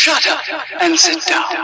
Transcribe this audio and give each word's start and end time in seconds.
Shut 0.00 0.26
up 0.28 0.40
and 0.80 0.98
sit 0.98 1.22
down. 1.26 1.44
All 1.44 1.56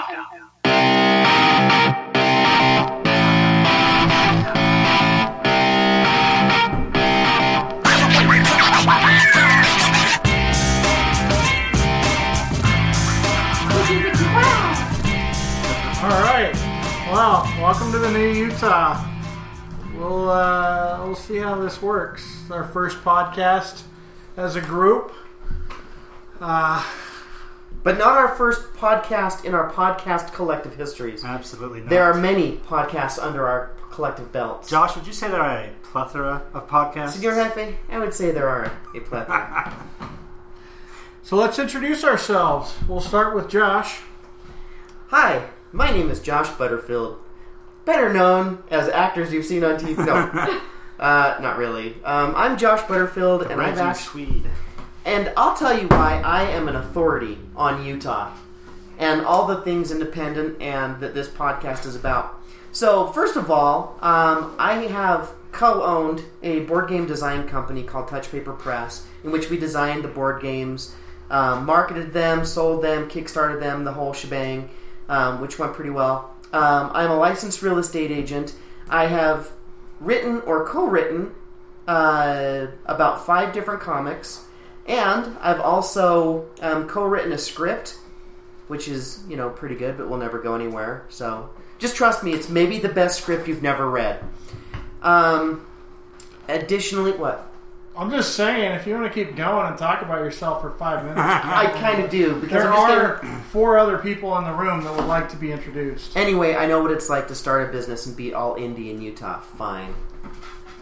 right. 16.20 16.52
Well, 17.10 17.44
welcome 17.58 17.90
to 17.90 17.98
the 17.98 18.10
new 18.10 18.32
Utah. 18.34 19.02
We'll 19.94 20.28
uh, 20.28 21.02
we'll 21.02 21.16
see 21.16 21.38
how 21.38 21.58
this 21.58 21.80
works. 21.80 22.42
It's 22.42 22.50
our 22.50 22.64
first 22.64 22.98
podcast 22.98 23.84
as 24.36 24.56
a 24.56 24.60
group. 24.60 25.14
Uh, 26.38 26.86
But 27.86 27.98
not 27.98 28.18
our 28.18 28.34
first 28.34 28.74
podcast 28.74 29.44
in 29.44 29.54
our 29.54 29.70
podcast 29.70 30.32
collective 30.32 30.74
histories. 30.74 31.22
Absolutely 31.22 31.82
not. 31.82 31.88
There 31.88 32.02
are 32.02 32.14
many 32.14 32.56
podcasts 32.56 33.16
under 33.16 33.46
our 33.46 33.70
collective 33.92 34.32
belts. 34.32 34.68
Josh, 34.68 34.96
would 34.96 35.06
you 35.06 35.12
say 35.12 35.28
there 35.28 35.40
are 35.40 35.58
a 35.58 35.70
plethora 35.84 36.42
of 36.52 36.68
podcasts? 36.68 37.10
Senor 37.10 37.36
Jefe, 37.36 37.76
I 37.88 37.98
would 38.00 38.12
say 38.12 38.32
there 38.32 38.48
are 38.48 38.72
a 38.92 39.00
plethora. 39.02 39.72
so 41.22 41.36
let's 41.36 41.60
introduce 41.60 42.02
ourselves. 42.02 42.74
We'll 42.88 42.98
start 42.98 43.36
with 43.36 43.48
Josh. 43.48 44.00
Hi, 45.10 45.48
my 45.70 45.92
name 45.92 46.10
is 46.10 46.20
Josh 46.20 46.50
Butterfield, 46.58 47.20
better 47.84 48.12
known 48.12 48.64
as 48.68 48.88
actors 48.88 49.32
you've 49.32 49.46
seen 49.46 49.62
on 49.62 49.76
TV. 49.76 50.04
No, 50.04 50.60
uh, 50.98 51.38
not 51.40 51.56
really. 51.56 51.94
Um, 52.02 52.34
I'm 52.34 52.58
Josh 52.58 52.82
Butterfield, 52.88 53.42
and 53.42 53.62
I've 53.62 53.78
Reggie 53.78 53.96
Swede. 53.96 54.50
And 55.06 55.32
I'll 55.36 55.56
tell 55.56 55.78
you 55.78 55.86
why 55.86 56.20
I 56.20 56.42
am 56.42 56.68
an 56.68 56.74
authority 56.76 57.38
on 57.54 57.86
Utah 57.86 58.32
and 58.98 59.22
all 59.22 59.46
the 59.46 59.62
things 59.62 59.92
independent 59.92 60.60
and 60.60 61.00
that 61.00 61.14
this 61.14 61.28
podcast 61.28 61.86
is 61.86 61.94
about. 61.94 62.42
So, 62.72 63.06
first 63.12 63.36
of 63.36 63.50
all, 63.50 63.96
um, 64.02 64.54
I 64.58 64.74
have 64.90 65.30
co-owned 65.52 66.22
a 66.42 66.60
board 66.60 66.88
game 66.88 67.06
design 67.06 67.48
company 67.48 67.82
called 67.82 68.08
Touch 68.08 68.30
Paper 68.30 68.52
Press, 68.52 69.06
in 69.24 69.30
which 69.30 69.48
we 69.48 69.58
designed 69.58 70.04
the 70.04 70.08
board 70.08 70.42
games, 70.42 70.94
um, 71.30 71.64
marketed 71.64 72.12
them, 72.12 72.44
sold 72.44 72.82
them, 72.82 73.08
kickstarted 73.08 73.60
them, 73.60 73.84
the 73.84 73.92
whole 73.92 74.12
shebang, 74.12 74.68
um, 75.08 75.40
which 75.40 75.58
went 75.58 75.72
pretty 75.72 75.90
well. 75.90 76.34
Um, 76.52 76.90
I'm 76.92 77.10
a 77.10 77.16
licensed 77.16 77.62
real 77.62 77.78
estate 77.78 78.10
agent. 78.10 78.54
I 78.88 79.06
have 79.06 79.52
written 80.00 80.40
or 80.42 80.66
co-written 80.66 81.34
uh, 81.86 82.66
about 82.84 83.24
five 83.24 83.54
different 83.54 83.80
comics, 83.80 84.45
and 84.86 85.36
I've 85.40 85.60
also 85.60 86.46
um, 86.60 86.86
co-written 86.88 87.32
a 87.32 87.38
script, 87.38 87.98
which 88.68 88.88
is 88.88 89.22
you 89.28 89.36
know 89.36 89.50
pretty 89.50 89.74
good, 89.74 89.96
but 89.98 90.08
will 90.08 90.18
never 90.18 90.38
go 90.38 90.54
anywhere. 90.54 91.04
So 91.08 91.50
just 91.78 91.96
trust 91.96 92.22
me; 92.24 92.32
it's 92.32 92.48
maybe 92.48 92.78
the 92.78 92.88
best 92.88 93.20
script 93.20 93.48
you've 93.48 93.62
never 93.62 93.88
read. 93.90 94.22
Um, 95.02 95.66
additionally, 96.48 97.12
what 97.12 97.52
I'm 97.96 98.10
just 98.10 98.34
saying, 98.34 98.72
if 98.72 98.86
you 98.86 98.94
want 98.94 99.12
to 99.12 99.24
keep 99.24 99.36
going 99.36 99.66
and 99.68 99.78
talk 99.78 100.02
about 100.02 100.18
yourself 100.18 100.60
for 100.62 100.70
five 100.72 101.02
minutes, 101.04 101.20
I 101.22 101.66
kind 101.80 102.02
of 102.02 102.10
do 102.10 102.34
because 102.40 102.62
there 102.62 102.72
are 102.72 103.16
gonna- 103.22 103.42
four 103.50 103.78
other 103.78 103.98
people 103.98 104.36
in 104.38 104.44
the 104.44 104.52
room 104.52 104.84
that 104.84 104.94
would 104.94 105.06
like 105.06 105.28
to 105.30 105.36
be 105.36 105.50
introduced. 105.52 106.16
Anyway, 106.16 106.54
I 106.54 106.66
know 106.66 106.82
what 106.82 106.90
it's 106.90 107.08
like 107.08 107.28
to 107.28 107.34
start 107.34 107.68
a 107.68 107.72
business 107.72 108.06
and 108.06 108.16
beat 108.16 108.34
all 108.34 108.56
indie 108.56 108.90
in 108.90 109.00
Utah. 109.00 109.40
Fine. 109.40 109.94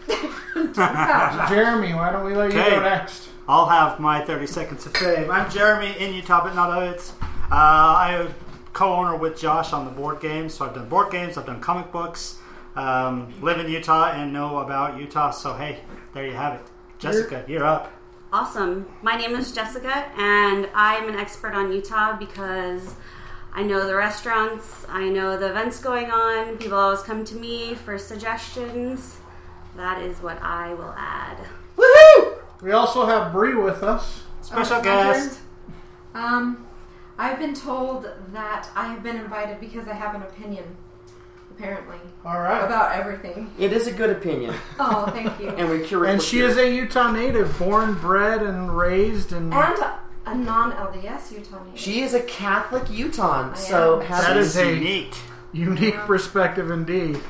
Jeremy, 0.75 1.93
why 1.93 2.11
don't 2.11 2.25
we 2.25 2.35
let 2.35 2.51
you 2.53 2.59
Okay. 2.59 2.69
go 2.71 2.81
next? 2.81 3.29
I'll 3.47 3.67
have 3.67 3.99
my 3.99 4.21
30 4.25 4.47
seconds 4.47 4.85
of 4.87 4.97
fame. 4.97 5.29
I'm 5.29 5.49
Jeremy 5.51 5.95
in 5.99 6.15
Utah, 6.15 6.43
but 6.43 6.55
not 6.55 6.71
of 6.71 6.95
it. 6.95 7.13
Uh, 7.51 7.95
I'm 7.95 8.33
co-owner 8.73 9.15
with 9.15 9.39
Josh 9.39 9.71
on 9.71 9.85
the 9.85 9.91
board 9.91 10.19
games. 10.19 10.55
So 10.55 10.65
I've 10.65 10.73
done 10.73 10.89
board 10.89 11.11
games, 11.11 11.37
I've 11.37 11.45
done 11.45 11.61
comic 11.61 11.91
books, 11.91 12.39
um, 12.75 13.31
live 13.41 13.59
in 13.59 13.69
Utah, 13.69 14.11
and 14.13 14.33
know 14.33 14.57
about 14.57 14.99
Utah. 14.99 15.29
So 15.29 15.53
hey, 15.53 15.81
there 16.13 16.25
you 16.25 16.33
have 16.33 16.55
it. 16.59 16.65
Jessica, 16.97 17.45
you're 17.47 17.63
up. 17.63 17.93
Awesome. 18.33 18.87
My 19.03 19.15
name 19.15 19.35
is 19.35 19.51
Jessica, 19.51 20.11
and 20.17 20.67
I'm 20.73 21.07
an 21.07 21.15
expert 21.15 21.53
on 21.53 21.71
Utah 21.71 22.17
because 22.17 22.95
I 23.53 23.61
know 23.61 23.85
the 23.85 23.95
restaurants, 23.95 24.87
I 24.89 25.07
know 25.07 25.37
the 25.37 25.51
events 25.51 25.79
going 25.79 26.09
on. 26.09 26.57
People 26.57 26.79
always 26.79 27.03
come 27.03 27.23
to 27.25 27.35
me 27.35 27.75
for 27.75 27.99
suggestions. 27.99 29.17
That 29.77 30.01
is 30.01 30.17
what 30.17 30.41
I 30.41 30.73
will 30.73 30.95
add. 30.97 31.37
Woohoo! 32.65 32.69
We 32.69 32.71
also 32.71 33.05
have 33.05 33.31
Bree 33.31 33.55
with 33.55 33.83
us. 33.83 34.23
Special 34.41 34.77
Oh, 34.77 34.81
guest. 34.83 35.39
Um, 36.13 36.65
I've 37.17 37.39
been 37.39 37.53
told 37.53 38.07
that 38.33 38.69
I 38.75 38.87
have 38.87 39.03
been 39.03 39.17
invited 39.17 39.59
because 39.59 39.87
I 39.87 39.93
have 39.93 40.15
an 40.15 40.21
opinion, 40.21 40.63
apparently, 41.51 41.97
All 42.25 42.39
right. 42.41 42.63
about 42.63 42.91
everything. 42.93 43.51
It 43.57 43.73
is 43.73 43.87
a 43.87 43.91
good 43.91 44.09
opinion, 44.11 44.53
Oh, 44.79 45.05
thank 45.11 45.39
you. 45.39 45.49
and 45.49 45.69
we're 45.69 45.85
curious. 45.85 46.13
And 46.13 46.21
she 46.21 46.39
is 46.41 46.57
a 46.57 46.69
Utah 46.73 47.11
native, 47.11 47.57
born, 47.57 47.95
bred, 47.95 48.41
and 48.41 48.75
raised 48.77 49.31
in. 49.31 49.51
and 49.53 49.77
a 50.27 50.35
non-LDS 50.35 51.31
Utah 51.31 51.63
native. 51.63 51.79
She 51.79 52.01
is 52.01 52.13
a 52.13 52.21
Catholic 52.21 52.89
Utahn, 52.89 53.51
I 53.51 53.55
so 53.55 54.01
am. 54.01 54.07
have 54.07 54.21
That 54.23 54.27
That 54.33 54.37
is 54.37 54.55
is 54.55 54.57
a- 54.57 54.73
unique. 54.73 55.13
Unique 55.53 55.95
perspective 55.99 56.69
indeed. 56.69 57.21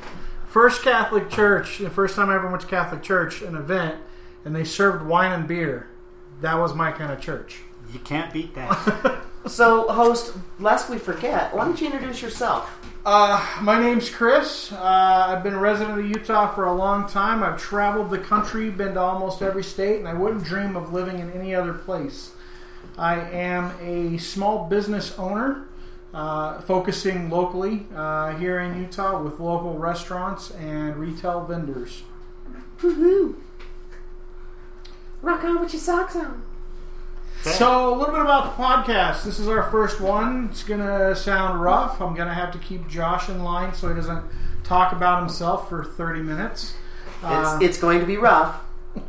First 0.48 0.82
Catholic 0.84 1.30
church, 1.30 1.78
the 1.80 1.90
first 1.90 2.16
time 2.16 2.30
I 2.30 2.36
ever 2.36 2.48
went 2.48 2.62
to 2.62 2.68
Catholic 2.68 3.04
church, 3.04 3.42
an 3.42 3.56
event, 3.56 3.96
and 4.46 4.56
they 4.56 4.64
served 4.64 5.06
wine 5.06 5.34
and 5.34 5.48
beer. 5.48 5.88
That 6.42 6.56
was 6.56 6.74
my 6.74 6.92
kind 6.92 7.12
of 7.12 7.20
church. 7.20 7.62
You 7.92 8.00
can't 8.00 8.32
beat 8.32 8.56
that. 8.56 9.22
So, 9.48 9.88
host, 9.90 10.36
lest 10.60 10.90
we 10.90 10.98
forget, 10.98 11.56
why 11.56 11.66
don't 11.66 11.80
you 11.80 11.86
introduce 11.86 12.20
yourself? 12.20 12.80
Uh, 13.06 13.46
my 13.62 13.80
name's 13.80 14.10
Chris. 14.10 14.72
Uh, 14.72 15.26
I've 15.28 15.44
been 15.44 15.54
a 15.54 15.60
resident 15.60 16.00
of 16.00 16.06
Utah 16.06 16.52
for 16.56 16.66
a 16.66 16.74
long 16.74 17.08
time. 17.08 17.44
I've 17.44 17.62
traveled 17.62 18.10
the 18.10 18.18
country, 18.18 18.72
been 18.72 18.96
to 18.96 19.00
almost 19.00 19.44
every 19.44 19.64
state, 19.64 20.00
and 20.00 20.08
I 20.08 20.16
wouldn't 20.16 20.46
dream 20.46 20.76
of 20.76 20.94
living 20.94 21.20
in 21.20 21.32
any 21.34 21.54
other 21.54 21.74
place. 21.74 22.32
I 22.98 23.20
am 23.20 23.72
a 23.82 24.18
small 24.18 24.68
business 24.68 25.16
owner, 25.20 25.68
uh, 26.12 26.62
focusing 26.62 27.30
locally 27.30 27.86
uh, 27.96 28.36
here 28.38 28.60
in 28.62 28.82
Utah 28.82 29.22
with 29.22 29.40
local 29.40 29.78
restaurants 29.78 30.50
and 30.50 30.96
retail 30.96 31.46
vendors. 31.46 32.02
Woohoo! 32.80 33.36
Rock 35.26 35.44
on 35.44 35.60
with 35.60 35.74
your 35.74 35.82
socks 35.82 36.16
on. 36.16 36.44
So, 37.42 37.94
a 37.94 37.96
little 37.98 38.14
bit 38.14 38.22
about 38.24 38.56
the 38.58 38.64
podcast. 38.64 39.24
This 39.24 39.40
is 39.40 39.48
our 39.48 39.70
first 39.70 40.00
one. 40.00 40.50
It's 40.52 40.64
going 40.64 40.80
to 40.80 41.16
sound 41.16 41.62
rough. 41.62 42.00
I'm 42.02 42.16
going 42.16 42.28
to 42.28 42.34
have 42.34 42.52
to 42.54 42.58
keep 42.60 42.88
Josh 42.88 43.28
in 43.30 43.44
line 43.44 43.74
so 43.74 43.88
he 43.90 43.96
doesn't 43.96 44.24
talk 44.64 44.94
about 44.94 45.20
himself 45.20 45.70
for 45.70 45.84
30 45.84 46.22
minutes. 46.22 46.76
Uh, 47.24 47.58
It's, 47.60 47.66
it's 47.66 47.78
going 47.80 48.00
to 48.00 48.06
be 48.06 48.18
rough. 48.18 48.62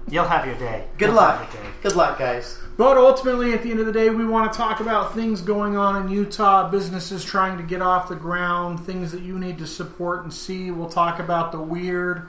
You'll 0.09 0.25
have 0.27 0.45
your 0.47 0.57
day. 0.59 0.87
Good 0.99 1.07
You'll 1.09 1.17
luck. 1.17 1.53
day. 1.53 1.59
Good 1.83 1.97
luck, 1.97 2.19
guys. 2.19 2.59
but 2.77 2.97
ultimately, 2.99 3.53
at 3.53 3.63
the 3.63 3.71
end 3.71 3.81
of 3.81 3.87
the 3.87 3.93
day, 3.93 4.11
we 4.11 4.27
want 4.27 4.53
to 4.53 4.57
talk 4.57 4.81
about 4.81 5.15
things 5.15 5.41
going 5.43 5.77
on 5.77 6.03
in 6.05 6.11
Utah, 6.11 6.69
businesses 6.71 7.25
trying 7.25 7.57
to 7.57 7.63
get 7.63 7.81
off 7.81 8.09
the 8.09 8.17
ground, 8.17 8.81
things 8.81 9.13
that 9.13 9.23
you 9.23 9.39
need 9.39 9.59
to 9.59 9.67
support 9.67 10.23
and 10.25 10.33
see. 10.33 10.71
We'll 10.71 10.89
talk 10.89 11.21
about 11.21 11.53
the 11.53 11.61
weird. 11.61 12.27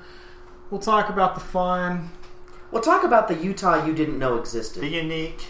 We'll 0.70 0.82
talk 0.82 1.10
about 1.10 1.34
the 1.36 1.42
fun. 1.42 2.12
We'll 2.78 2.84
talk 2.84 3.04
about 3.04 3.28
the 3.28 3.34
Utah 3.34 3.84
you 3.88 3.94
didn't 3.96 4.20
know 4.20 4.38
existed. 4.38 4.84
The 4.84 4.88
unique. 4.88 5.46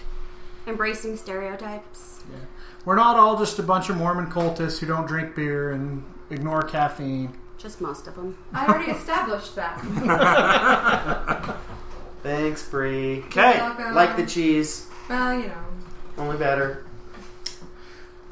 Embracing 0.65 1.17
stereotypes. 1.17 2.21
We're 2.85 2.95
not 2.95 3.17
all 3.17 3.37
just 3.37 3.59
a 3.59 3.63
bunch 3.63 3.89
of 3.89 3.97
Mormon 3.97 4.27
cultists 4.27 4.79
who 4.79 4.87
don't 4.87 5.05
drink 5.05 5.35
beer 5.35 5.71
and 5.71 6.05
ignore 6.29 6.61
caffeine. 6.61 7.33
Just 7.57 7.81
most 7.81 8.07
of 8.07 8.15
them. 8.15 8.37
I 8.53 8.65
already 8.67 8.91
established 8.93 9.57
that. 9.57 9.81
Thanks, 12.23 12.69
Bree. 12.69 13.23
Okay. 13.23 13.59
Like 13.91 14.15
the 14.15 14.25
cheese, 14.25 14.87
Well, 15.09 15.33
you 15.37 15.47
know. 15.47 15.63
only 16.17 16.37
better. 16.37 16.85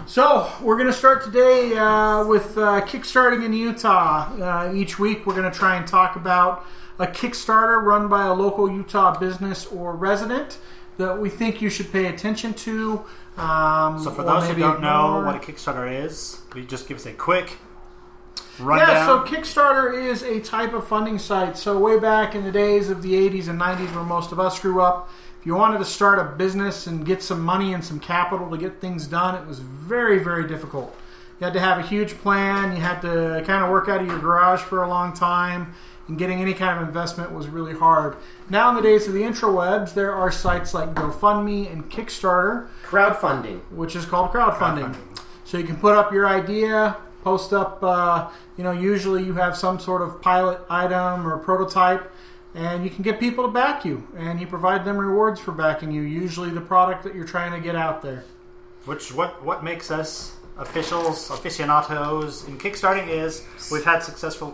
So 0.06 0.50
we're 0.62 0.78
going 0.78 0.88
to 0.88 0.94
start 0.94 1.22
today 1.22 1.76
uh, 1.78 2.24
with 2.24 2.58
uh, 2.58 2.80
kickstarting 2.86 3.44
in 3.44 3.52
Utah. 3.52 4.30
Uh, 4.70 4.74
each 4.74 4.98
week, 5.00 5.26
we're 5.26 5.36
going 5.36 5.52
to 5.52 5.58
try 5.58 5.76
and 5.76 5.86
talk 5.86 6.16
about 6.16 6.66
a 7.00 7.08
Kickstarter 7.08 7.82
run 7.84 8.08
by 8.08 8.26
a 8.26 8.34
local 8.34 8.72
Utah 8.72 9.18
business 9.18 9.66
or 9.66 9.96
resident 9.96 10.58
that 10.98 11.20
we 11.20 11.30
think 11.30 11.62
you 11.62 11.70
should 11.70 11.92
pay 11.92 12.06
attention 12.06 12.54
to. 12.54 13.04
Um, 13.38 14.00
So 14.00 14.12
for 14.12 14.22
or 14.22 14.26
those 14.26 14.48
who 14.48 14.56
don't 14.56 14.82
know 14.82 15.22
what 15.26 15.36
a 15.36 15.40
Kickstarter 15.40 16.06
is, 16.06 16.42
could 16.50 16.62
you 16.62 16.68
just 16.68 16.88
give 16.88 16.98
us 16.98 17.06
a 17.06 17.14
quick 17.14 17.58
rundown? 18.60 18.88
Yeah, 18.88 19.06
so 19.06 19.20
Kickstarter 19.24 19.94
is 19.94 20.24
a 20.24 20.40
type 20.40 20.74
of 20.74 20.88
funding 20.88 21.20
site. 21.20 21.58
So 21.58 21.78
way 21.78 22.00
back 22.00 22.34
in 22.34 22.44
the 22.44 22.52
days 22.52 22.90
of 22.90 23.02
the 23.02 23.14
80s 23.14 23.50
and 23.50 23.60
90s 23.60 23.94
where 23.94 24.06
most 24.06 24.32
of 24.32 24.40
us 24.40 24.58
grew 24.60 24.82
up, 24.82 25.10
if 25.40 25.46
you 25.46 25.54
wanted 25.56 25.80
to 25.80 25.86
start 25.86 26.18
a 26.18 26.24
business 26.24 26.88
and 26.88 27.06
get 27.06 27.22
some 27.22 27.42
money 27.44 27.74
and 27.74 27.84
some 27.84 28.00
capital 28.00 28.50
to 28.50 28.58
get 28.58 28.80
things 28.80 29.06
done, 29.06 29.36
it 29.36 29.46
was 29.46 29.60
very, 29.60 30.18
very 30.18 30.48
difficult. 30.48 30.96
You 31.40 31.46
had 31.46 31.54
to 31.54 31.60
have 31.60 31.78
a 31.78 31.82
huge 31.82 32.14
plan. 32.20 32.72
You 32.74 32.82
had 32.82 33.02
to 33.02 33.44
kind 33.46 33.64
of 33.64 33.70
work 33.70 33.90
out 33.90 34.00
of 34.02 34.08
your 34.08 34.20
garage 34.20 34.62
for 34.62 34.84
a 34.84 34.88
long 34.88 35.12
time, 35.12 35.74
and 36.08 36.18
getting 36.18 36.42
any 36.42 36.54
kind 36.54 36.80
of 36.80 36.88
investment 36.88 37.32
was 37.32 37.48
really 37.48 37.74
hard. 37.74 38.16
Now, 38.50 38.70
in 38.70 38.76
the 38.76 38.82
days 38.82 39.08
of 39.08 39.14
the 39.14 39.22
intrawebs, 39.22 39.94
there 39.94 40.14
are 40.14 40.32
sites 40.32 40.74
like 40.74 40.94
GoFundMe 40.94 41.72
and 41.72 41.90
Kickstarter, 41.90 42.68
Crowdfunding. 42.84 43.62
which 43.72 43.96
is 43.96 44.06
called 44.06 44.32
crowdfunding. 44.32 44.94
Crowdfunding. 44.94 45.20
So 45.46 45.58
you 45.58 45.64
can 45.64 45.78
put 45.78 45.96
up 45.96 46.12
your 46.12 46.28
idea, 46.28 46.98
post 47.24 47.54
up. 47.54 47.84
Uh, 47.84 48.30
you 48.58 48.64
know, 48.64 48.72
usually 48.72 49.24
you 49.24 49.34
have 49.34 49.56
some 49.56 49.80
sort 49.80 50.02
of 50.02 50.22
pilot 50.22 50.60
item 50.70 51.28
or 51.28 51.38
prototype, 51.38 52.12
and 52.54 52.84
you 52.84 52.90
can 52.90 53.04
get 53.04 53.20
people 53.20 53.46
to 53.46 53.52
back 53.52 53.86
you, 53.86 54.08
and 54.18 54.40
you 54.40 54.48
provide 54.48 54.86
them 54.86 54.98
rewards 54.98 55.40
for 55.40 55.52
backing 55.52 55.92
you. 55.92 56.02
Usually, 56.02 56.50
the 56.50 56.62
product 56.62 57.04
that 57.04 57.14
you're 57.14 57.26
trying 57.26 57.52
to 57.52 57.60
get 57.60 57.76
out 57.76 58.02
there. 58.02 58.26
Which 58.86 59.14
what 59.14 59.44
what 59.44 59.64
makes 59.64 59.92
us 59.92 60.36
officials, 60.58 61.30
aficionados 61.30 62.48
in 62.48 62.58
kickstarting 62.58 63.08
is 63.10 63.44
we've 63.72 63.84
had 63.84 64.00
successful 64.00 64.52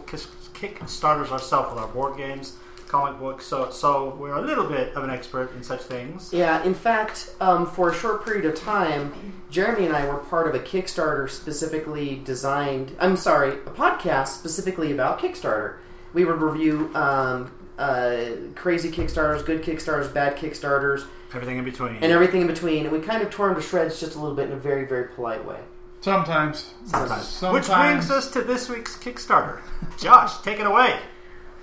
kick- 0.62 0.80
kickstarters 0.80 1.32
ourselves 1.32 1.74
with 1.74 1.80
our 1.84 1.88
board 1.90 2.18
games, 2.18 2.56
comic 2.88 3.20
books. 3.20 3.46
So 3.46 3.70
so 3.72 4.16
we're 4.20 4.34
a 4.36 4.42
little 4.42 4.68
bit 4.68 4.94
of 4.96 5.04
an 5.04 5.10
expert 5.10 5.54
in 5.56 5.64
such 5.64 5.82
things. 5.82 6.32
Yeah, 6.34 6.64
in 6.64 6.74
fact, 6.74 7.34
um, 7.42 7.66
for 7.66 7.90
a 7.90 7.94
short 7.94 8.24
period 8.26 8.46
of 8.46 8.56
time, 8.56 9.14
Jeremy 9.50 9.86
and 9.88 9.96
I 9.96 10.06
were 10.08 10.18
part 10.20 10.48
of 10.48 10.56
a 10.56 10.60
Kickstarter 10.60 11.30
specifically 11.30 12.22
designed. 12.24 12.96
I'm 13.00 13.18
sorry, 13.18 13.52
a 13.54 13.72
podcast 13.72 14.28
specifically 14.28 14.92
about 14.92 15.20
Kickstarter. 15.20 15.76
We 16.14 16.26
would 16.26 16.42
review 16.42 16.92
um, 16.94 17.52
uh, 17.78 18.26
crazy 18.56 18.92
Kickstarters, 18.92 19.46
good 19.46 19.64
Kickstarters, 19.64 20.14
bad 20.14 20.36
Kickstarters, 20.38 21.06
Everything 21.34 21.58
in 21.58 21.64
between. 21.64 21.96
and 21.96 22.12
everything 22.12 22.42
in 22.42 22.48
between. 22.48 22.84
And 22.86 22.92
we 22.92 23.00
kind 23.00 23.24
of 23.24 23.30
tore 23.30 23.48
them 23.48 23.56
to 23.56 23.62
shreds 23.62 24.00
just 24.02 24.16
a 24.16 24.20
little 24.20 24.36
bit 24.36 24.48
in 24.48 24.52
a 24.52 24.58
very, 24.60 24.86
very 24.86 25.08
polite 25.16 25.46
way. 25.46 25.60
Sometimes. 26.02 26.74
Sometimes. 26.86 27.42
Which 27.42 27.68
brings 27.68 28.10
us 28.12 28.32
to 28.32 28.42
this 28.42 28.70
week's 28.70 28.98
Kickstarter. 28.98 29.62
Josh, 30.00 30.42
take 30.42 30.60
it 30.60 30.66
away. 30.66 31.00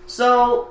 So, 0.06 0.70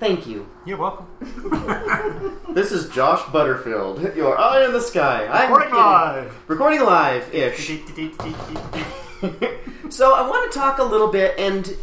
thank 0.00 0.26
you. 0.26 0.48
You're 0.64 0.78
welcome. 0.78 1.06
This 2.56 2.72
is 2.72 2.88
Josh 2.88 3.22
Butterfield, 3.30 4.16
your 4.16 4.38
eye 4.38 4.64
in 4.64 4.72
the 4.72 4.80
sky. 4.80 5.26
I'm 5.26 5.50
Recording 5.52 5.68
kidding. 5.68 5.84
live. 5.84 6.34
Recording 6.48 6.80
live 6.84 7.34
ish. 7.34 7.70
So 9.90 10.14
I 10.14 10.26
want 10.26 10.50
to 10.50 10.58
talk 10.58 10.78
a 10.78 10.82
little 10.82 11.08
bit, 11.12 11.38
and 11.38 11.76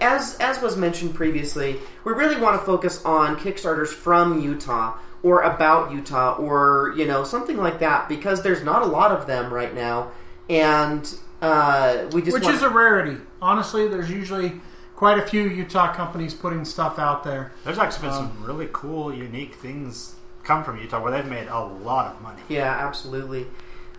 as 0.00 0.38
as 0.40 0.62
was 0.62 0.78
mentioned 0.78 1.14
previously, 1.14 1.78
we 2.04 2.14
really 2.14 2.40
want 2.40 2.58
to 2.58 2.64
focus 2.64 3.04
on 3.04 3.36
Kickstarters 3.36 3.88
from 3.88 4.40
Utah 4.40 4.96
or 5.22 5.42
about 5.42 5.92
Utah 5.92 6.36
or 6.36 6.94
you 6.96 7.06
know 7.06 7.22
something 7.22 7.58
like 7.58 7.80
that 7.80 8.08
because 8.08 8.42
there's 8.42 8.64
not 8.64 8.80
a 8.80 8.86
lot 8.86 9.12
of 9.12 9.26
them 9.26 9.52
right 9.52 9.74
now, 9.74 10.10
and 10.50 11.14
uh, 11.40 12.06
we 12.12 12.20
just 12.20 12.34
Which 12.34 12.42
want- 12.42 12.56
is 12.56 12.62
a 12.62 12.68
rarity. 12.68 13.16
Honestly, 13.40 13.88
there's 13.88 14.10
usually 14.10 14.60
quite 14.96 15.18
a 15.18 15.22
few 15.22 15.48
Utah 15.48 15.94
companies 15.94 16.34
putting 16.34 16.64
stuff 16.66 16.98
out 16.98 17.24
there. 17.24 17.52
There's 17.64 17.78
actually 17.78 18.08
been 18.08 18.16
some 18.16 18.44
really 18.44 18.68
cool, 18.72 19.14
unique 19.14 19.54
things 19.54 20.14
come 20.42 20.62
from 20.64 20.78
Utah 20.78 21.00
where 21.02 21.12
they've 21.12 21.30
made 21.30 21.48
a 21.48 21.60
lot 21.64 22.14
of 22.14 22.20
money. 22.20 22.42
Yeah, 22.48 22.64
absolutely. 22.86 23.46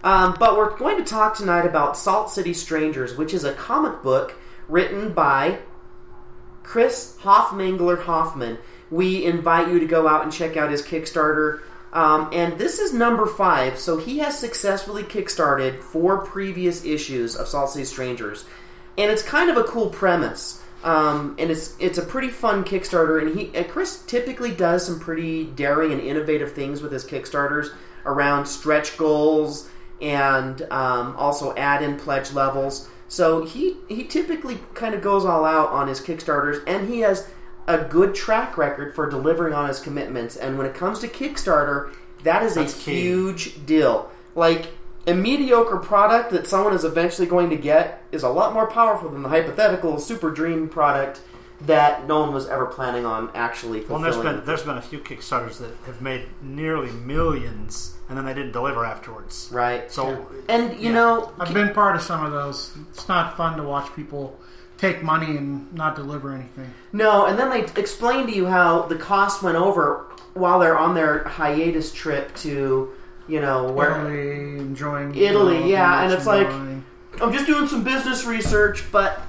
Um, 0.03 0.35
but 0.39 0.57
we're 0.57 0.75
going 0.77 0.97
to 0.97 1.03
talk 1.03 1.35
tonight 1.35 1.65
about 1.65 1.95
Salt 1.97 2.29
City 2.31 2.53
Strangers, 2.53 3.15
which 3.15 3.33
is 3.33 3.43
a 3.43 3.53
comic 3.53 4.03
book 4.03 4.35
written 4.67 5.13
by 5.13 5.59
Chris 6.63 7.17
Hoffmangler 7.21 8.03
Hoffman. 8.03 8.57
We 8.89 9.23
invite 9.25 9.69
you 9.69 9.79
to 9.79 9.85
go 9.85 10.07
out 10.07 10.23
and 10.23 10.31
check 10.31 10.57
out 10.57 10.69
his 10.69 10.81
Kickstarter. 10.81 11.61
Um, 11.93 12.29
and 12.31 12.57
this 12.57 12.79
is 12.79 12.93
number 12.93 13.25
five, 13.25 13.77
so 13.77 13.97
he 13.97 14.19
has 14.19 14.39
successfully 14.39 15.03
kickstarted 15.03 15.81
four 15.81 16.19
previous 16.19 16.85
issues 16.85 17.35
of 17.35 17.47
Salt 17.47 17.71
City 17.71 17.85
Strangers, 17.85 18.45
and 18.97 19.11
it's 19.11 19.23
kind 19.23 19.49
of 19.49 19.57
a 19.57 19.63
cool 19.63 19.89
premise. 19.89 20.61
Um, 20.83 21.35
and 21.37 21.51
it's 21.51 21.75
it's 21.79 21.99
a 21.99 22.01
pretty 22.01 22.29
fun 22.29 22.63
Kickstarter, 22.63 23.21
and 23.21 23.37
he 23.37 23.51
and 23.53 23.67
Chris 23.67 24.03
typically 24.03 24.51
does 24.51 24.85
some 24.85 24.99
pretty 24.99 25.43
daring 25.43 25.91
and 25.91 26.01
innovative 26.01 26.53
things 26.53 26.81
with 26.81 26.91
his 26.91 27.05
Kickstarters 27.05 27.71
around 28.05 28.47
stretch 28.47 28.97
goals 28.97 29.69
and 30.01 30.63
um, 30.71 31.15
also 31.17 31.55
add 31.55 31.83
in 31.83 31.97
pledge 31.97 32.33
levels. 32.33 32.89
So 33.09 33.45
he 33.45 33.77
he 33.89 34.05
typically 34.05 34.57
kind 34.73 34.95
of 34.95 35.01
goes 35.03 35.23
all 35.23 35.45
out 35.45 35.69
on 35.69 35.87
his 35.87 36.01
Kickstarters, 36.01 36.63
and 36.65 36.89
he 36.89 37.01
has 37.01 37.29
a 37.79 37.83
good 37.85 38.13
track 38.15 38.57
record 38.57 38.93
for 38.95 39.09
delivering 39.09 39.53
on 39.53 39.67
his 39.67 39.79
commitments. 39.79 40.35
And 40.35 40.57
when 40.57 40.67
it 40.67 40.73
comes 40.75 40.99
to 40.99 41.07
Kickstarter, 41.07 41.93
that 42.23 42.43
is 42.43 42.55
That's 42.55 42.73
a 42.75 42.77
key. 42.79 43.01
huge 43.01 43.65
deal. 43.65 44.09
Like 44.35 44.67
a 45.07 45.13
mediocre 45.13 45.77
product 45.77 46.31
that 46.31 46.45
someone 46.47 46.73
is 46.73 46.83
eventually 46.83 47.27
going 47.27 47.49
to 47.49 47.55
get 47.55 48.03
is 48.11 48.23
a 48.23 48.29
lot 48.29 48.53
more 48.53 48.67
powerful 48.67 49.09
than 49.09 49.23
the 49.23 49.29
hypothetical 49.29 49.99
super 49.99 50.29
dream 50.31 50.69
product 50.69 51.21
that 51.61 52.07
no 52.07 52.19
one 52.21 52.33
was 52.33 52.47
ever 52.49 52.65
planning 52.65 53.05
on 53.05 53.29
actually 53.35 53.79
Well, 53.81 53.99
fulfilling. 53.99 54.05
and 54.05 54.13
there's 54.25 54.35
been 54.37 54.45
there's 54.45 54.63
been 54.63 54.77
a 54.77 54.81
few 54.81 54.99
Kickstarters 54.99 55.57
that 55.59 55.71
have 55.85 56.01
made 56.01 56.25
nearly 56.41 56.91
millions, 56.91 57.95
and 58.09 58.17
then 58.17 58.25
they 58.25 58.33
didn't 58.33 58.51
deliver 58.51 58.83
afterwards. 58.85 59.47
right. 59.51 59.91
So, 59.91 60.25
And 60.49 60.73
you 60.79 60.89
Yeah. 60.89 60.93
know, 60.95 61.31
I've 61.39 61.53
been 61.53 61.73
part 61.73 61.95
of 61.95 62.01
some 62.01 62.25
of 62.25 62.31
those. 62.31 62.71
It's 62.91 63.07
not 63.07 63.37
fun 63.37 63.57
to 63.57 63.63
watch 63.63 63.93
people 63.95 64.39
take 64.81 65.03
money 65.03 65.37
and 65.37 65.71
not 65.73 65.95
deliver 65.95 66.33
anything. 66.33 66.73
No, 66.91 67.27
and 67.27 67.37
then 67.37 67.49
they 67.51 67.61
explain 67.79 68.25
to 68.25 68.33
you 68.35 68.47
how 68.47 68.81
the 68.83 68.95
cost 68.95 69.43
went 69.43 69.55
over 69.55 70.07
while 70.33 70.59
they're 70.59 70.77
on 70.77 70.95
their 70.95 71.23
hiatus 71.25 71.93
trip 71.93 72.35
to, 72.37 72.89
you 73.27 73.39
know, 73.39 73.71
where 73.71 73.91
Italy, 74.11 74.57
enjoying 74.57 75.13
Italy, 75.15 75.69
yeah, 75.71 76.03
and 76.03 76.11
it's 76.11 76.25
like- 76.25 76.47
merchandising. 76.47 76.83
I'm 77.21 77.33
just 77.33 77.45
doing 77.45 77.67
some 77.67 77.83
business 77.83 78.25
research, 78.25 78.91
but 78.91 79.21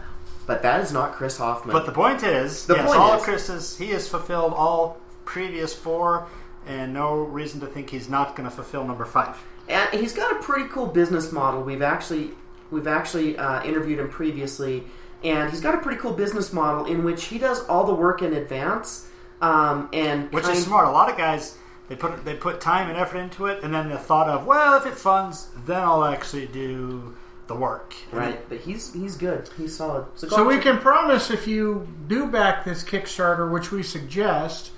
but 0.46 0.62
that 0.62 0.81
is 0.81 0.93
not 0.93 1.12
Chris 1.12 1.37
Hoffman. 1.38 1.72
but 1.72 1.84
the 1.87 1.93
point 1.93 2.22
is, 2.22 2.66
The 2.66 2.76
yes, 2.76 2.87
point 2.87 2.99
all 2.99 3.16
is- 3.19 3.22
Chris's 3.22 3.76
he 3.76 3.88
has 3.88 4.08
fulfilled 4.08 4.54
all 4.56 4.99
previous 5.25 5.75
four, 5.75 6.26
and 6.66 6.94
no 6.94 7.14
reason 7.16 7.60
to 7.60 7.66
think 7.66 7.90
he's 7.90 8.08
not 8.08 8.34
going 8.37 8.49
to 8.49 8.54
fulfill 8.54 8.84
number 8.84 9.04
five. 9.04 9.37
and 9.69 9.88
he's 10.00 10.12
got 10.14 10.32
a 10.32 10.37
pretty 10.37 10.69
cool 10.69 10.87
business 10.87 11.31
model. 11.32 11.60
We've 11.62 11.82
actually 11.82 12.31
we've 12.70 12.87
actually 12.87 13.37
uh, 13.37 13.62
interviewed 13.64 13.99
him 13.99 14.08
previously, 14.08 14.84
and 15.25 15.51
he's 15.51 15.61
got 15.61 15.75
a 15.75 15.79
pretty 15.79 16.01
cool 16.01 16.13
business 16.13 16.53
model 16.53 16.87
in 16.87 17.05
which 17.05 17.25
he 17.25 17.39
does 17.39 17.65
all 17.67 17.85
the 17.85 17.95
work 17.95 18.23
in 18.23 18.35
advance. 18.35 19.09
Um, 19.41 19.89
and 19.93 20.33
Which 20.33 20.45
kind- 20.45 20.57
is 20.57 20.65
smart. 20.65 20.87
A 20.87 20.91
lot 20.91 21.11
of 21.11 21.17
guys 21.17 21.57
they 21.89 21.97
put 21.97 22.25
they 22.25 22.35
put 22.35 22.61
time 22.61 22.89
and 22.89 22.97
effort 22.99 23.19
into 23.19 23.47
it, 23.47 23.63
and 23.63 23.75
then 23.75 23.89
the 23.89 23.99
thought 23.99 24.29
of 24.29 24.47
well, 24.47 24.77
if 24.79 24.87
it 24.87 24.95
funds, 24.95 25.49
then 25.67 25.81
I'll 25.83 26.05
actually 26.05 26.47
do 26.47 27.17
the 27.49 27.55
work. 27.55 27.95
Right? 28.13 28.49
But 28.49 28.61
he's 28.61 28.93
he's 28.95 29.17
good. 29.17 29.51
He's 29.57 29.77
solid. 29.77 30.07
go 30.21 30.29
So 30.29 30.45
we 30.47 30.59
can 30.59 30.79
promise 30.79 31.31
if 31.31 31.47
you 31.47 31.89
do 32.07 32.27
back 32.27 32.65
this 32.65 32.85
Kickstarter, 32.85 33.51
which 33.51 33.73
we 33.73 33.83
suggest, 33.83 34.71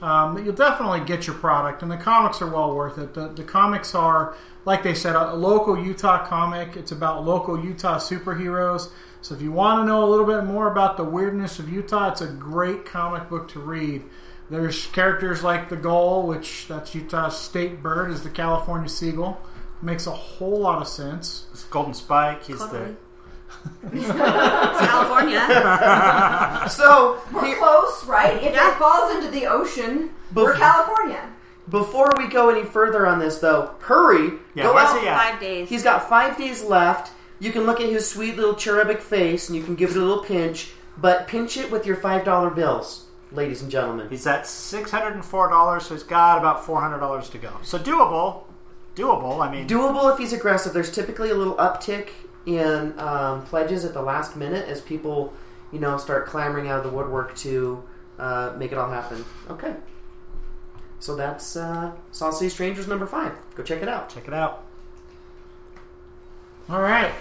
um, 0.00 0.34
that 0.34 0.44
you'll 0.44 0.54
definitely 0.54 1.00
get 1.00 1.26
your 1.26 1.36
product, 1.36 1.82
and 1.82 1.90
the 1.90 1.96
comics 1.96 2.40
are 2.40 2.48
well 2.48 2.74
worth 2.74 2.96
it. 2.96 3.14
The, 3.14 3.28
the 3.28 3.44
comics 3.44 3.94
are, 3.94 4.34
like 4.64 4.82
they 4.82 4.94
said, 4.94 5.14
a, 5.14 5.32
a 5.32 5.36
local 5.36 5.76
Utah 5.76 6.24
comic. 6.24 6.76
It's 6.76 6.92
about 6.92 7.24
local 7.24 7.62
Utah 7.62 7.98
superheroes. 7.98 8.88
So 9.22 9.34
if 9.34 9.42
you 9.42 9.52
want 9.52 9.82
to 9.82 9.86
know 9.86 10.04
a 10.04 10.08
little 10.10 10.26
bit 10.26 10.44
more 10.44 10.70
about 10.70 10.96
the 10.96 11.04
weirdness 11.04 11.58
of 11.58 11.72
Utah, 11.72 12.10
it's 12.10 12.20
a 12.20 12.26
great 12.26 12.84
comic 12.84 13.28
book 13.30 13.48
to 13.52 13.60
read. 13.60 14.02
There's 14.50 14.86
characters 14.86 15.42
like 15.42 15.68
the 15.68 15.76
gull, 15.76 16.26
which 16.26 16.66
that's 16.68 16.94
Utah's 16.94 17.36
state 17.38 17.82
bird, 17.82 18.10
is 18.10 18.22
the 18.22 18.30
California 18.30 18.88
seagull. 18.88 19.40
Makes 19.80 20.06
a 20.06 20.10
whole 20.12 20.60
lot 20.60 20.82
of 20.82 20.88
sense. 20.88 21.46
It's 21.52 21.64
Golden 21.64 21.94
Spike. 21.94 22.44
He's 22.44 22.58
Totally. 22.58 22.96
the 23.84 24.00
California. 24.02 25.46
So 26.70 27.18
We're 27.32 27.46
here- 27.46 27.56
close, 27.58 28.04
right? 28.06 28.36
If 28.42 28.54
Yeah. 28.54 28.72
it 28.72 28.78
falls 28.78 29.14
into 29.14 29.30
the 29.30 29.46
ocean, 29.46 30.10
we're 30.34 30.54
California. 30.54 31.28
Before 31.68 32.12
we 32.16 32.26
go 32.26 32.50
any 32.50 32.64
further 32.64 33.06
on 33.06 33.20
this, 33.20 33.38
though, 33.38 33.74
hurry! 33.80 34.32
Yeah, 34.54 34.64
go 34.64 34.76
out. 34.76 34.98
he? 35.00 35.06
Five 35.06 35.40
days. 35.40 35.68
He's 35.68 35.84
got 35.84 36.08
five 36.08 36.36
days 36.36 36.62
left. 36.64 37.12
You 37.42 37.50
can 37.50 37.64
look 37.66 37.80
at 37.80 37.88
his 37.88 38.08
sweet 38.08 38.36
little 38.36 38.54
cherubic 38.54 39.00
face, 39.00 39.48
and 39.48 39.58
you 39.58 39.64
can 39.64 39.74
give 39.74 39.90
it 39.90 39.96
a 39.96 40.00
little 40.00 40.22
pinch. 40.22 40.70
But 40.96 41.26
pinch 41.26 41.56
it 41.56 41.72
with 41.72 41.84
your 41.84 41.96
five 41.96 42.24
dollar 42.24 42.50
bills, 42.50 43.06
ladies 43.32 43.62
and 43.62 43.70
gentlemen. 43.70 44.08
He's 44.08 44.28
at 44.28 44.46
six 44.46 44.92
hundred 44.92 45.14
and 45.14 45.24
four 45.24 45.48
dollars, 45.48 45.86
so 45.86 45.94
he's 45.94 46.04
got 46.04 46.38
about 46.38 46.64
four 46.64 46.80
hundred 46.80 47.00
dollars 47.00 47.28
to 47.30 47.38
go. 47.38 47.50
So 47.64 47.80
doable, 47.80 48.44
doable. 48.94 49.40
I 49.44 49.50
mean, 49.50 49.66
Doable 49.66 50.12
if 50.12 50.20
he's 50.20 50.32
aggressive. 50.32 50.72
There's 50.72 50.92
typically 50.92 51.30
a 51.30 51.34
little 51.34 51.56
uptick 51.56 52.10
in 52.46 52.96
um, 53.00 53.44
pledges 53.46 53.84
at 53.84 53.92
the 53.92 54.02
last 54.02 54.36
minute 54.36 54.68
as 54.68 54.80
people, 54.80 55.32
you 55.72 55.80
know, 55.80 55.98
start 55.98 56.26
clamoring 56.26 56.68
out 56.68 56.78
of 56.78 56.84
the 56.84 56.96
woodwork 56.96 57.34
to 57.38 57.82
uh, 58.20 58.52
make 58.56 58.70
it 58.70 58.78
all 58.78 58.88
happen. 58.88 59.24
Okay. 59.50 59.74
So 61.00 61.16
that's 61.16 61.56
uh, 61.56 61.90
Salt 62.12 62.36
Strangers 62.36 62.86
number 62.86 63.06
five. 63.06 63.32
Go 63.56 63.64
check 63.64 63.82
it 63.82 63.88
out. 63.88 64.10
check 64.10 64.28
it 64.28 64.34
out. 64.34 64.64
All 66.68 66.80
right. 66.80 67.12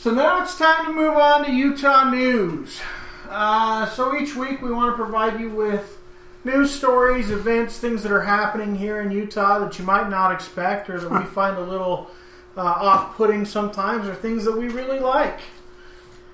So 0.00 0.10
now 0.10 0.42
it's 0.42 0.56
time 0.56 0.86
to 0.86 0.92
move 0.94 1.12
on 1.12 1.44
to 1.44 1.52
Utah 1.52 2.08
news. 2.08 2.80
Uh, 3.28 3.84
so 3.84 4.16
each 4.16 4.34
week 4.34 4.62
we 4.62 4.72
want 4.72 4.90
to 4.90 4.96
provide 4.96 5.38
you 5.38 5.50
with 5.50 5.98
news 6.42 6.70
stories, 6.70 7.30
events, 7.30 7.78
things 7.78 8.02
that 8.04 8.10
are 8.10 8.22
happening 8.22 8.76
here 8.76 9.02
in 9.02 9.10
Utah 9.10 9.58
that 9.58 9.78
you 9.78 9.84
might 9.84 10.08
not 10.08 10.32
expect 10.32 10.88
or 10.88 10.98
that 10.98 11.10
we 11.10 11.26
find 11.26 11.58
a 11.58 11.60
little 11.60 12.10
uh, 12.56 12.62
off-putting 12.62 13.44
sometimes 13.44 14.08
or 14.08 14.14
things 14.14 14.46
that 14.46 14.56
we 14.56 14.68
really 14.68 15.00
like. 15.00 15.40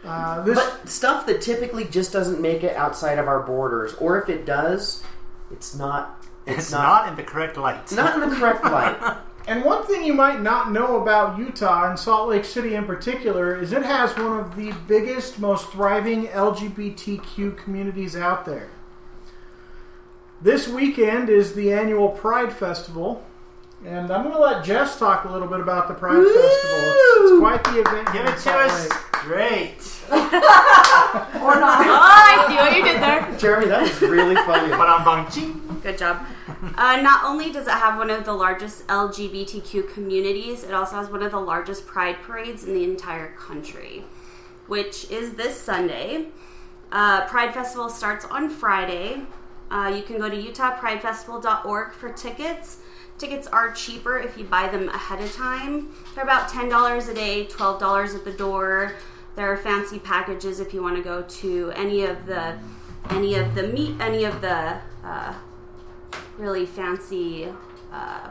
Uh, 0.05 0.43
this 0.43 0.61
But 0.61 0.89
stuff 0.89 1.27
that 1.27 1.43
typically 1.43 1.87
just 1.87 2.13
doesn't 2.13 2.41
make 2.41 2.63
it 2.63 2.77
outside 2.77 3.19
of 3.19 3.27
our 3.27 3.41
borders, 3.41 3.95
or 3.95 4.23
if 4.23 4.29
it 4.29 4.47
does, 4.47 5.03
it's 5.51 5.75
not. 5.75 6.25
It's, 6.47 6.59
It's 6.59 6.71
not. 6.71 6.83
not 6.83 7.09
in 7.09 7.17
the 7.17 7.25
correct 7.25 7.57
light. 7.57 7.91
Not 7.91 8.23
in 8.23 8.31
the 8.31 8.37
correct 8.37 8.63
light. 8.63 9.17
And 9.47 9.65
one 9.65 9.87
thing 9.87 10.03
you 10.03 10.13
might 10.13 10.43
not 10.43 10.73
know 10.73 11.01
about 11.01 11.39
Utah 11.39 11.89
and 11.89 11.99
Salt 11.99 12.31
Lake 12.31 12.45
City 12.45 12.75
in 12.75 12.85
particular 12.85 13.57
is 13.57 13.73
it 13.73 13.85
has 13.85 14.17
one 14.17 14.41
of 14.41 14.57
the 14.57 14.73
biggest, 14.89 15.39
most 15.39 15.71
thriving 15.71 16.27
LGBTQ 16.27 17.57
communities 17.57 18.17
out 18.17 18.45
there. 18.45 18.71
This 20.43 20.67
weekend 20.67 21.29
is 21.29 21.55
the 21.55 21.73
annual 21.73 22.09
Pride 22.09 22.53
Festival, 22.53 23.25
and 23.85 24.11
I'm 24.11 24.25
going 24.25 24.35
to 24.35 24.41
let 24.41 24.65
Jess 24.65 24.99
talk 24.99 25.25
a 25.25 25.33
little 25.33 25.49
bit 25.49 25.61
about 25.61 25.87
the 25.87 25.95
Pride 25.95 26.25
Festival. 26.25 26.41
It's, 26.43 27.31
it's 27.31 27.41
quite 27.41 27.65
the 27.65 27.81
event. 27.81 28.13
Give 28.13 28.27
it 28.27 28.39
to 28.39 28.51
us 28.51 28.89
straight. 29.21 29.96
Or 30.11 31.55
not. 31.61 31.87
Oh, 31.87 32.01
I 32.03 32.45
see 32.49 32.57
what 32.57 32.77
you 32.77 32.85
did 32.85 33.03
there. 33.03 33.39
Jeremy, 33.39 33.67
that 33.69 33.83
was 33.83 34.01
really 34.03 34.35
funny. 34.35 34.71
But 34.71 34.89
I'm 34.89 35.05
bang. 35.05 35.81
Good 35.83 35.99
job. 35.99 36.27
Uh, 36.77 37.01
not 37.01 37.25
only 37.25 37.53
does 37.53 37.67
it 37.67 37.73
have 37.73 37.97
one 37.99 38.11
of 38.11 38.25
the 38.25 38.33
largest 38.33 38.87
LGBTQ 38.89 39.93
communities, 39.93 40.65
it 40.65 40.75
also 40.75 40.97
has 40.97 41.09
one 41.09 41.23
of 41.23 41.31
the 41.31 41.41
largest 41.41 41.87
pride 41.87 42.17
parades 42.23 42.65
in 42.65 42.75
the 42.75 42.85
entire 42.85 43.33
country, 43.35 44.05
which 44.67 45.11
is 45.11 45.35
this 45.35 45.57
Sunday. 45.57 46.27
Uh, 46.91 47.27
pride 47.27 47.55
Festival 47.55 47.89
starts 47.89 48.25
on 48.25 48.49
Friday. 48.49 49.23
Uh, 49.71 49.93
you 49.95 50.03
can 50.03 50.19
go 50.19 50.29
to 50.29 50.37
utahpridefestival.org 50.37 51.93
for 51.93 52.13
tickets. 52.13 52.79
Tickets 53.19 53.47
are 53.47 53.73
cheaper 53.73 54.19
if 54.19 54.37
you 54.37 54.45
buy 54.45 54.69
them 54.69 54.89
ahead 54.91 55.21
of 55.21 55.33
time. 55.33 55.95
They're 56.15 56.25
about 56.25 56.49
$10 56.51 57.09
a 57.09 57.15
day, 57.15 57.47
$12 57.47 58.15
at 58.15 58.25
the 58.25 58.33
door. 58.33 58.95
There 59.37 59.53
are 59.53 59.57
fancy 59.57 59.99
packages 59.99 60.61
if 60.61 60.73
you 60.73 60.83
want 60.83 60.97
to 60.97 61.03
go 61.03 61.23
to 61.23 61.73
any 61.77 62.05
of 62.05 62.27
the 62.27 62.59
any 63.11 63.35
of 63.35 63.55
the 63.55 63.65
meet 63.65 64.01
any 64.01 64.25
of 64.25 64.41
the 64.41 64.79
uh, 65.05 65.35
really 66.39 66.67
fancy 66.67 67.49
uh, 67.93 68.31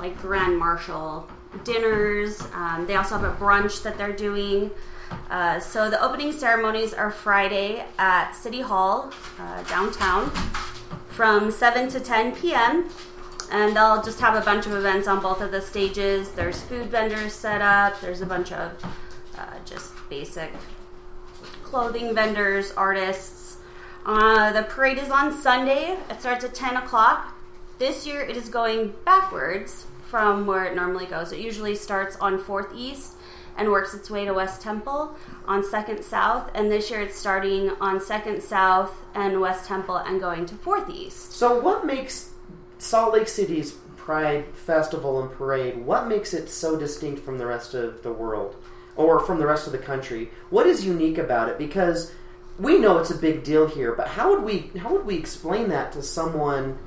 like 0.00 0.18
grand 0.20 0.58
marshal 0.58 1.28
dinners. 1.64 2.40
Um, 2.54 2.86
they 2.86 2.96
also 2.96 3.18
have 3.18 3.24
a 3.24 3.36
brunch 3.36 3.82
that 3.82 3.96
they're 3.96 4.16
doing. 4.16 4.70
Uh, 5.30 5.60
so 5.60 5.88
the 5.88 6.02
opening 6.02 6.32
ceremonies 6.32 6.92
are 6.92 7.12
friday 7.12 7.84
at 7.96 8.32
city 8.32 8.60
hall 8.60 9.12
uh, 9.38 9.62
downtown 9.64 10.30
from 11.10 11.50
7 11.50 11.88
to 11.90 12.00
10 12.00 12.34
p.m 12.34 12.88
and 13.52 13.76
they'll 13.76 14.02
just 14.02 14.20
have 14.20 14.34
a 14.34 14.44
bunch 14.44 14.66
of 14.66 14.72
events 14.72 15.06
on 15.06 15.20
both 15.20 15.40
of 15.40 15.50
the 15.50 15.60
stages. 15.60 16.30
There's 16.30 16.60
food 16.62 16.86
vendors 16.86 17.32
set 17.32 17.60
up. 17.60 18.00
There's 18.00 18.20
a 18.20 18.26
bunch 18.26 18.52
of 18.52 18.72
uh, 19.38 19.54
just 19.64 19.92
basic 20.08 20.52
clothing 21.62 22.14
vendors, 22.14 22.72
artists. 22.72 23.58
Uh, 24.04 24.52
the 24.52 24.62
parade 24.62 24.98
is 24.98 25.10
on 25.10 25.32
Sunday. 25.32 25.98
It 26.08 26.20
starts 26.20 26.44
at 26.44 26.54
10 26.54 26.76
o'clock. 26.76 27.34
This 27.78 28.06
year 28.06 28.20
it 28.22 28.36
is 28.36 28.48
going 28.48 28.94
backwards 29.04 29.86
from 30.08 30.46
where 30.46 30.64
it 30.64 30.76
normally 30.76 31.06
goes. 31.06 31.32
It 31.32 31.40
usually 31.40 31.74
starts 31.74 32.16
on 32.16 32.38
4th 32.38 32.74
East 32.74 33.14
and 33.56 33.70
works 33.70 33.94
its 33.94 34.10
way 34.10 34.24
to 34.24 34.32
West 34.32 34.62
Temple 34.62 35.16
on 35.46 35.62
2nd 35.62 36.02
South. 36.02 36.50
And 36.54 36.70
this 36.70 36.90
year 36.90 37.00
it's 37.00 37.18
starting 37.18 37.70
on 37.80 37.98
2nd 37.98 38.42
South 38.42 38.94
and 39.14 39.40
West 39.40 39.66
Temple 39.66 39.96
and 39.96 40.20
going 40.20 40.46
to 40.46 40.54
4th 40.54 40.88
East. 40.88 41.32
So, 41.32 41.60
what 41.60 41.84
makes 41.84 42.32
Salt 42.78 43.14
Lake 43.14 43.28
City's 43.28 43.72
Pride 43.96 44.46
Festival 44.54 45.20
and 45.20 45.30
Parade? 45.30 45.84
What 45.84 46.06
makes 46.06 46.32
it 46.32 46.48
so 46.48 46.78
distinct 46.78 47.24
from 47.24 47.38
the 47.38 47.46
rest 47.46 47.74
of 47.74 48.02
the 48.02 48.12
world, 48.12 48.56
or 48.96 49.20
from 49.20 49.38
the 49.38 49.46
rest 49.46 49.66
of 49.66 49.72
the 49.72 49.78
country? 49.78 50.30
What 50.50 50.66
is 50.66 50.84
unique 50.84 51.18
about 51.18 51.48
it? 51.48 51.58
Because 51.58 52.12
we 52.58 52.78
know 52.78 52.98
it's 52.98 53.10
a 53.10 53.16
big 53.16 53.44
deal 53.44 53.66
here, 53.66 53.92
but 53.92 54.08
how 54.08 54.30
would 54.34 54.42
we 54.42 54.70
how 54.78 54.92
would 54.92 55.06
we 55.06 55.16
explain 55.16 55.68
that 55.68 55.92
to 55.92 56.02
someone? 56.02 56.78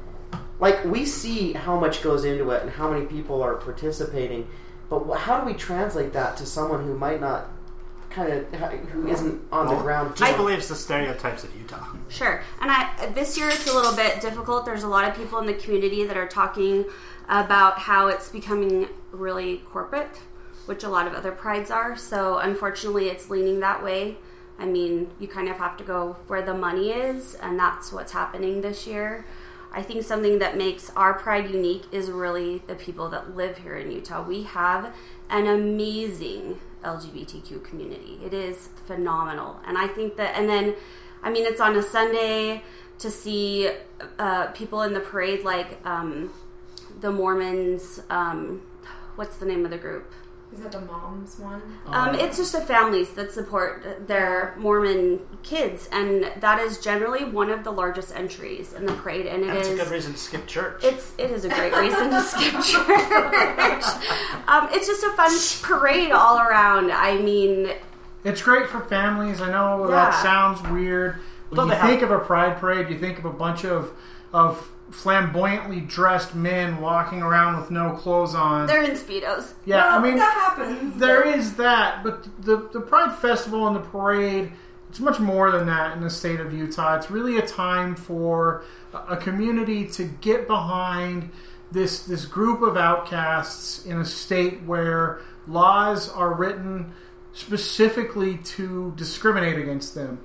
Like 0.59 0.83
we 0.83 1.05
see 1.05 1.53
how 1.53 1.79
much 1.79 2.01
goes 2.01 2.25
into 2.25 2.49
it 2.51 2.63
and 2.63 2.71
how 2.71 2.91
many 2.91 3.05
people 3.05 3.41
are 3.41 3.55
participating, 3.55 4.47
but 4.89 5.05
how 5.15 5.39
do 5.39 5.45
we 5.45 5.53
translate 5.53 6.13
that 6.13 6.35
to 6.37 6.45
someone 6.45 6.83
who 6.83 6.97
might 6.97 7.21
not 7.21 7.49
kind 8.09 8.33
of 8.33 8.45
who 8.89 9.07
isn't 9.07 9.41
on 9.51 9.67
the 9.67 9.73
Well, 9.73 9.83
ground? 9.83 10.15
Just 10.17 10.35
believes 10.35 10.67
the 10.67 10.75
stereotypes 10.75 11.43
of 11.43 11.55
Utah. 11.55 11.85
Sure. 12.09 12.41
And 12.59 12.71
I 12.71 13.11
this 13.13 13.37
year 13.37 13.49
it's 13.49 13.69
a 13.71 13.73
little 13.73 13.95
bit 13.95 14.19
difficult. 14.21 14.65
There's 14.65 14.83
a 14.83 14.87
lot 14.87 15.07
of 15.07 15.15
people 15.15 15.39
in 15.39 15.45
the 15.45 15.53
community 15.53 16.03
that 16.05 16.17
are 16.17 16.27
talking 16.27 16.85
about 17.29 17.77
how 17.77 18.07
it's 18.07 18.29
becoming 18.29 18.87
really 19.11 19.57
corporate, 19.71 20.19
which 20.65 20.83
a 20.83 20.89
lot 20.89 21.07
of 21.07 21.13
other 21.13 21.31
prides 21.31 21.71
are. 21.71 21.95
So 21.95 22.37
unfortunately, 22.37 23.07
it's 23.09 23.29
leaning 23.29 23.59
that 23.59 23.83
way. 23.83 24.17
I 24.59 24.65
mean, 24.65 25.09
you 25.19 25.27
kind 25.27 25.47
of 25.47 25.57
have 25.57 25.77
to 25.77 25.83
go 25.83 26.17
where 26.27 26.41
the 26.41 26.53
money 26.53 26.91
is, 26.91 27.35
and 27.35 27.57
that's 27.57 27.91
what's 27.91 28.11
happening 28.11 28.61
this 28.61 28.85
year. 28.85 29.25
I 29.71 29.81
think 29.83 30.03
something 30.03 30.39
that 30.39 30.57
makes 30.57 30.89
our 30.95 31.13
pride 31.13 31.49
unique 31.49 31.83
is 31.91 32.09
really 32.09 32.63
the 32.67 32.75
people 32.75 33.09
that 33.09 33.35
live 33.35 33.59
here 33.59 33.77
in 33.77 33.91
Utah. 33.91 34.23
We 34.23 34.43
have 34.43 34.93
an 35.29 35.47
amazing 35.47 36.59
LGBTQ 36.83 37.63
community. 37.63 38.19
It 38.25 38.33
is 38.33 38.69
phenomenal. 38.85 39.59
And 39.65 39.77
I 39.77 39.87
think 39.87 40.17
that, 40.17 40.35
and 40.35 40.49
then, 40.49 40.75
I 41.21 41.29
mean, 41.29 41.45
it's 41.45 41.61
on 41.61 41.75
a 41.75 41.83
Sunday 41.83 42.63
to 42.97 43.11
see 43.11 43.69
uh, 44.17 44.47
people 44.47 44.81
in 44.81 44.93
the 44.93 44.99
parade 44.99 45.43
like 45.43 45.85
um, 45.85 46.33
the 46.99 47.11
Mormons. 47.11 48.01
Um, 48.09 48.63
what's 49.15 49.37
the 49.37 49.45
name 49.45 49.65
of 49.65 49.71
the 49.71 49.77
group? 49.77 50.11
Is 50.51 50.61
that 50.61 50.71
the 50.71 50.81
mom's 50.81 51.37
one? 51.37 51.61
Um, 51.85 52.15
it's 52.15 52.37
just 52.37 52.53
the 52.53 52.61
families 52.61 53.11
that 53.11 53.31
support 53.31 54.07
their 54.07 54.55
Mormon 54.57 55.19
kids, 55.43 55.87
and 55.91 56.31
that 56.41 56.59
is 56.59 56.79
generally 56.79 57.23
one 57.23 57.51
of 57.51 57.63
the 57.63 57.71
largest 57.71 58.15
entries 58.15 58.73
in 58.73 58.87
the 58.87 58.93
parade. 58.93 59.27
And 59.27 59.43
it 59.43 59.47
That's 59.47 59.67
is 59.67 59.79
a 59.79 59.83
good 59.83 59.91
reason 59.91 60.13
to 60.13 60.17
skip 60.17 60.47
church. 60.47 60.83
it's 60.83 61.13
it 61.19 61.29
is 61.29 61.45
a 61.45 61.49
great 61.49 61.75
reason 61.75 62.09
to 62.09 62.21
skip 62.23 62.53
church. 62.63 63.83
um, 64.47 64.69
it's 64.71 64.87
just 64.87 65.03
a 65.03 65.11
fun 65.11 65.31
parade 65.61 66.11
all 66.11 66.39
around. 66.39 66.91
I 66.91 67.17
mean, 67.19 67.71
It's 68.23 68.41
great 68.41 68.67
for 68.67 68.79
families. 68.81 69.41
I 69.41 69.51
know 69.51 69.83
Yeah. 69.87 69.91
that 69.95 70.23
sounds 70.23 70.61
weird. 70.63 71.17
When 71.49 71.67
you 71.67 71.69
they 71.73 71.75
have- 71.77 71.89
think 71.89 72.01
of 72.01 72.09
a 72.11 72.19
pride 72.19 72.57
parade, 72.57 72.89
you 72.89 72.97
think 72.97 73.19
of 73.19 73.25
a 73.25 73.31
bunch 73.33 73.63
of 73.65 73.91
of 74.33 74.71
flamboyantly 74.91 75.81
dressed 75.81 76.33
men 76.35 76.81
walking 76.81 77.21
around 77.21 77.59
with 77.59 77.69
no 77.71 77.91
clothes 77.91 78.33
on. 78.35 78.65
they're 78.67 78.83
in 78.83 78.97
speedos. 78.97 79.53
yeah, 79.65 79.87
I 79.87 80.01
mean 80.01 80.17
that 80.17 80.55
happens. 80.57 80.95
there 80.99 81.27
is 81.27 81.55
that, 81.57 82.03
but 82.03 82.23
the 82.43 82.69
the 82.71 82.81
Pride 82.81 83.15
Festival 83.17 83.67
and 83.67 83.75
the 83.75 83.81
parade 83.81 84.51
it's 84.89 84.99
much 84.99 85.19
more 85.19 85.51
than 85.51 85.67
that 85.67 85.95
in 85.95 86.01
the 86.01 86.09
state 86.09 86.39
of 86.39 86.51
Utah. 86.51 86.95
It's 86.95 87.11
really 87.11 87.37
a 87.37 87.45
time 87.45 87.95
for 87.95 88.63
a- 88.91 89.13
a 89.13 89.17
community 89.17 89.85
to 89.89 90.03
get 90.03 90.47
behind 90.47 91.29
this 91.71 91.99
this 92.01 92.25
group 92.25 92.63
of 92.63 92.75
outcasts 92.75 93.85
in 93.85 93.99
a 93.99 94.05
state 94.05 94.63
where 94.65 95.19
laws 95.47 96.09
are 96.09 96.33
written 96.33 96.91
specifically 97.33 98.37
to 98.37 98.91
discriminate 98.95 99.57
against 99.59 99.93
them. 99.95 100.19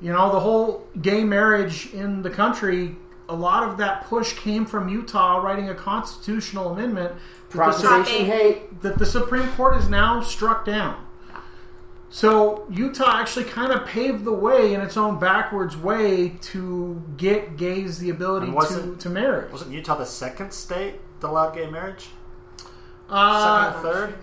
You 0.00 0.12
know, 0.12 0.30
the 0.30 0.40
whole 0.40 0.86
gay 1.00 1.24
marriage 1.24 1.92
in 1.92 2.22
the 2.22 2.30
country, 2.30 2.96
a 3.32 3.34
lot 3.34 3.68
of 3.68 3.78
that 3.78 4.04
push 4.04 4.34
came 4.34 4.66
from 4.66 4.88
Utah 4.88 5.36
writing 5.38 5.68
a 5.68 5.74
constitutional 5.74 6.72
amendment 6.72 7.14
that 7.50 7.76
the, 7.78 8.02
hate. 8.24 8.82
that 8.82 8.98
the 8.98 9.06
Supreme 9.06 9.48
Court 9.52 9.74
has 9.74 9.88
now 9.88 10.20
struck 10.20 10.64
down. 10.64 11.06
So 12.10 12.66
Utah 12.70 13.20
actually 13.20 13.46
kind 13.46 13.72
of 13.72 13.86
paved 13.86 14.24
the 14.24 14.34
way 14.34 14.74
in 14.74 14.82
its 14.82 14.98
own 14.98 15.18
backwards 15.18 15.78
way 15.78 16.36
to 16.42 17.02
get 17.16 17.56
gays 17.56 17.98
the 17.98 18.10
ability 18.10 18.52
to, 18.52 18.96
to 18.96 19.08
marry. 19.08 19.50
Wasn't 19.50 19.72
Utah 19.72 19.96
the 19.96 20.04
second 20.04 20.52
state 20.52 20.96
that 21.20 21.28
allowed 21.28 21.54
gay 21.54 21.70
marriage? 21.70 22.10
Uh, 23.08 23.72
Second 23.72 23.86
or 23.86 23.92
third? 23.92 24.14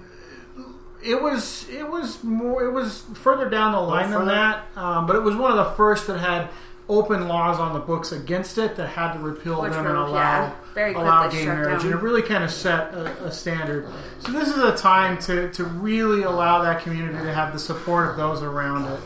it 1.03 1.21
was 1.21 1.67
it 1.69 1.87
was 1.87 2.23
more 2.23 2.63
it 2.63 2.71
was 2.71 3.05
further 3.15 3.49
down 3.49 3.71
the 3.71 3.79
line 3.79 4.09
than 4.09 4.19
further? 4.19 4.31
that, 4.31 4.67
um, 4.75 5.07
but 5.07 5.15
it 5.15 5.23
was 5.23 5.35
one 5.35 5.49
of 5.51 5.57
the 5.57 5.71
first 5.71 6.07
that 6.07 6.19
had 6.19 6.49
open 6.89 7.27
laws 7.27 7.59
on 7.59 7.73
the 7.73 7.79
books 7.79 8.11
against 8.11 8.57
it 8.57 8.75
that 8.75 8.87
had 8.87 9.13
to 9.13 9.19
repeal 9.19 9.61
Which 9.61 9.71
them 9.71 9.83
were, 9.83 9.89
and 9.91 9.99
allow 9.99 10.41
yeah, 10.41 10.51
very 10.73 10.93
allow 10.95 11.29
gay 11.29 11.45
marriage, 11.45 11.83
down. 11.83 11.91
and 11.91 11.99
it 11.99 12.03
really 12.03 12.23
kind 12.23 12.43
of 12.43 12.51
set 12.51 12.93
a, 12.93 13.25
a 13.25 13.31
standard. 13.31 13.87
So 14.19 14.31
this 14.31 14.49
is 14.49 14.57
a 14.57 14.75
time 14.75 15.17
to 15.19 15.49
to 15.51 15.63
really 15.63 16.23
allow 16.23 16.63
that 16.63 16.81
community 16.81 17.19
to 17.23 17.33
have 17.33 17.53
the 17.53 17.59
support 17.59 18.09
of 18.09 18.17
those 18.17 18.41
around 18.41 18.91
it. 18.91 18.99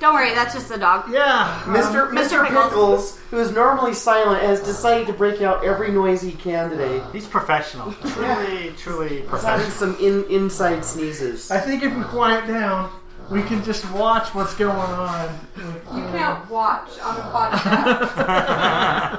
Don't 0.00 0.14
worry, 0.14 0.34
that's 0.34 0.54
just 0.54 0.70
the 0.70 0.78
dog. 0.78 1.12
Yeah, 1.12 1.62
um, 1.66 1.74
Mr. 1.74 2.08
Mr. 2.10 2.12
Mr. 2.12 2.48
Pickles. 2.48 2.68
Pickles, 2.70 3.18
who 3.30 3.36
is 3.38 3.52
normally 3.52 3.92
silent, 3.92 4.42
has 4.42 4.60
decided 4.60 5.06
to 5.08 5.12
break 5.12 5.42
out 5.42 5.62
every 5.62 5.92
noise 5.92 6.22
he 6.22 6.32
can 6.32 6.70
today. 6.70 7.02
He's 7.12 7.26
professional. 7.26 7.92
Truly, 7.92 8.72
truly 8.78 9.20
He's 9.20 9.42
having 9.42 9.70
some 9.70 9.96
in, 10.00 10.24
inside 10.30 10.86
sneezes. 10.86 11.50
I 11.50 11.60
think 11.60 11.82
if 11.82 11.94
we 11.94 12.02
quiet 12.04 12.46
down, 12.46 12.90
we 13.30 13.42
can 13.42 13.62
just 13.64 13.88
watch 13.92 14.34
what's 14.34 14.54
going 14.54 14.72
on. 14.76 15.38
You 15.56 16.02
can't 16.10 16.50
watch 16.50 16.98
on 16.98 17.16
a 17.16 17.20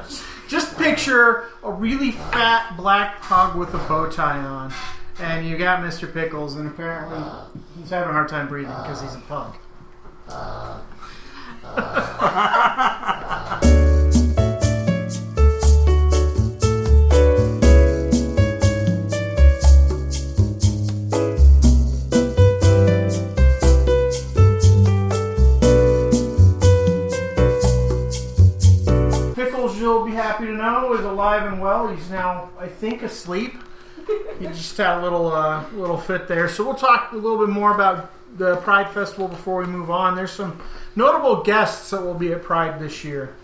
podcast. 0.03 0.27
just 0.49 0.77
picture 0.77 1.45
a 1.63 1.71
really 1.71 2.11
fat 2.11 2.75
black 2.75 3.21
pug 3.21 3.55
with 3.55 3.73
a 3.73 3.77
bow 3.87 4.09
tie 4.09 4.39
on, 4.39 4.73
and 5.19 5.47
you 5.47 5.57
got 5.57 5.79
Mr. 5.79 6.11
Pickles, 6.11 6.57
and 6.57 6.67
apparently 6.67 7.23
he's 7.77 7.89
having 7.89 8.09
a 8.09 8.13
hard 8.13 8.27
time 8.27 8.49
breathing 8.49 8.75
because 8.83 9.01
he's 9.01 9.15
a 9.15 9.19
pug. 9.21 9.55
He's 31.95 32.09
now, 32.09 32.49
I 32.59 32.67
think, 32.67 33.01
asleep. 33.01 33.55
He 34.39 34.47
just 34.47 34.75
had 34.77 34.99
a 34.99 35.01
little 35.01 35.31
uh, 35.31 35.69
little 35.73 35.97
fit 35.97 36.27
there. 36.27 36.49
So 36.49 36.63
we'll 36.63 36.75
talk 36.75 37.11
a 37.11 37.15
little 37.15 37.37
bit 37.45 37.49
more 37.49 37.73
about 37.73 38.11
the 38.37 38.57
Pride 38.57 38.89
Festival 38.89 39.27
before 39.27 39.61
we 39.61 39.67
move 39.67 39.91
on. 39.91 40.15
There's 40.15 40.31
some 40.31 40.61
notable 40.95 41.43
guests 41.43 41.91
that 41.91 42.01
will 42.01 42.13
be 42.15 42.31
at 42.31 42.43
Pride 42.43 42.79
this 42.79 43.03
year. 43.03 43.35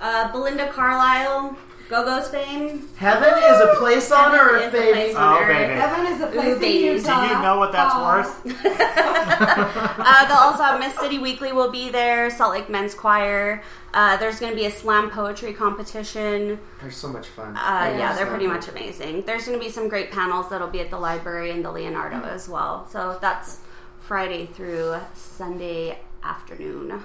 Uh, 0.00 0.30
Belinda 0.32 0.70
Carlisle, 0.72 1.56
Go-Go's 1.92 2.28
fame. 2.28 2.88
Heaven 2.96 3.28
is 3.28 3.60
a 3.60 3.74
place 3.78 4.10
on 4.10 4.30
Heaven 4.32 4.40
earth, 4.40 4.62
is 4.62 4.68
a 4.68 4.70
baby. 4.78 4.92
place 4.92 5.14
on 5.14 5.34
Oh, 5.34 5.40
earth. 5.42 5.48
baby. 5.48 5.74
Heaven 5.74 6.06
is 6.12 6.20
a 6.22 6.26
place 6.28 6.58
baby. 6.58 6.88
in 6.88 6.94
Do 6.94 7.00
Utah. 7.02 7.20
Do 7.28 7.34
you 7.34 7.42
know 7.42 7.58
what 7.58 7.72
that's 7.72 7.94
Aw. 7.94 8.16
worth? 8.16 8.46
Uh, 10.04 10.26
they'll 10.26 10.36
also 10.36 10.62
have 10.62 10.80
Miss 10.80 10.94
City 10.98 11.18
Weekly 11.18 11.52
will 11.52 11.70
be 11.70 11.90
there. 11.90 12.30
Salt 12.30 12.52
Lake 12.52 12.68
Men's 12.70 12.94
Choir. 12.94 13.62
Uh, 13.92 14.16
there's 14.16 14.40
going 14.40 14.52
to 14.52 14.56
be 14.56 14.64
a 14.66 14.70
slam 14.70 15.10
poetry 15.10 15.52
competition. 15.52 16.58
They're 16.80 16.90
so 16.90 17.08
much 17.08 17.28
fun. 17.28 17.56
Uh, 17.56 17.94
yeah, 17.98 18.14
they're 18.14 18.26
pretty 18.26 18.46
much 18.46 18.68
amazing. 18.68 19.22
There's 19.22 19.44
going 19.44 19.58
to 19.58 19.64
be 19.64 19.70
some 19.70 19.88
great 19.88 20.10
panels 20.10 20.48
that'll 20.48 20.68
be 20.68 20.80
at 20.80 20.90
the 20.90 20.98
library 20.98 21.50
and 21.50 21.64
the 21.64 21.70
Leonardo 21.70 22.22
as 22.26 22.48
well. 22.48 22.88
So 22.88 23.18
that's 23.20 23.60
Friday 24.00 24.46
through 24.46 24.96
Sunday 25.14 25.98
afternoon. 26.24 27.02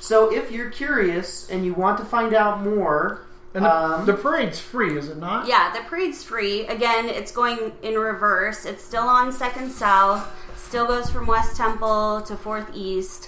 So 0.00 0.32
if 0.32 0.50
you're 0.50 0.70
curious 0.70 1.48
and 1.50 1.64
you 1.64 1.74
want 1.74 1.98
to 1.98 2.04
find 2.04 2.34
out 2.34 2.62
more, 2.62 3.26
And 3.54 3.64
the, 3.64 3.74
um, 3.74 4.06
the 4.06 4.14
parade's 4.14 4.60
free, 4.60 4.96
is 4.96 5.08
it 5.08 5.16
not? 5.16 5.48
Yeah, 5.48 5.72
the 5.72 5.80
parade's 5.88 6.22
free. 6.22 6.66
Again, 6.66 7.08
it's 7.08 7.32
going 7.32 7.72
in 7.82 7.94
reverse. 7.94 8.64
It's 8.64 8.82
still 8.84 9.02
on 9.08 9.32
Second 9.32 9.70
South. 9.70 10.28
Still 10.56 10.86
goes 10.86 11.10
from 11.10 11.26
West 11.26 11.56
Temple 11.56 12.22
to 12.26 12.36
Fourth 12.36 12.70
East. 12.74 13.26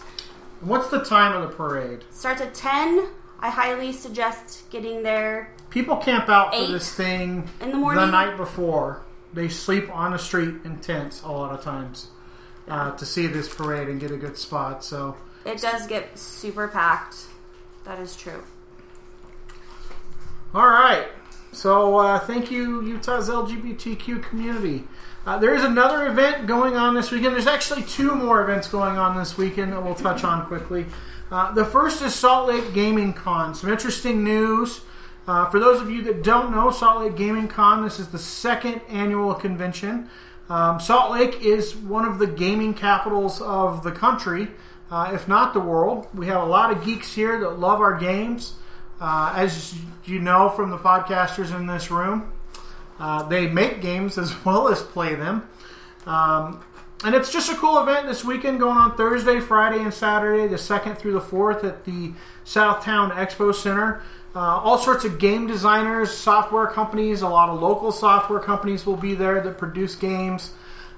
What's 0.60 0.88
the 0.90 1.00
time 1.04 1.34
of 1.34 1.50
the 1.50 1.56
parade? 1.56 2.04
Starts 2.12 2.40
at 2.40 2.54
ten. 2.54 3.08
I 3.40 3.50
highly 3.50 3.92
suggest 3.92 4.70
getting 4.70 5.02
there. 5.02 5.52
People 5.70 5.96
camp 5.96 6.28
out 6.28 6.54
for 6.54 6.66
this 6.68 6.94
thing 6.94 7.48
in 7.60 7.72
the 7.72 7.76
morning. 7.76 8.04
the 8.04 8.10
night 8.12 8.36
before. 8.36 9.02
They 9.34 9.48
sleep 9.48 9.90
on 9.92 10.12
the 10.12 10.18
street 10.18 10.54
in 10.64 10.78
tents 10.78 11.22
a 11.22 11.32
lot 11.32 11.52
of 11.52 11.64
times 11.64 12.08
uh, 12.68 12.92
to 12.92 13.04
see 13.04 13.26
this 13.26 13.52
parade 13.52 13.88
and 13.88 13.98
get 13.98 14.12
a 14.12 14.16
good 14.16 14.36
spot. 14.38 14.84
So 14.84 15.16
It 15.44 15.60
does 15.60 15.88
get 15.88 16.16
super 16.16 16.68
packed. 16.68 17.16
That 17.84 17.98
is 17.98 18.14
true. 18.14 18.44
All 20.54 20.68
right. 20.68 21.06
So 21.52 21.96
uh, 21.96 22.18
thank 22.18 22.50
you, 22.50 22.82
Utah's 22.82 23.30
LGBTQ 23.30 24.22
community. 24.22 24.84
Uh, 25.24 25.38
there 25.38 25.54
is 25.54 25.64
another 25.64 26.06
event 26.06 26.46
going 26.46 26.76
on 26.76 26.94
this 26.94 27.10
weekend. 27.10 27.32
There's 27.32 27.46
actually 27.46 27.84
two 27.84 28.14
more 28.14 28.42
events 28.42 28.68
going 28.68 28.98
on 28.98 29.16
this 29.16 29.38
weekend 29.38 29.72
that 29.72 29.82
we'll 29.82 29.94
touch 29.94 30.24
on 30.24 30.44
quickly. 30.44 30.84
Uh, 31.30 31.52
the 31.52 31.64
first 31.64 32.02
is 32.02 32.14
Salt 32.14 32.48
Lake 32.48 32.74
Gaming 32.74 33.14
Con. 33.14 33.54
Some 33.54 33.70
interesting 33.70 34.24
news. 34.24 34.82
Uh, 35.26 35.48
for 35.48 35.58
those 35.58 35.80
of 35.80 35.88
you 35.88 36.02
that 36.02 36.22
don't 36.22 36.50
know, 36.50 36.70
Salt 36.70 37.00
Lake 37.00 37.16
Gaming 37.16 37.48
Con, 37.48 37.82
this 37.82 37.98
is 37.98 38.08
the 38.08 38.18
second 38.18 38.82
annual 38.90 39.32
convention. 39.34 40.10
Um, 40.50 40.80
Salt 40.80 41.12
Lake 41.12 41.40
is 41.40 41.74
one 41.74 42.04
of 42.04 42.18
the 42.18 42.26
gaming 42.26 42.74
capitals 42.74 43.40
of 43.40 43.84
the 43.84 43.92
country, 43.92 44.48
uh, 44.90 45.12
if 45.14 45.26
not 45.26 45.54
the 45.54 45.60
world. 45.60 46.08
We 46.12 46.26
have 46.26 46.42
a 46.42 46.46
lot 46.46 46.76
of 46.76 46.84
geeks 46.84 47.14
here 47.14 47.40
that 47.40 47.58
love 47.58 47.80
our 47.80 47.96
games. 47.96 48.56
Uh, 49.02 49.32
as 49.34 49.74
you 50.04 50.20
know 50.20 50.48
from 50.48 50.70
the 50.70 50.78
podcasters 50.78 51.52
in 51.52 51.66
this 51.66 51.90
room, 51.90 52.32
uh, 53.00 53.24
they 53.24 53.48
make 53.48 53.80
games 53.80 54.16
as 54.16 54.44
well 54.44 54.68
as 54.68 54.80
play 54.80 55.16
them. 55.16 55.48
Um, 56.06 56.64
and 57.04 57.12
it's 57.16 57.32
just 57.32 57.50
a 57.50 57.56
cool 57.56 57.80
event 57.80 58.06
this 58.06 58.24
weekend 58.24 58.60
going 58.60 58.76
on 58.76 58.96
Thursday, 58.96 59.40
Friday, 59.40 59.82
and 59.82 59.92
Saturday, 59.92 60.46
the 60.46 60.54
2nd 60.54 60.98
through 60.98 61.14
the 61.14 61.20
4th 61.20 61.64
at 61.64 61.84
the 61.84 62.12
South 62.44 62.84
Towne 62.84 63.10
Expo 63.10 63.52
Center. 63.52 64.02
Uh, 64.36 64.38
all 64.38 64.78
sorts 64.78 65.04
of 65.04 65.18
game 65.18 65.48
designers, 65.48 66.16
software 66.16 66.68
companies, 66.68 67.22
a 67.22 67.28
lot 67.28 67.48
of 67.48 67.60
local 67.60 67.90
software 67.90 68.38
companies 68.38 68.86
will 68.86 68.96
be 68.96 69.16
there 69.16 69.40
that 69.40 69.58
produce 69.58 69.96
games 69.96 70.52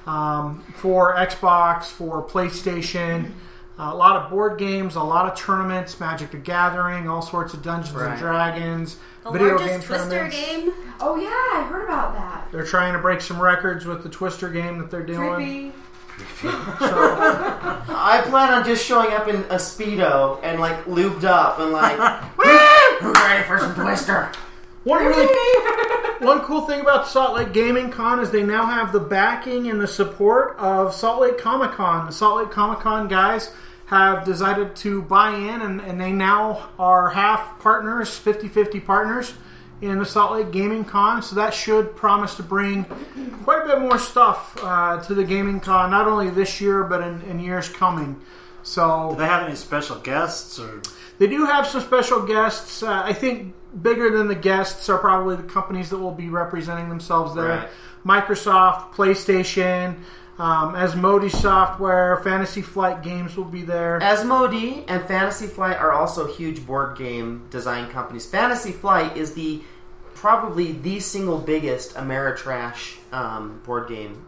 um, 0.06 0.62
for 0.76 1.14
Xbox, 1.16 1.84
for 1.84 2.22
PlayStation. 2.22 3.32
Uh, 3.76 3.90
a 3.92 3.94
lot 3.94 4.14
of 4.16 4.30
board 4.30 4.56
games, 4.58 4.94
a 4.94 5.02
lot 5.02 5.26
of 5.30 5.36
tournaments, 5.36 5.98
Magic 5.98 6.30
the 6.30 6.36
Gathering, 6.36 7.08
all 7.08 7.20
sorts 7.22 7.54
of 7.54 7.62
Dungeons 7.62 7.96
and 7.96 8.18
Dragons, 8.18 8.96
The 9.24 9.30
video 9.32 9.58
game 9.58 9.66
largest 9.66 9.86
Twister 9.88 10.10
tournaments. 10.10 10.36
game. 10.46 10.72
Oh 11.00 11.16
yeah, 11.16 11.28
I 11.60 11.66
heard 11.68 11.84
about 11.84 12.14
that. 12.14 12.48
They're 12.52 12.64
trying 12.64 12.92
to 12.92 13.00
break 13.00 13.20
some 13.20 13.40
records 13.40 13.84
with 13.84 14.04
the 14.04 14.08
Twister 14.08 14.48
game 14.48 14.78
that 14.78 14.90
they're 14.92 15.02
doing. 15.04 15.34
Creepy. 15.34 15.72
So, 16.40 16.48
I 16.48 18.22
plan 18.26 18.52
on 18.52 18.64
just 18.64 18.86
showing 18.86 19.12
up 19.12 19.26
in 19.26 19.36
a 19.50 19.56
speedo 19.56 20.38
and 20.44 20.60
like 20.60 20.84
lubed 20.84 21.24
up 21.24 21.58
and 21.58 21.72
like, 21.72 21.96
who's 23.00 23.14
ready 23.20 23.42
for 23.48 23.58
some 23.58 23.74
Twister? 23.74 24.30
one 24.84 25.04
really 25.04 25.26
one 26.24 26.40
cool 26.40 26.62
thing 26.62 26.80
about 26.80 27.06
Salt 27.06 27.36
Lake 27.36 27.52
Gaming 27.52 27.90
Con 27.90 28.18
is 28.20 28.30
they 28.30 28.42
now 28.42 28.66
have 28.66 28.92
the 28.92 29.00
backing 29.00 29.68
and 29.68 29.80
the 29.80 29.86
support 29.86 30.56
of 30.58 30.94
Salt 30.94 31.20
Lake 31.20 31.38
Comic 31.38 31.72
Con. 31.72 32.06
The 32.06 32.12
Salt 32.12 32.38
Lake 32.38 32.50
Comic 32.50 32.80
Con 32.80 33.08
guys 33.08 33.52
have 33.86 34.24
decided 34.24 34.74
to 34.76 35.02
buy 35.02 35.34
in, 35.34 35.60
and, 35.60 35.80
and 35.82 36.00
they 36.00 36.12
now 36.12 36.70
are 36.78 37.10
half 37.10 37.58
partners, 37.60 38.16
50 38.16 38.48
50 38.48 38.80
partners 38.80 39.34
in 39.82 39.98
the 39.98 40.06
Salt 40.06 40.32
Lake 40.32 40.50
Gaming 40.50 40.84
Con. 40.84 41.22
So 41.22 41.36
that 41.36 41.52
should 41.52 41.94
promise 41.94 42.34
to 42.36 42.42
bring 42.42 42.84
quite 43.44 43.62
a 43.64 43.66
bit 43.66 43.80
more 43.80 43.98
stuff 43.98 44.56
uh, 44.62 45.02
to 45.02 45.14
the 45.14 45.24
Gaming 45.24 45.60
Con, 45.60 45.90
not 45.90 46.06
only 46.08 46.30
this 46.30 46.60
year, 46.60 46.84
but 46.84 47.02
in, 47.02 47.20
in 47.22 47.38
years 47.40 47.68
coming. 47.68 48.20
So 48.62 49.10
Do 49.10 49.16
they 49.18 49.26
have 49.26 49.46
any 49.46 49.56
special 49.56 49.98
guests 49.98 50.58
or? 50.58 50.80
they 51.18 51.26
do 51.26 51.44
have 51.44 51.66
some 51.66 51.82
special 51.82 52.22
guests. 52.24 52.82
Uh, 52.82 53.02
I 53.04 53.12
think 53.12 53.54
bigger 53.80 54.10
than 54.10 54.28
the 54.28 54.34
guests 54.34 54.88
are 54.88 54.98
probably 54.98 55.36
the 55.36 55.42
companies 55.42 55.90
that 55.90 55.98
will 55.98 56.12
be 56.12 56.28
representing 56.28 56.88
themselves 56.88 57.34
there. 57.34 57.68
Microsoft, 58.04 58.92
PlayStation, 58.92 59.96
um, 60.38 60.74
Asmodee 60.74 61.30
Software, 61.30 62.16
Fantasy 62.18 62.60
Flight 62.60 63.02
Games 63.02 63.36
will 63.36 63.44
be 63.44 63.62
there. 63.62 64.00
Asmodee 64.00 64.84
and 64.88 65.02
Fantasy 65.04 65.46
Flight 65.46 65.76
are 65.76 65.92
also 65.92 66.26
huge 66.26 66.66
board 66.66 66.98
game 66.98 67.46
design 67.50 67.88
companies. 67.90 68.26
Fantasy 68.26 68.72
Flight 68.72 69.16
is 69.16 69.34
the 69.34 69.62
probably 70.14 70.72
the 70.72 71.00
single 71.00 71.38
biggest 71.38 71.94
Ameritrash 71.94 72.96
um, 73.12 73.60
board 73.64 73.88
game 73.88 74.26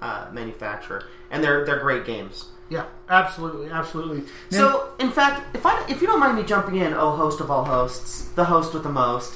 uh, 0.00 0.28
manufacturer, 0.32 1.04
and 1.30 1.42
they're 1.42 1.64
they're 1.64 1.80
great 1.80 2.04
games. 2.04 2.50
Yeah, 2.70 2.84
absolutely, 3.08 3.68
absolutely. 3.70 4.22
Now- 4.52 4.58
So, 4.58 4.88
in 4.98 5.10
fact, 5.10 5.54
if 5.56 5.66
I 5.66 5.84
if 5.88 6.00
you 6.00 6.06
don't 6.06 6.20
mind 6.20 6.36
me 6.36 6.44
jumping 6.44 6.76
in, 6.76 6.94
oh 6.94 7.10
host 7.16 7.40
of 7.40 7.50
all 7.50 7.64
hosts, 7.64 8.28
the 8.36 8.44
host 8.44 8.72
with 8.74 8.84
the 8.84 8.88
most, 9.04 9.34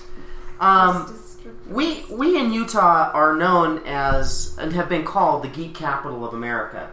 um, 0.60 1.12
we 1.68 2.04
we 2.10 2.38
in 2.38 2.52
Utah 2.52 3.10
are 3.12 3.34
known 3.34 3.82
as 3.84 4.56
and 4.58 4.72
have 4.72 4.88
been 4.88 5.04
called 5.04 5.42
the 5.42 5.48
geek 5.48 5.74
capital 5.74 6.24
of 6.24 6.32
America. 6.32 6.90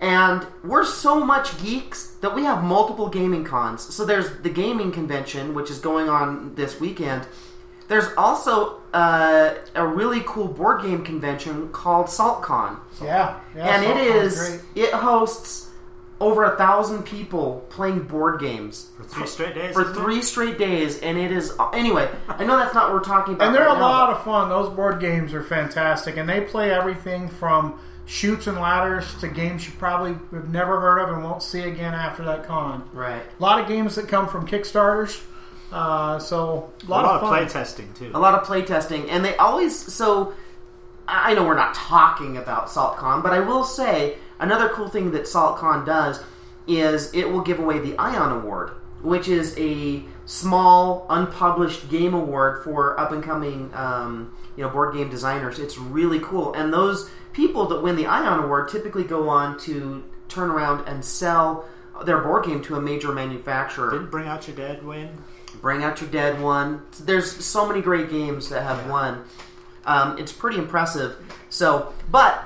And 0.00 0.46
we're 0.62 0.84
so 0.84 1.24
much 1.24 1.56
geeks 1.62 2.08
that 2.20 2.34
we 2.34 2.44
have 2.44 2.62
multiple 2.62 3.08
gaming 3.08 3.44
cons. 3.44 3.80
So 3.94 4.04
there's 4.04 4.28
the 4.42 4.50
gaming 4.50 4.92
convention, 4.92 5.54
which 5.54 5.70
is 5.70 5.78
going 5.78 6.10
on 6.10 6.54
this 6.54 6.78
weekend. 6.78 7.26
There's 7.88 8.08
also 8.18 8.80
uh, 8.92 9.54
a 9.74 9.86
really 9.86 10.20
cool 10.26 10.48
board 10.48 10.82
game 10.82 11.02
convention 11.04 11.68
called 11.70 12.06
SaltCon, 12.08 12.78
yeah, 13.02 13.38
yeah, 13.56 13.68
and 13.76 13.84
it 13.84 13.96
SaltCon's 13.96 14.32
is 14.34 14.60
great. 14.74 14.84
it 14.88 14.92
hosts 14.92 15.65
over 16.20 16.44
a 16.44 16.56
thousand 16.56 17.02
people 17.04 17.66
playing 17.68 18.00
board 18.04 18.40
games 18.40 18.90
For 18.96 19.04
three 19.04 19.26
straight 19.26 19.54
days? 19.54 19.74
for 19.74 19.82
isn't 19.82 19.96
it? 19.96 20.00
three 20.00 20.22
straight 20.22 20.56
days, 20.58 20.98
and 21.00 21.18
it 21.18 21.30
is 21.30 21.52
anyway. 21.74 22.08
I 22.28 22.44
know 22.44 22.56
that's 22.56 22.74
not 22.74 22.84
what 22.84 22.94
we're 22.94 23.04
talking 23.04 23.34
about, 23.34 23.46
And 23.48 23.54
they're 23.54 23.66
right 23.66 23.76
a 23.76 23.80
now, 23.80 23.86
lot 23.88 24.10
of 24.10 24.24
fun. 24.24 24.48
Those 24.48 24.68
board 24.74 24.98
games 25.00 25.34
are 25.34 25.42
fantastic, 25.42 26.16
and 26.16 26.28
they 26.28 26.40
play 26.40 26.70
everything 26.72 27.28
from 27.28 27.78
Chutes 28.06 28.46
and 28.46 28.56
Ladders 28.58 29.14
to 29.20 29.28
games 29.28 29.66
you 29.66 29.74
probably 29.78 30.12
have 30.32 30.48
never 30.48 30.80
heard 30.80 30.98
of 31.00 31.10
and 31.10 31.24
won't 31.24 31.42
see 31.42 31.60
again 31.62 31.92
after 31.92 32.24
that 32.24 32.44
con. 32.46 32.88
right. 32.92 33.22
A 33.38 33.42
lot 33.42 33.60
of 33.60 33.66
games 33.68 33.96
that 33.96 34.08
come 34.08 34.28
from 34.28 34.46
Kickstarters. 34.46 35.22
Uh, 35.72 36.18
so 36.20 36.70
a 36.82 36.86
A 36.86 36.88
lot, 36.88 37.04
lot 37.04 37.04
of 37.06 37.10
of 37.16 37.20
fun. 37.22 37.38
play 37.40 37.48
testing 37.48 37.92
too. 37.94 38.10
a 38.14 38.18
lot 38.18 38.34
of 38.34 38.46
playtesting, 38.46 39.06
and 39.10 39.24
they 39.24 39.36
always 39.36 39.76
so. 39.76 40.32
I 41.08 41.34
know 41.34 41.44
we're 41.44 41.54
not 41.56 41.74
talking 41.74 42.36
about 42.36 42.68
SaltCon, 42.68 43.22
but 43.22 43.32
I 43.32 43.40
will 43.40 43.64
say 43.64 44.16
another 44.38 44.68
cool 44.68 44.88
thing 44.88 45.12
that 45.12 45.22
SaltCon 45.22 45.84
does 45.86 46.22
is 46.66 47.12
it 47.14 47.30
will 47.30 47.42
give 47.42 47.58
away 47.58 47.78
the 47.78 47.96
Ion 47.98 48.32
Award. 48.32 48.72
which 49.02 49.28
is 49.28 49.54
a 49.58 50.02
small, 50.24 51.06
unpublished 51.08 51.88
game 51.88 52.14
award 52.14 52.64
for 52.64 52.98
up 52.98 53.12
and 53.12 53.22
coming, 53.22 53.70
um, 53.74 54.34
you 54.56 54.64
know, 54.64 54.68
board 54.70 54.94
game 54.94 55.08
designers. 55.08 55.58
It's 55.58 55.78
really 55.78 56.18
cool, 56.20 56.52
and 56.54 56.72
those 56.72 57.10
people 57.32 57.66
that 57.68 57.82
win 57.82 57.96
the 57.96 58.06
Ion 58.06 58.44
Award 58.44 58.68
typically 58.68 59.04
go 59.04 59.28
on 59.28 59.58
to 59.60 60.02
turn 60.28 60.50
around 60.50 60.88
and 60.88 61.04
sell 61.04 61.66
their 62.04 62.18
board 62.18 62.44
game 62.46 62.62
to 62.62 62.76
a 62.76 62.80
major 62.80 63.12
manufacturer. 63.12 63.90
Didn't 63.90 64.10
Bring 64.10 64.26
Out 64.26 64.48
Your 64.48 64.56
Dead 64.56 64.84
win? 64.84 65.10
Bring 65.60 65.82
Out 65.84 66.00
Your 66.00 66.10
Dead 66.10 66.40
won. 66.40 66.82
There's 67.00 67.44
so 67.44 67.66
many 67.66 67.80
great 67.80 68.10
games 68.10 68.48
that 68.48 68.62
have 68.62 68.88
won. 68.88 69.24
Um, 69.84 70.18
it's 70.18 70.32
pretty 70.32 70.58
impressive. 70.58 71.16
So, 71.48 71.94
but 72.10 72.44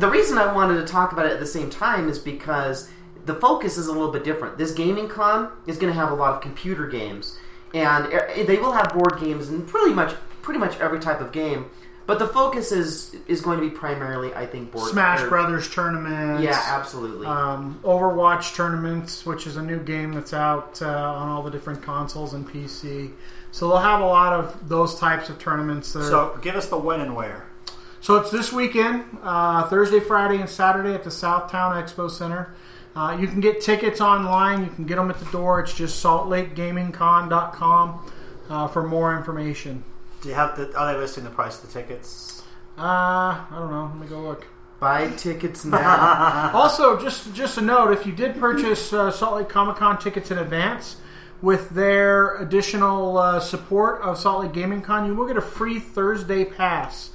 the 0.00 0.08
reason 0.10 0.38
I 0.38 0.52
wanted 0.52 0.76
to 0.80 0.86
talk 0.86 1.12
about 1.12 1.26
it 1.26 1.32
at 1.32 1.40
the 1.40 1.46
same 1.46 1.70
time 1.70 2.08
is 2.08 2.18
because 2.18 2.90
the 3.26 3.34
focus 3.34 3.76
is 3.78 3.86
a 3.86 3.92
little 3.92 4.10
bit 4.10 4.24
different. 4.24 4.58
This 4.58 4.72
gaming 4.72 5.08
con 5.08 5.50
is 5.66 5.76
going 5.78 5.92
to 5.92 5.98
have 5.98 6.10
a 6.10 6.14
lot 6.14 6.34
of 6.34 6.40
computer 6.40 6.86
games, 6.88 7.38
and 7.74 8.06
they 8.46 8.56
will 8.56 8.72
have 8.72 8.92
board 8.92 9.20
games 9.20 9.48
and 9.48 9.66
pretty 9.66 9.92
much 9.94 10.14
pretty 10.42 10.58
much 10.58 10.78
every 10.80 10.98
type 11.00 11.20
of 11.20 11.32
game. 11.32 11.66
But 12.06 12.18
the 12.18 12.26
focus 12.26 12.72
is 12.72 13.14
is 13.28 13.40
going 13.40 13.60
to 13.60 13.64
be 13.64 13.70
primarily, 13.70 14.34
I 14.34 14.46
think, 14.46 14.72
board 14.72 14.90
Smash 14.90 15.20
or- 15.20 15.28
Brothers 15.28 15.70
tournaments. 15.72 16.42
Yeah, 16.42 16.60
absolutely. 16.66 17.26
Um, 17.26 17.78
Overwatch 17.84 18.56
tournaments, 18.56 19.24
which 19.24 19.46
is 19.46 19.56
a 19.56 19.62
new 19.62 19.78
game 19.78 20.14
that's 20.14 20.32
out 20.32 20.80
uh, 20.82 20.88
on 20.88 21.28
all 21.28 21.42
the 21.42 21.50
different 21.50 21.82
consoles 21.82 22.32
and 22.32 22.48
PC. 22.48 23.12
So 23.52 23.68
they'll 23.68 23.78
have 23.78 24.00
a 24.00 24.06
lot 24.06 24.32
of 24.32 24.68
those 24.68 24.98
types 24.98 25.28
of 25.28 25.38
tournaments. 25.38 25.92
That 25.92 26.00
are, 26.00 26.10
So 26.10 26.38
give 26.42 26.56
us 26.56 26.68
the 26.68 26.78
when 26.78 27.00
and 27.00 27.14
where. 27.14 27.46
So 28.00 28.16
it's 28.16 28.30
this 28.30 28.50
weekend, 28.50 29.04
uh, 29.22 29.68
Thursday, 29.68 30.00
Friday, 30.00 30.40
and 30.40 30.48
Saturday 30.48 30.94
at 30.94 31.04
the 31.04 31.10
South 31.10 31.50
Towne 31.50 31.82
Expo 31.82 32.10
Center. 32.10 32.54
Uh, 32.96 33.14
you 33.20 33.28
can 33.28 33.40
get 33.40 33.60
tickets 33.60 34.00
online. 34.00 34.64
You 34.64 34.70
can 34.70 34.86
get 34.86 34.96
them 34.96 35.10
at 35.10 35.18
the 35.18 35.26
door. 35.26 35.60
It's 35.60 35.74
just 35.74 36.02
saltlakegamingcon.com 36.02 38.10
uh, 38.48 38.68
for 38.68 38.82
more 38.82 39.14
information. 39.16 39.84
Do 40.22 40.30
you 40.30 40.34
have 40.34 40.56
the? 40.56 40.74
Are 40.76 40.92
they 40.92 40.98
listing 40.98 41.24
the 41.24 41.30
price 41.30 41.62
of 41.62 41.68
the 41.68 41.74
tickets? 41.80 42.42
Uh, 42.78 42.82
I 42.82 43.46
don't 43.50 43.70
know. 43.70 43.92
Let 43.94 44.02
me 44.02 44.06
go 44.06 44.20
look. 44.20 44.46
Buy 44.80 45.10
tickets 45.10 45.64
now. 45.66 46.50
Also, 46.54 46.98
just 46.98 47.34
just 47.34 47.58
a 47.58 47.60
note: 47.60 47.92
if 47.92 48.06
you 48.06 48.12
did 48.12 48.40
purchase 48.40 48.94
uh, 48.94 49.10
Salt 49.10 49.36
Lake 49.36 49.50
Comic 49.50 49.76
Con 49.76 49.98
tickets 49.98 50.30
in 50.30 50.38
advance, 50.38 50.96
with 51.42 51.68
their 51.70 52.36
additional 52.36 53.18
uh, 53.18 53.40
support 53.40 54.00
of 54.00 54.18
Salt 54.18 54.44
Lake 54.44 54.54
Gaming 54.54 54.80
Con, 54.82 55.06
you 55.06 55.14
will 55.14 55.26
get 55.26 55.36
a 55.36 55.42
free 55.42 55.78
Thursday 55.78 56.46
pass. 56.46 57.10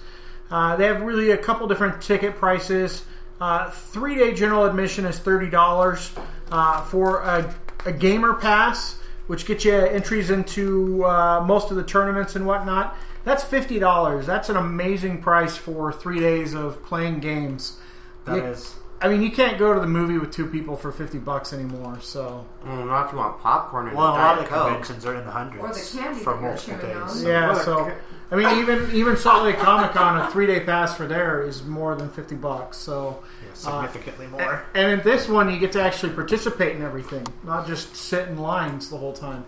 Uh, 0.51 0.75
they 0.75 0.85
have 0.85 1.01
really 1.01 1.31
a 1.31 1.37
couple 1.37 1.67
different 1.67 2.01
ticket 2.01 2.35
prices. 2.35 3.03
Uh, 3.41 3.69
Three 3.69 4.15
day 4.15 4.33
general 4.33 4.65
admission 4.65 5.05
is 5.05 5.19
thirty 5.19 5.49
dollars 5.49 6.11
uh, 6.51 6.81
for 6.83 7.21
a, 7.21 7.53
a 7.85 7.91
gamer 7.91 8.33
pass, 8.33 8.99
which 9.27 9.45
gets 9.45 9.65
you 9.65 9.73
entries 9.73 10.29
into 10.29 11.03
uh, 11.05 11.43
most 11.45 11.71
of 11.71 11.77
the 11.77 11.83
tournaments 11.83 12.35
and 12.35 12.45
whatnot. 12.45 12.95
That's 13.23 13.43
fifty 13.43 13.79
dollars. 13.79 14.25
That's 14.27 14.49
an 14.49 14.55
amazing 14.55 15.21
price 15.21 15.57
for 15.57 15.91
three 15.91 16.19
days 16.19 16.53
of 16.53 16.83
playing 16.85 17.19
games. 17.19 17.77
That 18.25 18.37
Yeah. 18.37 18.43
is. 18.49 18.75
I 19.01 19.09
mean, 19.09 19.21
you 19.21 19.29
can't 19.31 19.57
go 19.59 19.73
to 19.73 19.79
the 19.81 19.87
movie 19.87 20.17
with 20.17 20.31
two 20.31 20.45
people 20.47 20.77
for 20.77 20.91
fifty 20.91 21.17
bucks 21.17 21.51
anymore. 21.51 21.97
So 22.01 22.45
Mm, 22.65 22.87
not 22.87 23.07
if 23.07 23.11
you 23.11 23.17
want 23.17 23.41
popcorn 23.41 23.87
and 23.87 23.97
Well, 23.97 24.07
a 24.07 24.13
lot 24.13 24.37
of 24.37 24.43
the 24.45 24.49
Coke. 24.49 24.67
conventions 24.67 25.05
are 25.05 25.15
in 25.15 25.25
the 25.25 25.31
hundreds 25.31 25.63
Or 25.63 25.73
the 25.97 25.99
candy 26.03 26.19
for 26.21 26.35
multiple 26.39 26.77
days. 26.77 27.23
on. 27.25 27.29
yeah, 27.29 27.53
so 27.55 27.83
cr- 27.85 27.91
I 28.31 28.35
mean, 28.35 28.59
even 28.59 28.89
even 28.95 29.17
Salt 29.17 29.43
Lake 29.43 29.57
Comic 29.57 29.91
Con, 29.91 30.19
a 30.19 30.29
three 30.31 30.47
day 30.47 30.59
pass 30.61 30.95
for 30.97 31.05
there 31.07 31.43
is 31.43 31.63
more 31.63 31.95
than 31.95 32.09
fifty 32.09 32.35
bucks. 32.35 32.77
So, 32.77 33.23
Yeah, 33.45 33.53
significantly 33.53 34.27
more. 34.27 34.65
and 34.73 34.91
in 34.93 35.01
this 35.03 35.27
one, 35.29 35.49
you 35.51 35.59
get 35.59 35.71
to 35.73 35.81
actually 35.81 36.13
participate 36.13 36.75
in 36.75 36.81
everything, 36.81 37.25
not 37.43 37.67
just 37.67 37.95
sit 37.95 38.27
in 38.27 38.37
lines 38.37 38.89
the 38.89 38.97
whole 38.97 39.13
time. 39.13 39.45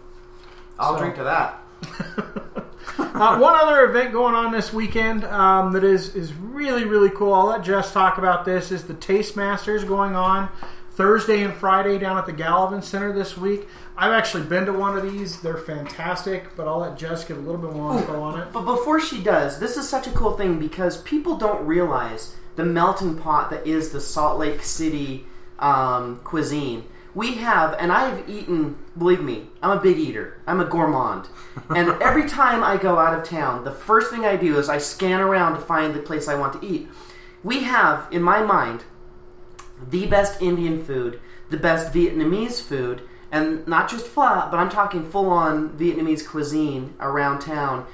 I'll 0.79 0.93
So- 0.93 0.99
drink 0.99 1.15
to 1.15 1.23
that. 1.23 1.59
Uh, 2.99 3.37
one 3.39 3.53
other 3.55 3.83
event 3.85 4.11
going 4.11 4.33
on 4.35 4.51
this 4.51 4.71
weekend 4.71 5.23
um, 5.25 5.73
that 5.73 5.83
is 5.83 6.15
is 6.15 6.33
really 6.33 6.83
really 6.85 7.09
cool. 7.09 7.33
I'll 7.33 7.47
let 7.47 7.63
Jess 7.63 7.91
talk 7.91 8.17
about 8.17 8.45
this. 8.45 8.71
Is 8.71 8.85
the 8.85 8.93
Taste 8.93 9.35
Masters 9.35 9.83
going 9.83 10.15
on 10.15 10.49
Thursday 10.97 11.43
and 11.43 11.53
Friday 11.53 11.99
down 11.99 12.17
at 12.17 12.25
the 12.25 12.33
Gallivan 12.33 12.83
Center 12.83 13.13
this 13.13 13.37
week? 13.37 13.67
I've 13.95 14.11
actually 14.11 14.45
been 14.45 14.65
to 14.65 14.73
one 14.73 14.97
of 14.97 15.03
these. 15.03 15.39
They're 15.39 15.55
fantastic, 15.55 16.55
but 16.57 16.67
I'll 16.67 16.79
let 16.79 16.97
Jess 16.97 17.23
give 17.23 17.37
a 17.37 17.39
little 17.39 17.61
bit 17.61 17.71
more 17.71 17.95
info 17.95 18.19
on 18.19 18.39
it. 18.39 18.51
But 18.51 18.63
before 18.63 18.99
she 18.99 19.21
does, 19.21 19.59
this 19.59 19.77
is 19.77 19.87
such 19.87 20.07
a 20.07 20.11
cool 20.11 20.35
thing 20.35 20.57
because 20.57 21.03
people 21.03 21.37
don't 21.37 21.63
realize 21.67 22.35
the 22.55 22.65
melting 22.65 23.15
pot 23.15 23.51
that 23.51 23.67
is 23.67 23.91
the 23.91 24.01
Salt 24.01 24.39
Lake 24.39 24.63
City 24.63 25.27
um, 25.59 26.19
cuisine. 26.23 26.83
We 27.13 27.35
have, 27.35 27.75
and 27.79 27.91
I've 27.91 28.27
eaten, 28.27 28.75
believe 28.97 29.21
me, 29.21 29.49
I'm 29.61 29.77
a 29.77 29.81
big 29.81 29.99
eater. 29.99 30.41
I'm 30.47 30.59
a 30.59 30.65
gourmand. 30.65 31.29
and 31.69 31.89
every 32.01 32.27
time 32.27 32.63
I 32.63 32.75
go 32.75 32.97
out 32.97 33.15
of 33.15 33.23
town, 33.23 33.65
the 33.65 33.71
first 33.71 34.09
thing 34.09 34.25
I 34.25 34.35
do 34.35 34.57
is 34.57 34.67
I 34.67 34.79
scan 34.79 35.21
around 35.21 35.53
to 35.53 35.61
find 35.61 35.93
the 35.93 35.99
place 35.99 36.27
I 36.27 36.33
want 36.33 36.59
to 36.59 36.67
eat. 36.67 36.87
We 37.43 37.65
have, 37.65 38.07
in 38.11 38.23
my 38.23 38.41
mind, 38.41 38.83
the 39.89 40.05
best 40.07 40.41
Indian 40.41 40.83
food, 40.83 41.19
the 41.49 41.57
best 41.57 41.93
Vietnamese 41.93 42.61
food, 42.61 43.01
and 43.31 43.67
not 43.67 43.89
just 43.89 44.05
pho, 44.07 44.47
but 44.49 44.57
I'm 44.57 44.69
talking 44.69 45.05
full 45.09 45.29
on 45.29 45.69
Vietnamese 45.77 46.27
cuisine 46.27 46.93
around 46.99 47.39
town, 47.39 47.85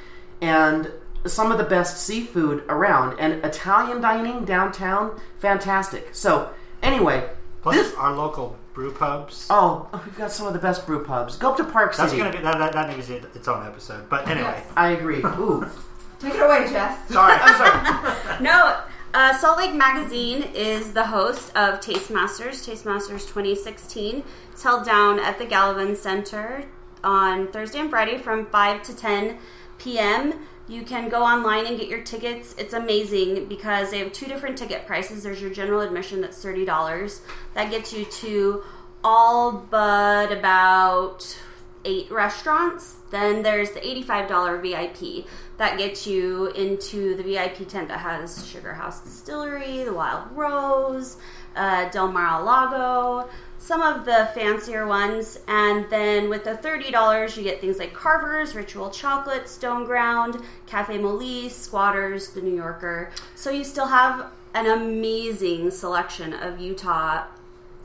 and 0.41 0.91
some 1.25 1.51
of 1.51 1.57
the 1.57 1.63
best 1.63 2.05
seafood 2.05 2.63
around, 2.69 3.17
and 3.19 3.43
Italian 3.45 4.01
dining 4.01 4.43
downtown, 4.45 5.19
fantastic. 5.39 6.09
So, 6.13 6.49
anyway, 6.81 7.29
Plus, 7.61 7.75
this. 7.75 7.93
our 7.95 8.13
local 8.13 8.57
brew 8.73 8.91
pubs. 8.91 9.47
Oh, 9.49 9.87
we've 10.05 10.17
got 10.17 10.31
some 10.31 10.47
of 10.47 10.53
the 10.53 10.59
best 10.59 10.85
brew 10.85 11.03
pubs. 11.05 11.37
Go 11.37 11.51
up 11.51 11.57
to 11.57 11.63
Park 11.63 11.93
City. 11.93 12.01
That's 12.03 12.11
City. 12.11 12.23
gonna 12.23 12.37
be 12.37 12.43
that, 12.43 12.57
that, 12.57 12.73
that 12.73 12.95
needs 12.95 13.09
its 13.09 13.47
own 13.47 13.65
episode. 13.65 14.09
But 14.09 14.27
anyway, 14.27 14.47
Yes. 14.57 14.67
I 14.75 14.89
agree. 14.89 15.19
Ooh, 15.23 15.65
Take 16.19 16.35
it 16.35 16.41
away, 16.41 16.67
Jess. 16.69 17.07
sorry. 17.09 17.33
I'm 17.39 17.55
sorry. 17.55 18.39
No, 18.43 18.81
uh, 19.13 19.37
Salt 19.37 19.59
Lake 19.59 19.75
Magazine 19.75 20.43
is 20.55 20.93
the 20.93 21.05
host 21.05 21.49
of 21.55 21.79
Tastemasters, 21.79 22.67
Tastemasters 22.67 23.27
2016. 23.27 24.23
It's 24.51 24.63
held 24.63 24.85
down 24.85 25.19
at 25.19 25.37
the 25.37 25.45
Gallivan 25.45 25.95
Center 25.95 26.65
on 27.03 27.51
Thursday 27.51 27.79
and 27.79 27.91
Friday 27.91 28.17
from 28.17 28.47
5 28.47 28.81
to 28.83 28.95
10 28.95 29.37
p.m. 29.77 30.47
You 30.67 30.81
can 30.83 31.09
go 31.09 31.21
online 31.21 31.67
and 31.67 31.77
get 31.77 31.89
your 31.89 32.01
tickets. 32.01 32.55
It's 32.57 32.73
amazing 32.73 33.45
because 33.45 33.91
they 33.91 33.99
have 33.99 34.13
two 34.13 34.25
different 34.25 34.57
ticket 34.57 34.87
prices. 34.87 35.21
There's 35.21 35.41
your 35.41 35.51
general 35.51 35.81
admission 35.81 36.21
that's 36.21 36.43
$30. 36.43 37.19
That 37.53 37.69
gets 37.69 37.93
you 37.93 38.05
to 38.05 38.63
all 39.03 39.51
but 39.69 40.31
about 40.31 41.37
eight 41.85 42.11
restaurants. 42.11 42.97
Then 43.11 43.43
there's 43.43 43.71
the 43.71 43.79
$85 43.79 44.61
VIP. 44.61 45.27
That 45.57 45.77
gets 45.77 46.07
you 46.07 46.47
into 46.47 47.15
the 47.15 47.23
VIP 47.23 47.67
tent 47.67 47.89
that 47.89 47.99
has 47.99 48.47
Sugar 48.47 48.73
House 48.73 49.01
Distillery, 49.01 49.83
the 49.83 49.93
Wild 49.93 50.31
Rose, 50.31 51.17
uh, 51.55 51.89
Del 51.89 52.11
Mar 52.11 52.43
Lago, 52.43 53.29
some 53.59 53.81
of 53.81 54.05
the 54.05 54.29
fancier 54.33 54.87
ones. 54.87 55.39
And 55.47 55.89
then 55.89 56.29
with 56.29 56.43
the 56.43 56.51
$30, 56.55 57.37
you 57.37 57.43
get 57.43 57.61
things 57.61 57.77
like 57.77 57.93
Carver's, 57.93 58.55
Ritual 58.55 58.89
Chocolate, 58.89 59.47
Stone 59.47 59.85
Ground, 59.85 60.41
Cafe 60.65 60.97
Molise, 60.97 61.51
Squatters, 61.51 62.29
The 62.29 62.41
New 62.41 62.55
Yorker. 62.55 63.11
So 63.35 63.51
you 63.51 63.63
still 63.63 63.87
have 63.87 64.31
an 64.53 64.67
amazing 64.67 65.71
selection 65.71 66.33
of 66.33 66.59
Utah, 66.59 67.25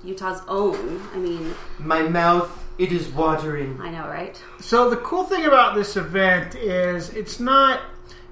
Utah's 0.05 0.43
own. 0.49 1.03
I 1.15 1.19
mean, 1.19 1.55
My 1.79 2.03
mouth, 2.03 2.65
it 2.79 2.93
is 2.93 3.09
watering. 3.09 3.81
I 3.81 3.91
know, 3.91 4.07
right? 4.09 4.41
So 4.61 4.89
the 4.89 4.97
cool 4.97 5.25
thing 5.25 5.45
about 5.45 5.75
this 5.75 5.97
event 5.97 6.55
is 6.55 7.11
it's 7.11 7.41
not 7.41 7.81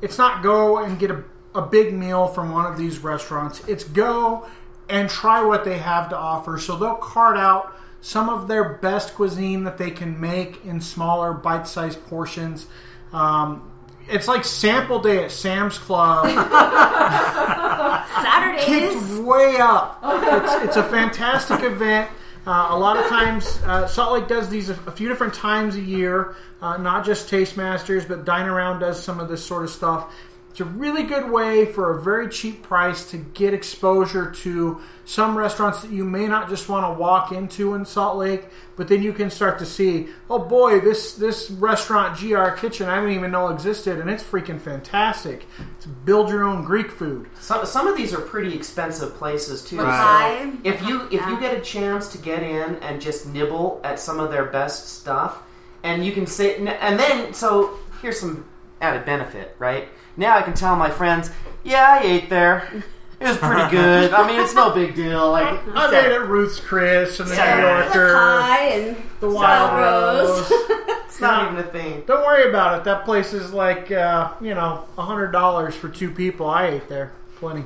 it's 0.00 0.18
not 0.18 0.42
go 0.42 0.78
and 0.78 0.98
get 0.98 1.10
a, 1.10 1.24
a 1.54 1.62
big 1.62 1.92
meal 1.92 2.28
from 2.28 2.52
one 2.52 2.70
of 2.70 2.78
these 2.78 2.98
restaurants. 3.00 3.66
It's 3.66 3.84
go 3.84 4.46
and 4.88 5.10
try 5.10 5.42
what 5.42 5.64
they 5.64 5.78
have 5.78 6.08
to 6.10 6.16
offer. 6.16 6.58
So 6.58 6.76
they'll 6.76 6.94
cart 6.94 7.36
out 7.36 7.74
some 8.00 8.28
of 8.28 8.46
their 8.46 8.74
best 8.74 9.14
cuisine 9.14 9.64
that 9.64 9.78
they 9.78 9.90
can 9.90 10.20
make 10.20 10.64
in 10.64 10.80
smaller 10.80 11.32
bite-sized 11.32 12.04
portions. 12.06 12.66
Um, 13.12 13.72
it's 14.08 14.28
like 14.28 14.44
sample 14.44 15.00
day 15.00 15.24
at 15.24 15.32
Sam's 15.32 15.78
Club. 15.78 16.26
Saturdays. 18.22 18.64
kicked 18.64 19.24
way 19.24 19.56
up. 19.58 19.98
It's, 20.04 20.54
it's 20.64 20.76
a 20.76 20.84
fantastic 20.84 21.62
event. 21.62 22.08
Uh, 22.46 22.68
a 22.70 22.78
lot 22.78 22.96
of 22.96 23.06
times, 23.08 23.60
uh, 23.64 23.88
Salt 23.88 24.12
Lake 24.12 24.28
does 24.28 24.48
these 24.48 24.70
a, 24.70 24.74
a 24.86 24.92
few 24.92 25.08
different 25.08 25.34
times 25.34 25.74
a 25.74 25.80
year. 25.80 26.36
Uh, 26.62 26.76
not 26.76 27.04
just 27.04 27.28
Taste 27.28 27.56
Masters, 27.56 28.04
but 28.04 28.24
Dine 28.24 28.46
Around 28.46 28.80
does 28.80 29.02
some 29.02 29.18
of 29.18 29.28
this 29.28 29.44
sort 29.44 29.64
of 29.64 29.70
stuff. 29.70 30.14
It's 30.56 30.62
a 30.62 30.64
really 30.64 31.02
good 31.02 31.30
way 31.30 31.66
for 31.66 31.90
a 31.90 32.02
very 32.02 32.30
cheap 32.30 32.62
price 32.62 33.10
to 33.10 33.18
get 33.18 33.52
exposure 33.52 34.30
to 34.30 34.80
some 35.04 35.36
restaurants 35.36 35.82
that 35.82 35.90
you 35.90 36.02
may 36.02 36.26
not 36.28 36.48
just 36.48 36.66
want 36.66 36.86
to 36.86 36.98
walk 36.98 37.30
into 37.30 37.74
in 37.74 37.84
Salt 37.84 38.16
Lake, 38.16 38.46
but 38.74 38.88
then 38.88 39.02
you 39.02 39.12
can 39.12 39.28
start 39.28 39.58
to 39.58 39.66
see, 39.66 40.08
oh 40.30 40.38
boy, 40.38 40.80
this 40.80 41.12
this 41.12 41.50
restaurant 41.50 42.18
GR 42.18 42.48
Kitchen 42.52 42.88
I 42.88 42.94
didn't 42.94 43.16
even 43.16 43.32
know 43.32 43.48
existed, 43.48 44.00
and 44.00 44.08
it's 44.08 44.22
freaking 44.22 44.58
fantastic. 44.58 45.46
To 45.82 45.90
build 45.90 46.30
your 46.30 46.44
own 46.44 46.64
Greek 46.64 46.90
food. 46.90 47.28
Some, 47.38 47.66
some 47.66 47.86
of 47.86 47.94
these 47.94 48.14
are 48.14 48.22
pretty 48.22 48.54
expensive 48.54 49.12
places 49.12 49.62
too. 49.62 49.76
Like 49.76 50.42
so 50.42 50.58
if 50.64 50.80
you 50.88 51.02
if 51.10 51.20
you 51.26 51.38
get 51.38 51.54
a 51.54 51.60
chance 51.60 52.08
to 52.12 52.16
get 52.16 52.42
in 52.42 52.76
and 52.76 52.98
just 52.98 53.26
nibble 53.26 53.82
at 53.84 54.00
some 54.00 54.18
of 54.18 54.30
their 54.30 54.46
best 54.46 54.88
stuff, 54.88 55.42
and 55.82 56.02
you 56.02 56.12
can 56.12 56.26
say, 56.26 56.56
and 56.56 56.98
then 56.98 57.34
so 57.34 57.78
here's 58.00 58.18
some 58.18 58.46
added 58.80 59.04
benefit, 59.04 59.54
right? 59.58 59.88
Now 60.16 60.36
I 60.36 60.42
can 60.42 60.54
tell 60.54 60.76
my 60.76 60.90
friends, 60.90 61.30
yeah, 61.64 61.98
I 62.00 62.04
ate 62.04 62.28
there. 62.30 62.84
It 63.18 63.24
was 63.28 63.38
pretty 63.38 63.70
good. 63.70 64.12
I 64.12 64.26
mean, 64.26 64.38
it's 64.38 64.54
no 64.54 64.74
big 64.74 64.94
deal. 64.94 65.30
Like 65.30 65.58
I 65.74 65.90
made 65.90 66.12
at 66.12 66.28
Ruth's 66.28 66.60
Chris 66.60 67.18
and 67.18 67.30
the 67.30 67.34
New 67.34 67.40
Yeah. 67.40 67.84
Yorker, 67.84 68.14
Pie 68.14 68.58
and 68.68 68.96
the 69.20 69.30
Wild 69.30 69.72
Rose. 69.80 70.38
Rose. 70.40 70.48
it's 71.06 71.18
not 71.20 71.50
even 71.50 71.64
a 71.64 71.68
thing. 71.68 72.02
Don't 72.06 72.26
worry 72.26 72.48
about 72.48 72.78
it. 72.78 72.84
That 72.84 73.06
place 73.06 73.32
is 73.32 73.54
like 73.54 73.90
uh, 73.90 74.32
you 74.40 74.54
know 74.54 74.84
a 74.98 75.02
hundred 75.02 75.32
dollars 75.32 75.74
for 75.74 75.88
two 75.88 76.10
people. 76.10 76.46
I 76.46 76.66
ate 76.66 76.88
there, 76.90 77.12
plenty. 77.36 77.64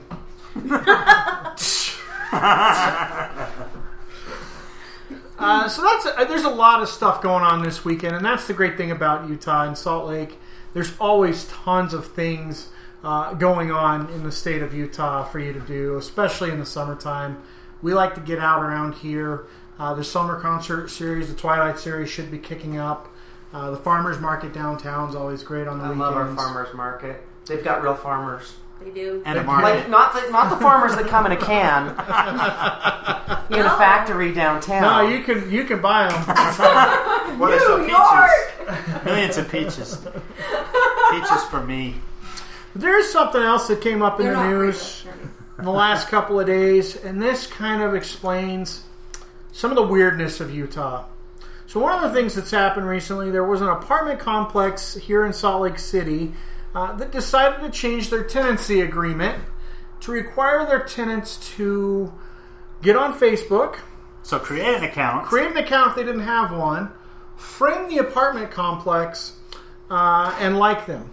uh, 5.38 5.68
so 5.68 5.83
that's 5.83 6.07
uh, 6.07 6.25
there's 6.29 6.44
a 6.44 6.51
lot 6.51 6.83
of 6.83 6.88
stuff 6.88 7.23
going 7.23 7.42
on 7.44 7.62
this 7.62 7.85
weekend, 7.85 8.14
and 8.14 8.25
that's 8.25 8.46
the 8.46 8.53
great 8.55 8.77
thing 8.77 8.90
about 8.90 9.29
Utah 9.29 9.66
and 9.66 9.77
Salt 9.77 10.07
Lake. 10.07 10.38
There's 10.72 10.96
always 10.98 11.46
tons 11.46 11.92
of 11.92 12.12
things 12.12 12.68
uh, 13.02 13.35
going 13.35 13.70
on 13.70 14.09
in 14.11 14.22
the 14.24 14.33
state 14.33 14.62
of 14.62 14.74
Utah 14.74 15.24
for 15.24 15.38
you 15.38 15.52
to 15.52 15.61
do, 15.61 15.96
especially 15.96 16.50
in 16.50 16.59
the 16.59 16.66
summertime. 16.66 17.42
We 17.83 17.94
like 17.94 18.14
to 18.14 18.20
get 18.20 18.38
out 18.38 18.62
around 18.62 18.96
here. 18.96 19.46
Uh, 19.78 19.94
the 19.94 20.04
summer 20.04 20.38
concert 20.38 20.88
series, 20.88 21.28
the 21.28 21.35
Twilight 21.35 21.78
series, 21.78 22.11
should 22.11 22.30
be 22.30 22.38
kicking 22.38 22.76
up. 22.76 23.09
Uh, 23.52 23.70
the 23.70 23.78
farmers 23.78 24.20
market 24.20 24.52
downtown 24.52 25.09
is 25.09 25.16
always 25.16 25.42
great 25.42 25.66
on 25.66 25.78
the 25.78 25.85
I 25.85 25.88
weekends. 25.88 26.00
love 26.00 26.16
our 26.16 26.35
farmers 26.37 26.74
market. 26.74 27.26
They've 27.46 27.64
got 27.64 27.83
real 27.83 27.96
farmers. 27.96 28.54
They 28.83 28.90
do. 28.90 29.23
And 29.27 29.38
a 29.38 29.43
Like 29.43 29.88
not 29.88 30.14
the 30.14 30.31
not 30.31 30.51
the 30.51 30.57
farmers 30.57 30.97
that 30.97 31.07
come 31.07 31.27
in 31.27 31.33
a 31.33 31.37
can 31.37 31.88
in 33.51 33.66
a 33.66 33.77
factory 33.77 34.33
downtown. 34.33 34.83
No, 34.83 35.09
you 35.09 35.23
can 35.23 35.51
you 35.51 35.64
can 35.64 35.81
buy 35.81 36.09
them. 36.09 37.16
What 37.40 37.55
is 37.55 37.62
New 37.62 37.79
the 37.79 37.85
peaches? 37.85 39.05
Millions 39.05 39.37
of 39.38 39.51
peaches. 39.51 39.99
Peaches 41.11 41.45
for 41.45 41.62
me. 41.62 41.95
There's 42.75 43.11
something 43.11 43.40
else 43.40 43.69
that 43.69 43.81
came 43.81 44.03
up 44.03 44.21
in 44.21 44.27
They're 44.27 44.37
the 44.37 44.49
news 44.49 45.05
in 45.59 45.64
the 45.64 45.71
last 45.71 46.09
couple 46.09 46.38
of 46.38 46.47
days, 46.47 46.97
and 46.97 47.21
this 47.21 47.47
kind 47.47 47.83
of 47.83 47.95
explains 47.95 48.85
some 49.53 49.71
of 49.71 49.77
the 49.77 49.87
weirdness 49.87 50.40
of 50.40 50.55
Utah. 50.55 51.07
So, 51.66 51.81
one 51.81 51.93
of 51.93 52.03
the 52.03 52.14
things 52.19 52.35
that's 52.35 52.51
happened 52.51 52.87
recently, 52.87 53.31
there 53.31 53.45
was 53.45 53.61
an 53.61 53.69
apartment 53.69 54.21
complex 54.21 54.95
here 54.95 55.25
in 55.25 55.33
Salt 55.33 55.62
Lake 55.62 55.79
City 55.79 56.33
uh, 56.74 56.92
that 56.96 57.11
decided 57.12 57.61
to 57.61 57.70
change 57.70 58.11
their 58.11 58.22
tenancy 58.24 58.80
agreement 58.80 59.42
to 60.00 60.12
require 60.12 60.64
their 60.66 60.80
tenants 60.85 61.37
to 61.56 62.12
get 62.83 62.96
on 62.96 63.18
Facebook, 63.18 63.78
So 64.22 64.38
create 64.38 64.76
an 64.76 64.85
account. 64.85 65.26
create 65.26 65.50
an 65.50 65.56
account 65.59 65.90
if 65.90 65.96
they 65.96 66.04
didn't 66.04 66.20
have 66.22 66.52
one, 66.56 66.90
friend 67.37 67.90
the 67.90 67.98
apartment 67.98 68.50
complex, 68.50 69.35
uh, 69.90 70.35
and 70.40 70.59
like 70.59 70.87
them. 70.87 71.11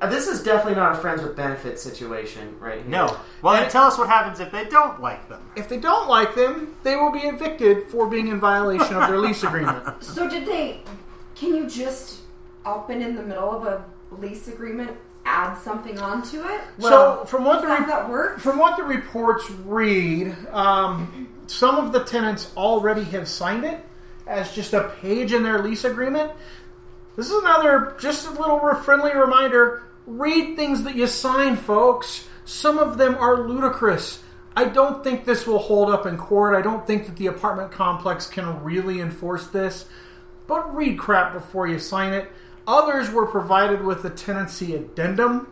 Uh, 0.00 0.06
This 0.08 0.26
is 0.28 0.42
definitely 0.42 0.74
not 0.74 0.92
a 0.92 1.00
friends 1.00 1.22
with 1.22 1.34
benefits 1.36 1.82
situation, 1.82 2.56
right 2.60 2.78
here. 2.82 2.88
no. 2.88 3.16
Well, 3.42 3.54
then 3.54 3.70
tell 3.70 3.84
us 3.84 3.96
what 3.98 4.08
happens 4.08 4.38
if 4.40 4.50
they 4.52 4.64
don't 4.64 5.00
like 5.00 5.28
them. 5.28 5.42
If 5.56 5.68
they 5.68 5.78
don't 5.78 6.08
like 6.08 6.34
them, 6.34 6.74
they 6.82 6.96
will 6.96 7.10
be 7.12 7.20
evicted 7.20 7.88
for 7.90 8.06
being 8.08 8.28
in 8.28 8.38
violation 8.40 8.94
of 8.96 9.08
their 9.08 9.18
lease 9.24 9.42
agreement. 9.42 10.02
So 10.04 10.28
did 10.28 10.46
they? 10.46 10.82
Can 11.34 11.54
you 11.54 11.68
just 11.68 12.20
open 12.66 13.02
in 13.02 13.14
the 13.16 13.22
middle 13.22 13.50
of 13.50 13.64
a 13.66 13.84
lease 14.20 14.48
agreement, 14.48 14.96
add 15.24 15.54
something 15.54 15.98
onto 15.98 16.42
it? 16.42 16.60
so, 16.80 17.24
from 17.26 17.44
what 17.44 17.62
the 17.62 17.68
re- 17.68 18.38
from 18.38 18.58
what 18.58 18.76
the 18.76 18.84
reports 18.84 19.50
read, 19.50 20.36
um, 20.52 21.28
some 21.46 21.76
of 21.76 21.92
the 21.92 22.04
tenants 22.04 22.52
already 22.56 23.04
have 23.04 23.28
signed 23.28 23.64
it 23.64 23.84
as 24.26 24.52
just 24.52 24.72
a 24.72 24.90
page 25.00 25.32
in 25.32 25.42
their 25.42 25.60
lease 25.60 25.84
agreement. 25.84 26.32
This 27.16 27.30
is 27.30 27.42
another 27.42 27.96
just 28.00 28.26
a 28.26 28.30
little 28.30 28.74
friendly 28.74 29.14
reminder: 29.14 29.82
read 30.06 30.56
things 30.56 30.82
that 30.84 30.94
you 30.94 31.06
sign, 31.06 31.56
folks. 31.56 32.28
Some 32.44 32.78
of 32.78 32.98
them 32.98 33.14
are 33.16 33.46
ludicrous. 33.46 34.22
I 34.56 34.66
don't 34.66 35.02
think 35.02 35.24
this 35.24 35.46
will 35.46 35.58
hold 35.58 35.90
up 35.90 36.06
in 36.06 36.16
court. 36.16 36.54
I 36.54 36.62
don't 36.62 36.86
think 36.86 37.06
that 37.06 37.16
the 37.16 37.26
apartment 37.26 37.72
complex 37.72 38.26
can 38.26 38.62
really 38.62 39.00
enforce 39.00 39.48
this. 39.48 39.86
But 40.46 40.74
read 40.74 40.98
crap 40.98 41.32
before 41.32 41.66
you 41.66 41.78
sign 41.78 42.12
it. 42.12 42.30
Others 42.66 43.10
were 43.10 43.26
provided 43.26 43.82
with 43.84 44.04
a 44.04 44.10
tenancy 44.10 44.74
addendum 44.74 45.48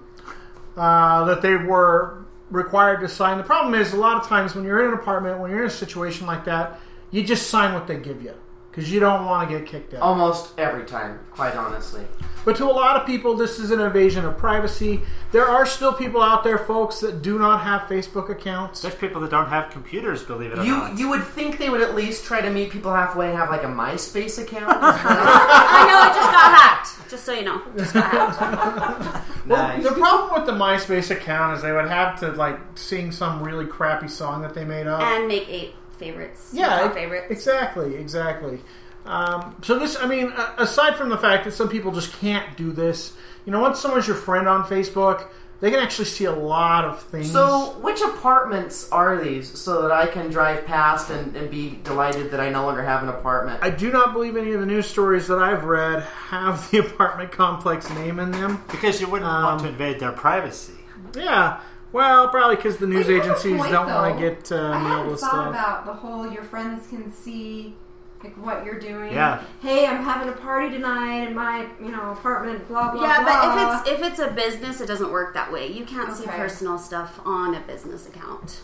uh, 0.77 1.25
that 1.27 1.43
they 1.43 1.57
were 1.57 2.25
required 2.51 3.01
to 3.01 3.09
sign. 3.09 3.39
The 3.39 3.45
problem 3.45 3.75
is, 3.75 3.93
a 3.93 3.97
lot 3.97 4.17
of 4.17 4.27
times 4.27 4.55
when 4.55 4.65
you're 4.65 4.81
in 4.83 4.89
an 4.89 4.95
apartment, 4.95 5.39
when 5.41 5.51
you're 5.51 5.61
in 5.63 5.67
a 5.67 5.71
situation 5.71 6.27
like 6.27 6.45
that, 6.47 6.81
you 7.11 7.23
just 7.23 7.49
sign 7.51 7.75
what 7.75 7.87
they 7.87 7.97
give 7.99 8.23
you 8.23 8.35
because 8.71 8.91
you 8.91 8.99
don't 9.01 9.27
want 9.27 9.51
to 9.51 9.59
get 9.59 9.67
kicked 9.67 9.93
out. 9.93 10.01
Almost 10.01 10.59
every 10.59 10.85
time, 10.87 11.21
quite 11.31 11.55
honestly. 11.55 12.07
But 12.45 12.57
to 12.57 12.65
a 12.65 12.73
lot 12.73 12.97
of 12.99 13.07
people, 13.07 13.37
this 13.37 13.59
is 13.59 13.71
an 13.71 13.81
invasion 13.81 14.25
of 14.25 14.37
privacy. 14.39 15.03
There 15.31 15.47
are 15.47 15.65
still 15.67 15.93
people 15.93 16.23
out 16.23 16.43
there, 16.43 16.57
folks, 16.59 16.99
that 17.01 17.21
do 17.23 17.39
not 17.39 17.61
have 17.61 17.83
Facebook 17.83 18.31
accounts. 18.31 18.81
There's 18.81 18.95
people 18.95 19.21
that 19.21 19.31
don't 19.31 19.49
have 19.49 19.71
computers, 19.71 20.23
believe 20.25 20.53
it 20.53 20.59
or 20.59 20.65
You 20.65 20.77
not. 20.77 20.99
you 20.99 21.09
would 21.11 21.23
think 21.23 21.59
they 21.59 21.69
would 21.71 21.83
at 21.83 21.95
least 21.95 22.25
try 22.25 22.41
to 22.41 22.51
meet 22.51 22.71
people 22.71 22.93
halfway 22.93 23.29
and 23.29 23.37
have 23.37 23.51
like 23.51 23.63
a 23.63 23.67
MySpace 23.67 24.43
account. 24.43 24.65
I 24.83 25.87
know 25.87 26.11
it 26.11 26.15
just 26.17 26.33
got 26.33 26.55
hacked. 26.59 27.02
Just 27.13 27.25
so 27.27 27.33
you 27.35 27.45
know, 27.45 27.61
just 27.77 27.93
got 27.93 28.11
hacked. 28.37 29.47
nice. 29.47 29.83
The 29.85 29.91
problem 29.93 30.33
with 30.41 30.47
the 30.47 30.53
MySpace 30.53 31.11
account 31.11 31.55
is 31.57 31.63
they 31.63 31.71
would 31.73 31.89
have 31.89 32.19
to 32.21 32.29
like 32.33 32.59
sing 32.75 33.13
some 33.13 33.43
really 33.43 33.67
crappy 33.67 34.09
song 34.09 34.41
that 34.43 34.55
they 34.55 34.65
made 34.65 34.87
up. 34.87 35.03
and 35.03 35.29
make 35.29 35.47
eight 35.49 35.75
favorites. 35.99 36.51
Yeah, 36.55 36.79
top 36.81 36.95
favorites. 36.95 37.27
exactly, 37.31 37.97
exactly. 37.97 38.61
Um, 39.05 39.55
so 39.63 39.79
this, 39.79 39.97
I 40.01 40.07
mean, 40.07 40.33
a- 40.35 40.55
aside 40.63 40.97
from 40.97 41.11
the 41.11 41.19
fact 41.19 41.45
that 41.45 41.53
some 41.53 41.69
people 41.69 41.93
just 41.93 42.13
can't 42.15 42.57
do 42.57 42.73
this, 42.73 43.13
you 43.45 43.53
know, 43.53 43.61
once 43.61 43.79
someone's 43.81 44.07
your 44.07 44.17
friend 44.17 44.49
on 44.49 44.65
Facebook, 44.65 45.27
they 45.63 45.71
can 45.71 45.79
actually 45.79 46.07
see 46.07 46.25
a 46.25 46.33
lot 46.35 46.85
of 46.85 47.01
things. 47.05 47.31
So, 47.31 47.77
which 47.81 48.01
apartments 48.01 48.91
are 48.91 49.23
these 49.23 49.57
so 49.59 49.81
that 49.83 49.93
I 49.93 50.07
can 50.09 50.29
drive 50.29 50.67
past 50.67 51.09
and, 51.11 51.37
and 51.37 51.49
be 51.51 51.79
delighted 51.85 52.33
that 52.33 52.41
I 52.41 52.51
no 52.51 52.65
longer 52.67 52.83
have 52.83 53.03
an 53.05 53.09
apartment? 53.09 53.61
I 53.63 53.71
do 53.71 53.91
not 53.93 54.13
believe 54.13 54.37
any 54.37 54.53
of 54.53 54.61
the 54.61 54.67
news 54.67 54.87
stories 54.89 55.29
that 55.29 55.39
I've 55.39 55.63
read 55.65 56.03
have 56.03 56.69
the 56.73 56.79
apartment 56.87 57.31
complex 57.31 57.89
name 57.91 58.19
in 58.19 58.33
them. 58.33 58.63
because 58.73 59.01
you 59.01 59.09
wouldn't 59.09 59.31
want 59.31 59.61
to 59.61 59.67
Um, 59.67 59.73
invade 59.73 60.01
their 60.01 60.13
privacy. 60.13 60.75
Yeah, 61.15 61.61
well, 61.93 62.29
probably 62.29 62.57
because 62.57 62.79
the 62.79 62.87
news 62.89 63.07
have 63.07 63.15
a 63.17 63.23
agencies 63.23 63.59
point, 63.59 63.71
don't 63.71 63.87
want 63.87 64.19
though. 64.19 64.29
to 64.31 64.35
get 64.35 64.51
uh, 64.53 64.57
I 64.57 64.79
nailed 64.83 64.83
hadn't 64.89 65.11
with 65.13 65.21
thought 65.21 65.31
stuff. 65.31 65.49
about 65.51 65.87
the 65.87 65.93
whole 65.93 66.33
your 66.33 66.43
friends 66.43 66.87
can 66.89 67.13
see 67.13 67.77
like 68.25 68.37
what 68.45 68.65
you're 68.65 68.79
doing. 68.79 69.13
Yeah. 69.13 69.43
Hey, 69.61 69.87
I'm 69.87 70.03
having 70.03 70.29
a 70.29 70.37
party 70.37 70.71
tonight 70.71 71.27
in 71.27 71.35
my 71.35 71.67
you 71.81 71.91
know 71.91 72.13
apartment. 72.13 72.67
Blah 72.69 72.93
blah. 72.93 73.01
Blah. 73.01 73.03
Yeah, 73.03 73.23
blah. 73.23 73.83
but 73.85 73.89
if 73.89 73.97
it's 73.97 74.03
if 74.03 74.13
it's 74.13 74.19
a 74.21 74.31
business, 74.31 74.81
it 74.81 74.87
doesn't 74.87 75.11
work 75.11 75.35
that 75.35 75.53
way. 75.53 75.67
You 75.67 75.85
can't 75.85 76.15
see 76.15 76.27
personal 76.27 76.79
stuff 76.79 77.21
on 77.25 77.55
a 77.55 77.61
business 77.61 78.07
account. 78.07 78.63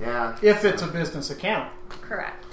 yeah. 0.00 0.36
if 0.42 0.64
it's 0.64 0.82
a 0.82 0.88
business 0.88 1.30
account. 1.30 1.70
Correct. 1.88 2.45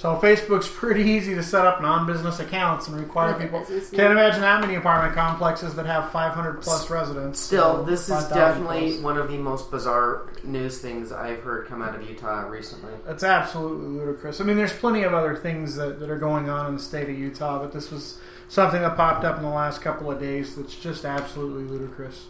So 0.00 0.16
Facebook's 0.16 0.66
pretty 0.66 1.02
easy 1.02 1.34
to 1.34 1.42
set 1.42 1.66
up 1.66 1.82
non-business 1.82 2.40
accounts 2.40 2.88
and 2.88 2.96
require 2.98 3.34
With 3.34 3.42
people. 3.42 3.60
business 3.60 3.90
Can't 3.90 4.04
name. 4.04 4.12
imagine 4.12 4.40
that 4.40 4.62
many 4.62 4.76
apartment 4.76 5.14
complexes 5.14 5.74
that 5.74 5.84
have 5.84 6.10
500 6.10 6.62
plus 6.62 6.88
residents. 6.88 7.38
Still, 7.38 7.82
or 7.82 7.84
this 7.84 8.08
is 8.08 8.24
definitely 8.28 8.92
plus. 8.92 9.02
one 9.02 9.18
of 9.18 9.28
the 9.28 9.36
most 9.36 9.70
bizarre 9.70 10.30
news 10.42 10.78
things 10.78 11.12
I've 11.12 11.42
heard 11.42 11.66
come 11.66 11.82
out 11.82 11.94
of 11.94 12.08
Utah 12.08 12.48
recently. 12.48 12.94
That's 13.04 13.22
absolutely 13.22 13.88
ludicrous. 13.88 14.40
I 14.40 14.44
mean, 14.44 14.56
there's 14.56 14.72
plenty 14.72 15.02
of 15.02 15.12
other 15.12 15.36
things 15.36 15.76
that, 15.76 16.00
that 16.00 16.08
are 16.08 16.16
going 16.18 16.48
on 16.48 16.68
in 16.68 16.76
the 16.76 16.82
state 16.82 17.10
of 17.10 17.18
Utah, 17.18 17.58
but 17.58 17.70
this 17.74 17.90
was 17.90 18.18
something 18.48 18.80
that 18.80 18.96
popped 18.96 19.26
up 19.26 19.36
in 19.36 19.42
the 19.42 19.50
last 19.50 19.82
couple 19.82 20.10
of 20.10 20.18
days 20.18 20.56
that's 20.56 20.76
just 20.76 21.04
absolutely 21.04 21.64
ludicrous. 21.64 22.28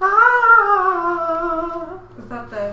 Ah! 0.00 1.98
is 2.18 2.28
that 2.28 2.50
the 2.50 2.67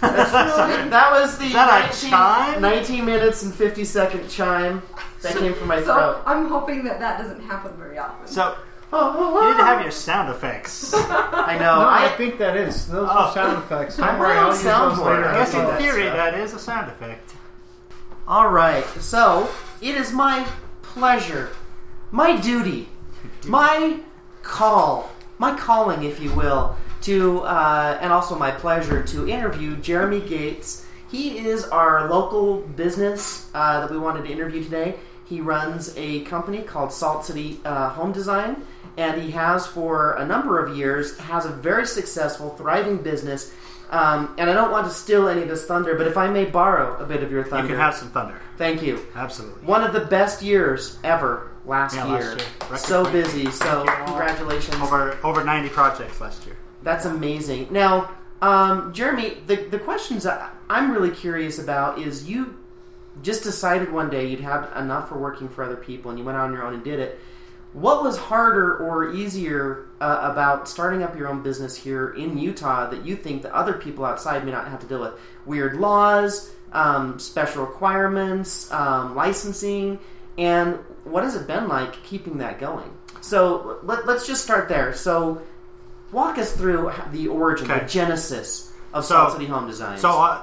that 0.00 1.08
was 1.12 1.38
the 1.38 1.44
Is 1.46 1.52
that 1.52 1.90
19, 1.92 2.10
chime? 2.10 2.62
19 2.62 3.04
minutes 3.04 3.42
and 3.42 3.54
50 3.54 3.84
second 3.84 4.28
chime 4.28 4.82
that 5.22 5.36
came 5.36 5.54
from 5.54 5.68
my 5.68 5.78
so 5.78 5.84
throat. 5.84 6.22
I'm 6.26 6.48
hoping 6.48 6.84
that 6.84 7.00
that 7.00 7.18
doesn't 7.18 7.40
happen 7.40 7.76
very 7.76 7.98
often. 7.98 8.26
So 8.26 8.56
oh, 8.92 9.14
oh, 9.16 9.38
oh. 9.38 9.42
you 9.42 9.52
need 9.52 9.58
to 9.58 9.64
have 9.64 9.82
your 9.82 9.90
sound 9.90 10.30
effects. 10.30 10.92
I 10.94 11.56
know. 11.58 11.80
No, 11.80 11.88
I, 11.88 12.06
I, 12.06 12.08
think 12.16 12.38
that 12.38 12.56
is. 12.56 12.86
Those 12.86 13.08
Oh. 13.10 13.16
are 13.18 13.32
sound 13.34 13.58
effects. 13.58 13.96
Don't 13.96 14.08
I'm 14.08 14.18
worry, 14.18 14.34
my 14.34 14.40
I'll 14.42 14.48
use 14.48 14.62
soundboard. 14.62 14.96
those 14.96 14.98
later. 15.06 15.24
I 15.24 15.34
I 15.34 15.38
guess 15.38 15.52
do 15.52 15.58
in 15.60 15.66
that 15.66 15.80
theory 15.80 16.02
stuff. 16.02 16.16
that 16.16 16.34
is 16.34 16.54
a 16.54 16.58
sound 16.58 16.90
effect. 16.90 17.34
All 18.26 18.48
right. 18.48 18.84
So 19.00 19.48
it 19.80 19.94
is 19.94 20.12
my 20.12 20.46
pleasure, 20.82 21.50
my 22.10 22.36
duty, 22.40 22.88
my 23.46 24.00
call 24.42 25.10
my 25.38 25.56
calling, 25.56 26.02
if 26.02 26.20
you 26.20 26.32
will, 26.34 26.76
to 27.02 27.40
uh, 27.40 27.98
and 28.00 28.12
also 28.12 28.38
my 28.38 28.50
pleasure 28.50 29.02
to 29.04 29.28
interview 29.28 29.76
Jeremy 29.76 30.20
Gates. 30.20 30.84
He 31.10 31.38
is 31.38 31.64
our 31.64 32.08
local 32.10 32.60
business 32.60 33.48
uh, 33.54 33.80
that 33.80 33.90
we 33.90 33.98
wanted 33.98 34.24
to 34.26 34.30
interview 34.32 34.62
today. 34.62 34.96
He 35.24 35.40
runs 35.40 35.94
a 35.96 36.20
company 36.24 36.62
called 36.62 36.92
Salt 36.92 37.24
City 37.24 37.60
uh, 37.64 37.90
Home 37.90 38.12
Design, 38.12 38.62
and 38.96 39.20
he 39.22 39.30
has 39.32 39.66
for 39.66 40.14
a 40.14 40.26
number 40.26 40.58
of 40.62 40.76
years 40.76 41.16
has 41.18 41.44
a 41.46 41.50
very 41.50 41.86
successful, 41.86 42.50
thriving 42.50 42.98
business. 42.98 43.52
Um, 43.90 44.34
and 44.36 44.50
I 44.50 44.52
don't 44.52 44.70
want 44.70 44.86
to 44.86 44.92
steal 44.92 45.28
any 45.28 45.40
of 45.42 45.48
this 45.48 45.64
thunder, 45.64 45.94
but 45.96 46.06
if 46.06 46.18
I 46.18 46.28
may 46.28 46.44
borrow 46.44 47.02
a 47.02 47.06
bit 47.06 47.22
of 47.22 47.32
your 47.32 47.42
thunder, 47.44 47.62
You 47.68 47.68
can 47.72 47.80
have 47.80 47.94
some 47.94 48.10
thunder. 48.10 48.38
thank 48.58 48.82
you. 48.82 49.00
Absolutely. 49.14 49.66
One 49.66 49.82
of 49.82 49.94
the 49.94 50.00
best 50.00 50.42
years 50.42 50.98
ever 51.04 51.52
last 51.64 51.94
Yeah, 51.96 52.06
year. 52.08 52.34
last 52.36 52.68
year. 52.68 52.76
So 52.76 53.10
busy. 53.10 53.50
So 53.50 53.86
congratulations. 54.04 54.76
Over 54.76 55.16
over 55.24 55.42
90 55.42 55.70
projects 55.70 56.20
last 56.20 56.44
year. 56.44 56.56
That's 56.82 57.04
amazing. 57.04 57.68
Now, 57.70 58.10
um, 58.40 58.92
Jeremy, 58.92 59.38
the 59.46 59.56
the 59.56 59.78
questions 59.78 60.26
I'm 60.70 60.92
really 60.92 61.10
curious 61.10 61.58
about 61.58 61.98
is 61.98 62.28
you 62.28 62.56
just 63.22 63.42
decided 63.42 63.92
one 63.92 64.10
day 64.10 64.26
you'd 64.26 64.40
have 64.40 64.70
enough 64.76 65.08
for 65.08 65.18
working 65.18 65.48
for 65.48 65.64
other 65.64 65.76
people, 65.76 66.10
and 66.10 66.18
you 66.18 66.24
went 66.24 66.38
out 66.38 66.44
on 66.44 66.52
your 66.52 66.64
own 66.64 66.74
and 66.74 66.84
did 66.84 67.00
it. 67.00 67.18
What 67.72 68.02
was 68.02 68.16
harder 68.16 68.78
or 68.78 69.12
easier 69.12 69.88
uh, 70.00 70.20
about 70.32 70.68
starting 70.68 71.02
up 71.02 71.16
your 71.16 71.28
own 71.28 71.42
business 71.42 71.76
here 71.76 72.10
in 72.10 72.38
Utah 72.38 72.88
that 72.88 73.04
you 73.04 73.14
think 73.14 73.42
that 73.42 73.52
other 73.52 73.74
people 73.74 74.04
outside 74.04 74.44
may 74.44 74.52
not 74.52 74.68
have 74.68 74.80
to 74.80 74.86
deal 74.86 75.00
with? 75.00 75.14
Weird 75.44 75.76
laws, 75.76 76.50
um, 76.72 77.18
special 77.18 77.66
requirements, 77.66 78.72
um, 78.72 79.14
licensing, 79.14 79.98
and 80.38 80.78
what 81.04 81.24
has 81.24 81.34
it 81.34 81.46
been 81.46 81.68
like 81.68 82.02
keeping 82.04 82.38
that 82.38 82.58
going? 82.58 82.90
So 83.20 83.80
let, 83.82 84.06
let's 84.06 84.26
just 84.26 84.42
start 84.42 84.68
there. 84.68 84.94
So 84.94 85.42
walk 86.12 86.38
us 86.38 86.52
through 86.52 86.90
the 87.12 87.28
origin, 87.28 87.70
Okay. 87.70 87.80
the 87.80 87.88
genesis 87.88 88.72
of 88.92 89.04
So- 89.04 89.14
Salt 89.16 89.32
City 89.32 89.46
Home 89.46 89.66
Designs. 89.66 90.00
So 90.00 90.10
uh, 90.10 90.40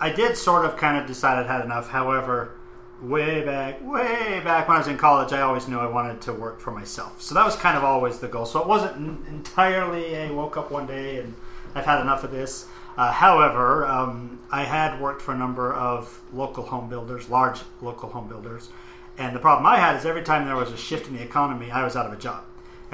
I 0.00 0.10
did 0.10 0.36
sort 0.36 0.64
of 0.64 0.76
kind 0.76 0.96
of 0.98 1.06
decide 1.06 1.38
I'd 1.38 1.46
had 1.46 1.64
enough. 1.64 1.88
However, 1.88 2.50
way 3.02 3.44
back, 3.44 3.80
way 3.86 4.40
back 4.44 4.66
when 4.68 4.76
I 4.76 4.78
was 4.78 4.88
in 4.88 4.96
college, 4.98 5.32
I 5.32 5.40
always 5.42 5.68
knew 5.68 5.78
I 5.78 5.86
wanted 5.86 6.20
to 6.22 6.32
work 6.32 6.60
for 6.60 6.70
myself. 6.70 7.20
So 7.22 7.34
that 7.34 7.44
was 7.44 7.54
kind 7.56 7.76
of 7.76 7.84
always 7.84 8.18
the 8.18 8.28
goal. 8.28 8.46
So 8.46 8.60
it 8.60 8.66
wasn't 8.66 8.96
n- 8.96 9.24
entirely 9.28 10.14
a 10.14 10.32
woke 10.32 10.56
up 10.56 10.70
one 10.70 10.86
day 10.86 11.18
and 11.20 11.34
I've 11.74 11.84
had 11.84 12.00
enough 12.00 12.24
of 12.24 12.30
this. 12.30 12.66
Uh, 12.96 13.10
however, 13.10 13.84
um, 13.86 14.38
I 14.52 14.62
had 14.62 15.00
worked 15.00 15.20
for 15.20 15.32
a 15.34 15.36
number 15.36 15.72
of 15.74 16.20
local 16.32 16.64
home 16.64 16.88
builders, 16.88 17.28
large 17.28 17.60
local 17.82 18.08
home 18.08 18.28
builders. 18.28 18.68
And 19.18 19.34
the 19.34 19.40
problem 19.40 19.66
I 19.66 19.78
had 19.78 19.96
is 19.96 20.06
every 20.06 20.22
time 20.22 20.46
there 20.46 20.56
was 20.56 20.70
a 20.72 20.76
shift 20.76 21.08
in 21.08 21.16
the 21.16 21.22
economy, 21.22 21.70
I 21.70 21.84
was 21.84 21.96
out 21.96 22.06
of 22.06 22.12
a 22.12 22.16
job. 22.16 22.42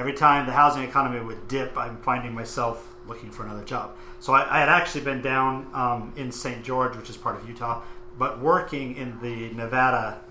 Every 0.00 0.14
time 0.14 0.46
the 0.46 0.52
housing 0.52 0.82
economy 0.82 1.20
would 1.20 1.46
dip, 1.46 1.76
I'm 1.76 1.98
finding 1.98 2.32
myself 2.32 2.94
looking 3.06 3.30
for 3.30 3.44
another 3.44 3.62
job. 3.64 3.94
So 4.18 4.32
I, 4.32 4.56
I 4.56 4.60
had 4.60 4.70
actually 4.70 5.02
been 5.02 5.20
down 5.20 5.68
um, 5.74 6.14
in 6.16 6.32
St. 6.32 6.64
George, 6.64 6.96
which 6.96 7.10
is 7.10 7.18
part 7.18 7.36
of 7.36 7.46
Utah, 7.46 7.82
but 8.18 8.40
working 8.40 8.96
in 8.96 9.20
the 9.20 9.50
Nevada 9.54 10.22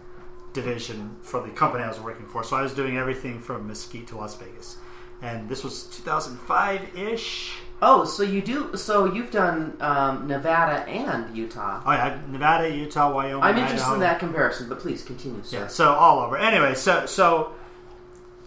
division 0.54 1.18
for 1.22 1.40
the 1.44 1.50
company 1.50 1.84
I 1.84 1.88
was 1.88 2.00
working 2.00 2.26
for. 2.26 2.44
So 2.44 2.56
I 2.56 2.64
was 2.64 2.74
doing 2.74 2.98
everything 2.98 3.40
from 3.40 3.68
Mesquite 3.68 4.08
to 4.08 4.18
Las 4.18 4.36
Vegas. 4.38 4.78
And 5.22 5.48
this 5.48 5.64
was 5.64 5.84
2005 5.84 6.98
ish. 6.98 7.54
oh, 7.84 8.06
so 8.06 8.24
you 8.24 8.42
do? 8.42 8.76
So 8.76 9.06
you've 9.14 9.30
done 9.30 9.78
um, 9.82 10.26
Nevada 10.28 10.90
and 10.90 11.38
Utah. 11.38 11.84
Oh, 11.86 11.92
yeah, 11.92 12.20
Nevada, 12.28 12.76
Utah, 12.76 13.14
Wyoming. 13.14 13.44
I'm 13.44 13.58
interested 13.58 13.82
Idaho. 13.84 13.94
in 13.94 14.00
that 14.00 14.18
comparison, 14.18 14.68
but 14.68 14.80
please 14.80 15.04
continue, 15.04 15.44
sir. 15.44 15.60
Yeah, 15.60 15.68
so 15.68 15.94
all 15.94 16.22
over. 16.22 16.38
Anyway, 16.38 16.74
so 16.74 17.06
so 17.06 17.54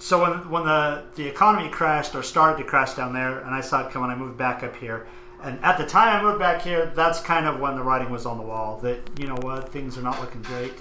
so 0.03 0.21
when 0.21 0.51
when 0.51 0.65
the 0.65 1.05
the 1.15 1.29
economy 1.29 1.69
crashed 1.69 2.17
or 2.17 2.25
started 2.25 2.61
to 2.61 2.69
crash 2.69 2.95
down 2.95 3.13
there, 3.13 3.39
and 3.39 3.55
I 3.55 3.61
saw 3.61 3.87
it 3.87 3.93
coming, 3.93 4.11
I 4.11 4.17
moved 4.17 4.37
back 4.37 4.65
up 4.65 4.75
here. 4.75 5.07
And 5.41 5.65
at 5.65 5.79
the 5.79 5.87
time 5.87 6.19
I 6.19 6.23
moved 6.23 6.41
back 6.41 6.63
here, 6.63 6.93
that's 6.97 7.21
kind 7.21 7.47
of 7.47 7.61
when 7.61 7.77
the 7.77 7.85
writing 7.85 8.11
was 8.11 8.27
on 8.27 8.37
the 8.37 8.43
wall 8.43 8.81
that 8.83 8.99
you 9.17 9.29
know 9.29 9.37
what 9.37 9.69
things 9.69 9.97
are 9.97 10.03
not 10.03 10.21
looking 10.21 10.43
great. 10.43 10.75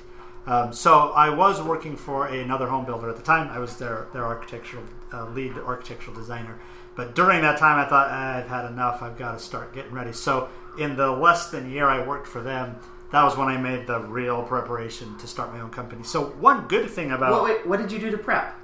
Um, 0.48 0.74
so 0.74 1.12
I 1.12 1.30
was 1.30 1.62
working 1.62 1.96
for 1.96 2.26
another 2.26 2.66
home 2.66 2.84
builder 2.84 3.12
at 3.12 3.16
the 3.16 3.22
time. 3.22 3.50
I 3.50 3.60
was 3.60 3.78
their 3.78 4.08
their 4.12 4.26
architectural 4.26 4.86
uh, 5.14 5.28
lead 5.28 5.56
architectural 5.56 6.16
designer. 6.16 6.60
But 6.96 7.14
during 7.14 7.44
that 7.44 7.60
time, 7.60 7.78
I 7.78 7.88
thought 7.88 8.08
"Ah, 8.10 8.38
I've 8.38 8.48
had 8.48 8.66
enough. 8.66 9.04
I've 9.04 9.20
got 9.20 9.34
to 9.34 9.40
start 9.40 9.72
getting 9.72 9.92
ready. 9.92 10.14
So 10.14 10.50
in 10.80 10.96
the 10.96 11.12
less 11.12 11.52
than 11.52 11.70
year 11.70 11.86
I 11.86 12.04
worked 12.04 12.28
for 12.28 12.42
them, 12.42 12.76
that 13.12 13.24
was 13.24 13.38
when 13.38 13.50
I 13.50 13.58
made 13.58 13.86
the 13.86 14.00
real 14.00 14.42
preparation 14.42 15.16
to 15.20 15.28
start 15.28 15.54
my 15.54 15.60
own 15.60 15.70
company. 15.70 16.02
So 16.02 16.30
one 16.40 16.68
good 16.68 16.90
thing 16.90 17.12
about 17.12 17.32
Well, 17.34 17.44
wait, 17.44 17.68
what 17.68 17.80
did 17.80 17.92
you 17.92 18.00
do 18.00 18.10
to 18.10 18.18
prep? 18.18 18.58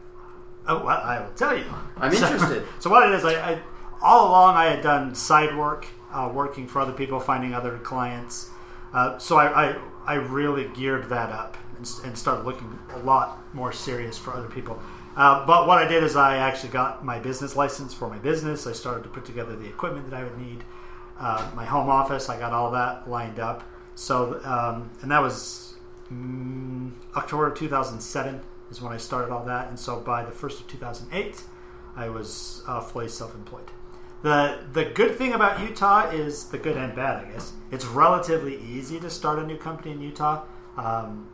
Oh, 0.68 0.84
well, 0.84 1.02
I 1.02 1.20
will 1.22 1.34
tell 1.34 1.58
you. 1.58 1.66
I'm 1.98 2.14
So- 2.14 2.26
interested. 2.28 2.64
So, 2.80 2.90
what 2.90 3.08
it 3.08 3.16
is, 3.16 3.26
I, 3.26 3.34
I 3.54 3.62
all 4.02 4.28
along 4.30 4.56
I 4.56 4.66
had 4.66 4.84
done 4.84 5.16
side 5.16 5.56
work, 5.58 5.88
uh, 6.12 6.30
working 6.34 6.68
for 6.68 6.80
other 6.82 6.92
people, 6.94 7.20
finding 7.20 7.54
other 7.54 7.78
clients. 7.80 8.50
Uh, 8.94 9.18
so 9.18 9.38
I, 9.38 9.70
I 9.70 9.76
I 10.06 10.14
really 10.16 10.70
geared 10.70 11.10
that 11.10 11.32
up 11.32 11.58
and, 11.78 11.90
and 12.06 12.18
started 12.18 12.46
looking 12.46 12.78
a 12.94 13.00
lot 13.00 13.40
more 13.54 13.72
serious 13.74 14.18
for 14.18 14.34
other 14.34 14.48
people. 14.48 14.80
Uh, 15.16 15.46
but 15.46 15.68
what 15.68 15.80
I 15.80 15.88
did 15.88 16.04
is 16.04 16.16
I 16.16 16.38
actually 16.38 16.70
got 16.70 17.04
my 17.04 17.18
business 17.20 17.56
license 17.56 17.94
for 17.94 18.08
my 18.08 18.18
business. 18.20 18.68
I 18.68 18.72
started 18.72 19.04
to 19.04 19.10
put 19.10 19.26
together 19.26 19.56
the 19.56 19.68
equipment 19.68 20.10
that 20.10 20.16
I 20.16 20.24
would 20.24 20.38
need. 20.38 20.64
Uh, 21.20 21.50
my 21.56 21.66
home 21.66 21.90
office, 21.90 22.30
I 22.30 22.38
got 22.40 22.54
all 22.54 22.72
that 22.72 23.10
lined 23.10 23.40
up. 23.40 23.64
So, 23.96 24.40
um, 24.46 24.92
and 25.02 25.10
that 25.10 25.22
was 25.22 25.74
mm, 26.14 26.92
October 27.16 27.48
of 27.48 27.58
2007 27.58 28.42
is 28.70 28.82
when 28.82 28.94
I 28.94 28.98
started 28.98 29.32
all 29.32 29.46
that. 29.46 29.70
And 29.70 29.80
so 29.80 30.00
by 30.00 30.24
the 30.24 30.32
first 30.32 30.60
of 30.60 30.68
2008, 30.68 31.44
I 31.96 32.10
was 32.10 32.64
uh, 32.68 32.82
fully 32.82 33.08
self-employed. 33.08 33.72
The 34.24 34.60
the 34.74 34.86
good 34.86 35.16
thing 35.16 35.34
about 35.34 35.60
Utah 35.60 36.10
is 36.10 36.46
the 36.46 36.58
good 36.58 36.76
and 36.76 36.96
bad, 36.96 37.26
I 37.26 37.32
guess. 37.32 37.54
It's 37.72 37.86
relatively 37.86 38.58
easy 38.58 39.00
to 39.00 39.10
start 39.10 39.40
a 39.40 39.46
new 39.46 39.58
company 39.58 39.92
in 39.92 40.02
Utah. 40.02 40.44
Um, 40.76 41.30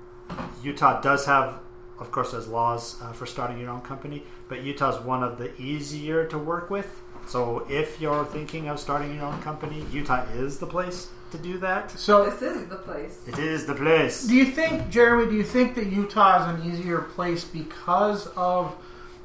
Utah 0.61 1.01
does 1.01 1.25
have, 1.25 1.59
of 1.99 2.11
course, 2.11 2.31
there's 2.31 2.47
laws 2.47 3.01
uh, 3.01 3.13
for 3.13 3.25
starting 3.25 3.59
your 3.59 3.69
own 3.69 3.81
company, 3.81 4.23
but 4.49 4.63
Utah 4.63 4.97
is 4.97 5.03
one 5.03 5.23
of 5.23 5.37
the 5.37 5.59
easier 5.61 6.25
to 6.27 6.37
work 6.37 6.69
with. 6.69 7.01
So 7.25 7.65
if 7.69 8.01
you're 8.01 8.25
thinking 8.25 8.67
of 8.67 8.79
starting 8.79 9.15
your 9.15 9.25
own 9.25 9.41
company, 9.41 9.85
Utah 9.91 10.25
is 10.33 10.59
the 10.59 10.67
place 10.67 11.09
to 11.33 11.37
do 11.39 11.57
that. 11.57 11.91
So, 11.91 12.29
This 12.29 12.41
is 12.41 12.67
the 12.69 12.77
place. 12.77 13.27
It 13.27 13.37
is 13.39 13.65
the 13.65 13.75
place. 13.75 14.25
do 14.25 14.35
you 14.35 14.45
think, 14.45 14.89
Jeremy? 14.89 15.29
Do 15.29 15.35
you 15.35 15.43
think 15.43 15.75
that 15.75 15.87
Utah 15.87 16.41
is 16.41 16.61
an 16.61 16.71
easier 16.71 16.99
place 17.01 17.43
because 17.43 18.27
of 18.37 18.75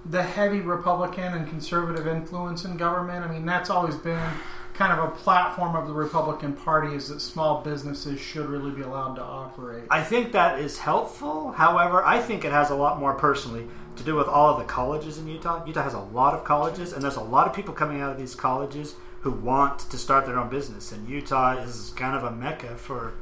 the 0.04 0.22
heavy 0.22 0.60
Republican 0.60 1.34
and 1.34 1.46
conservative 1.46 2.06
influence 2.06 2.64
in 2.64 2.76
government? 2.76 3.24
I 3.24 3.30
mean, 3.30 3.44
that's 3.44 3.70
always 3.70 3.94
been 3.94 4.30
kind 4.72 4.98
of 4.98 5.08
a 5.08 5.10
platform 5.10 5.76
of 5.76 5.86
the 5.86 5.92
Republican 5.92 6.54
Party 6.54 6.94
is 6.94 7.08
that 7.08 7.20
small 7.20 7.62
businesses 7.62 8.20
should 8.20 8.46
really 8.46 8.70
be 8.70 8.82
allowed 8.82 9.16
to 9.16 9.22
operate. 9.22 9.84
I 9.90 10.02
think 10.02 10.32
that 10.32 10.60
is 10.60 10.78
helpful. 10.78 11.52
However, 11.52 12.04
I 12.04 12.20
think 12.20 12.44
it 12.44 12.52
has 12.52 12.70
a 12.70 12.76
lot 12.76 12.98
more 12.98 13.14
personally 13.14 13.66
to 13.96 14.04
do 14.04 14.14
with 14.14 14.28
all 14.28 14.50
of 14.50 14.58
the 14.58 14.64
colleges 14.64 15.18
in 15.18 15.26
Utah. 15.26 15.64
Utah 15.66 15.82
has 15.82 15.94
a 15.94 16.00
lot 16.00 16.32
of 16.32 16.44
colleges, 16.44 16.92
and 16.92 17.02
there's 17.02 17.16
a 17.16 17.20
lot 17.20 17.46
of 17.48 17.52
people 17.52 17.74
coming 17.74 18.00
out 18.00 18.12
of 18.12 18.18
these 18.18 18.34
colleges 18.34 18.94
who 19.20 19.31
want 19.31 19.78
to 19.81 19.98
start 19.98 20.26
their 20.26 20.38
own 20.38 20.48
business. 20.48 20.92
And 20.92 21.09
Utah 21.09 21.57
is 21.59 21.92
kind 21.96 22.16
of 22.16 22.24
a 22.24 22.31
mecca 22.35 22.76
for 22.76 23.14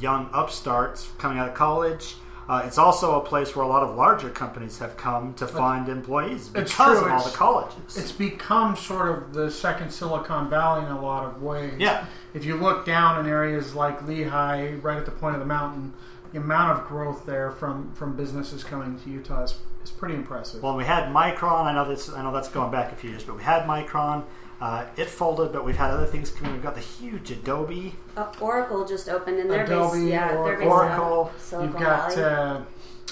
young 0.00 0.28
upstarts 0.32 1.10
coming 1.18 1.38
out 1.38 1.48
of 1.48 1.54
college. 1.54 2.16
Uh, 2.48 2.62
it's 2.64 2.78
also 2.78 3.20
a 3.20 3.24
place 3.24 3.56
where 3.56 3.64
a 3.64 3.68
lot 3.68 3.82
of 3.82 3.96
larger 3.96 4.30
companies 4.30 4.78
have 4.78 4.96
come 4.96 5.34
to 5.34 5.48
find 5.48 5.88
employees 5.88 6.48
because 6.48 6.98
of 6.98 7.04
all 7.04 7.18
it's- 7.18 7.32
the 7.32 7.36
colleges. 7.36 7.96
It's 7.96 8.12
become 8.12 8.76
sort 8.76 9.08
of 9.08 9.34
the 9.34 9.50
second 9.50 9.90
Silicon 9.90 10.48
Valley 10.48 10.84
in 10.86 10.92
a 10.92 11.00
lot 11.00 11.24
of 11.24 11.42
ways. 11.42 11.74
Yeah. 11.78 12.06
If 12.34 12.44
you 12.44 12.54
look 12.56 12.86
down 12.86 13.18
in 13.18 13.30
areas 13.30 13.74
like 13.74 14.00
Lehi, 14.06 14.80
right 14.80 14.96
at 14.96 15.06
the 15.06 15.10
point 15.10 15.34
of 15.34 15.40
the 15.40 15.46
mountain, 15.46 15.92
the 16.32 16.38
amount 16.38 16.78
of 16.78 16.86
growth 16.86 17.26
there 17.26 17.50
from, 17.50 17.92
from 17.94 18.14
businesses 18.16 18.62
coming 18.62 18.96
to 19.00 19.10
Utah 19.10 19.42
is, 19.42 19.58
is 19.82 19.90
pretty 19.90 20.14
impressive. 20.14 20.62
Well, 20.62 20.76
we 20.76 20.84
had 20.84 21.12
Micron. 21.12 21.64
I 21.64 21.72
know 21.74 21.88
this. 21.88 22.08
I 22.12 22.22
know 22.22 22.32
that's 22.32 22.48
going 22.48 22.70
back 22.70 22.92
a 22.92 22.96
few 22.96 23.10
years, 23.10 23.24
but 23.24 23.36
we 23.36 23.42
had 23.42 23.64
Micron. 23.64 24.22
Uh, 24.60 24.86
it 24.96 25.08
folded, 25.10 25.52
but 25.52 25.64
we've 25.64 25.76
had 25.76 25.90
other 25.90 26.06
things 26.06 26.30
coming. 26.30 26.52
We've 26.54 26.62
got 26.62 26.74
the 26.74 26.80
huge 26.80 27.30
Adobe. 27.30 27.94
Uh, 28.16 28.32
Oracle 28.40 28.86
just 28.86 29.08
opened 29.08 29.38
in 29.38 29.48
their 29.48 29.64
Adobe, 29.64 29.98
base. 30.00 30.10
Yeah, 30.10 30.34
Oracle. 30.34 30.44
their 30.44 30.56
base 30.58 30.66
Oracle. 30.68 31.32
Silicon 31.38 31.68
You've 31.72 31.80
got 31.80 32.14
Valley. 32.14 32.64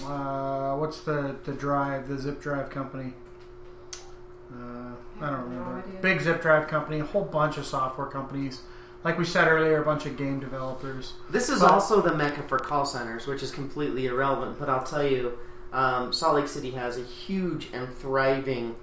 uh, 0.03 0.07
uh, 0.07 0.77
what's 0.77 1.01
the, 1.01 1.37
the 1.45 1.53
drive, 1.53 2.09
the 2.09 2.19
zip 2.19 2.41
drive 2.41 2.71
company? 2.71 3.13
Uh, 4.53 4.93
I 5.21 5.31
don't 5.31 5.43
remember. 5.45 5.79
idea. 5.87 6.01
Big 6.01 6.21
zip 6.21 6.41
drive 6.41 6.67
company, 6.69 7.01
a 7.01 7.05
whole 7.05 7.25
bunch 7.25 7.59
of 7.59 7.67
software 7.67 8.07
companies. 8.07 8.63
Like 9.03 9.19
we 9.19 9.25
said 9.27 9.47
earlier, 9.49 9.83
a 9.83 9.85
bunch 9.85 10.07
of 10.07 10.17
game 10.17 10.41
developers. 10.41 11.13
This 11.29 11.51
is 11.51 11.61
But- 11.61 11.71
also 11.73 12.01
the 12.01 12.15
mecca 12.15 12.43
for 12.45 12.59
call 12.59 12.87
centers, 12.87 13.27
which 13.27 13.43
is 13.43 13.51
completely 13.51 14.07
irrelevant. 14.07 14.59
But 14.59 14.71
I'll 14.71 14.83
tell 14.85 15.03
you, 15.07 15.39
um, 15.75 16.11
Salt 16.13 16.37
Lake 16.37 16.49
City 16.49 16.71
has 16.71 16.97
a 16.97 17.03
huge 17.03 17.69
and 17.75 17.93
thriving 17.95 18.77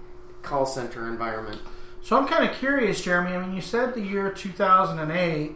call 0.44 0.66
center 0.68 1.08
environment. 1.08 1.62
So 2.02 2.18
I'm 2.18 2.28
kind 2.28 2.50
of 2.50 2.56
curious, 2.56 3.02
Jeremy. 3.02 3.36
I 3.36 3.46
mean, 3.46 3.56
you 3.56 3.62
said 3.62 3.94
the 3.94 4.02
year 4.02 4.32
2008, 4.32 5.56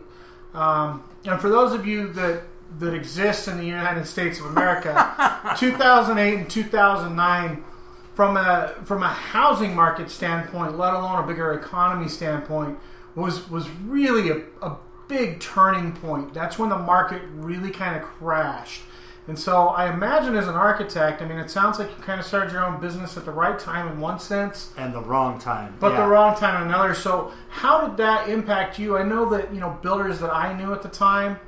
um, 0.54 1.04
and 1.26 1.42
for 1.42 1.50
those 1.50 1.74
of 1.74 1.86
you 1.88 2.12
that 2.14 2.44
that 2.80 2.94
exist 2.94 3.48
in 3.48 3.58
the 3.58 3.66
United 3.66 4.06
States 4.06 4.40
of 4.40 4.46
America, 4.48 5.54
2008 5.58 6.38
and 6.38 6.50
2009 6.50 7.64
from 8.14 8.38
a 8.38 8.74
from 8.86 9.04
a 9.04 9.08
housing 9.08 9.76
market 9.76 10.10
standpoint, 10.10 10.78
let 10.78 10.94
alone 10.94 11.24
a 11.24 11.28
bigger 11.28 11.54
economy 11.54 12.08
standpoint, 12.08 12.78
was 13.16 13.50
was 13.50 13.70
really 13.86 14.30
a, 14.30 14.66
a 14.66 14.78
big 15.08 15.40
turning 15.40 15.92
point. 15.94 16.34
That's 16.34 16.58
when 16.58 16.70
the 16.70 16.78
market 16.78 17.22
really 17.34 17.72
kind 17.72 17.96
of 17.96 18.04
crashed. 18.04 18.82
And 19.28 19.40
so 19.40 19.70
I 19.70 19.92
imagine 19.92 20.36
as 20.36 20.48
an 20.48 20.54
architect, 20.54 21.22
I 21.22 21.26
mean, 21.26 21.40
it 21.40 21.50
sounds 21.50 21.80
like 21.80 21.90
you 21.90 22.04
kind 22.04 22.20
of 22.20 22.26
started 22.28 22.52
your 22.54 22.64
own 22.64 22.80
business 22.80 23.18
at 23.18 23.26
the 23.26 23.32
right 23.32 23.58
time 23.58 23.88
in 23.88 24.00
one 24.00 24.20
sense, 24.20 24.72
And 24.78 24.94
the 24.94 25.02
wrong 25.02 25.40
time. 25.40 25.76
but 25.80 25.94
Yeah. 25.94 26.02
the 26.04 26.08
wrong 26.08 26.36
time 26.36 26.62
in 26.62 26.68
another. 26.70 26.94
So 26.94 27.32
how 27.50 27.88
did 27.88 27.98
that 27.98 28.30
impact 28.30 28.78
you? 28.78 28.98
I 28.98 29.04
know 29.04 29.28
that 29.30 29.52
you 29.54 29.60
know 29.60 29.78
builders 29.82 30.20
that 30.20 30.32
I 30.34 30.54
knew 30.54 30.74
at 30.74 30.84
the 30.84 30.90
time 30.90 31.40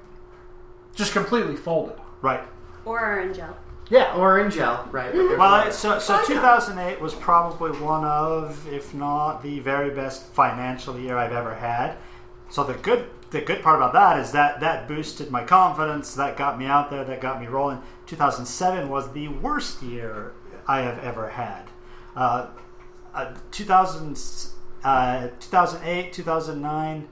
just 0.95 1.13
completely 1.13 1.55
folded. 1.55 1.95
Right. 2.23 2.41
Or 2.83 2.99
are 2.99 3.19
in 3.19 3.33
jail. 3.33 3.55
Yeah, 3.89 4.13
Or 4.15 4.39
in 4.39 4.49
gel, 4.51 4.85
right? 4.91 5.13
with 5.13 5.29
their 5.29 5.37
Well, 5.37 5.71
so 5.71 5.97
so 5.99 6.21
2008 6.25 6.99
was 6.99 7.13
probably 7.13 7.71
one 7.79 8.03
of, 8.03 8.67
if 8.67 8.93
not 8.93 9.41
the 9.43 9.59
very 9.61 9.91
best 9.91 10.25
financial 10.33 10.99
year 10.99 11.17
I've 11.17 11.31
ever 11.31 11.53
had. 11.53 11.95
So 12.49 12.63
the 12.65 12.73
good 12.73 13.07
the 13.29 13.41
good 13.41 13.61
part 13.61 13.77
about 13.77 13.93
that 13.93 14.19
is 14.19 14.31
that 14.31 14.59
that 14.61 14.87
boosted 14.87 15.29
my 15.31 15.43
confidence. 15.43 16.15
That 16.15 16.37
got 16.37 16.57
me 16.57 16.65
out 16.65 16.89
there. 16.89 17.03
That 17.03 17.21
got 17.21 17.41
me 17.41 17.47
rolling. 17.47 17.81
2007 18.05 18.89
was 18.89 19.11
the 19.11 19.27
worst 19.27 19.81
year 19.81 20.33
I 20.67 20.81
have 20.81 20.99
ever 20.99 21.29
had. 21.29 21.63
Uh, 22.15 22.47
uh, 23.13 23.33
2000, 23.51 24.19
uh, 24.83 25.27
2008, 25.39 26.13
2009, 26.13 27.09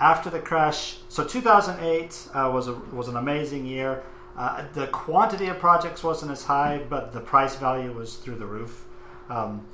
after 0.00 0.30
the 0.30 0.40
crash. 0.40 0.98
So 1.08 1.24
2008 1.24 2.28
uh, 2.32 2.50
was 2.52 2.68
a, 2.68 2.74
was 2.74 3.08
an 3.08 3.16
amazing 3.16 3.66
year. 3.66 4.02
Uh, 4.36 4.64
the 4.72 4.86
quantity 4.86 5.48
of 5.48 5.58
projects 5.58 6.04
wasn't 6.04 6.30
as 6.30 6.44
high, 6.44 6.80
but 6.88 7.12
the 7.12 7.20
price 7.20 7.56
value 7.56 7.92
was 7.92 8.16
through 8.16 8.36
the 8.36 8.46
roof. 8.46 8.86
Um, 9.28 9.66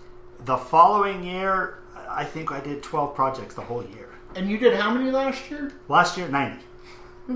the 0.45 0.57
following 0.57 1.23
year, 1.23 1.79
I 2.09 2.25
think 2.25 2.51
I 2.51 2.61
did 2.61 2.83
12 2.83 3.15
projects 3.15 3.55
the 3.55 3.63
whole 3.63 3.85
year. 3.85 4.04
And 4.37 4.49
you 4.51 4.59
did 4.59 4.75
how 4.75 4.93
many 4.93 5.11
last 5.11 5.51
year? 5.51 5.73
Last 5.89 6.17
year, 6.19 6.29
90. 6.29 6.63
uh, 7.29 7.33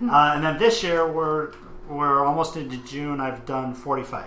and 0.00 0.44
then 0.44 0.58
this 0.58 0.82
year, 0.82 1.10
we're 1.10 1.52
we're 1.88 2.24
almost 2.24 2.56
into 2.56 2.76
June. 2.78 3.20
I've 3.20 3.44
done 3.46 3.74
45. 3.74 4.24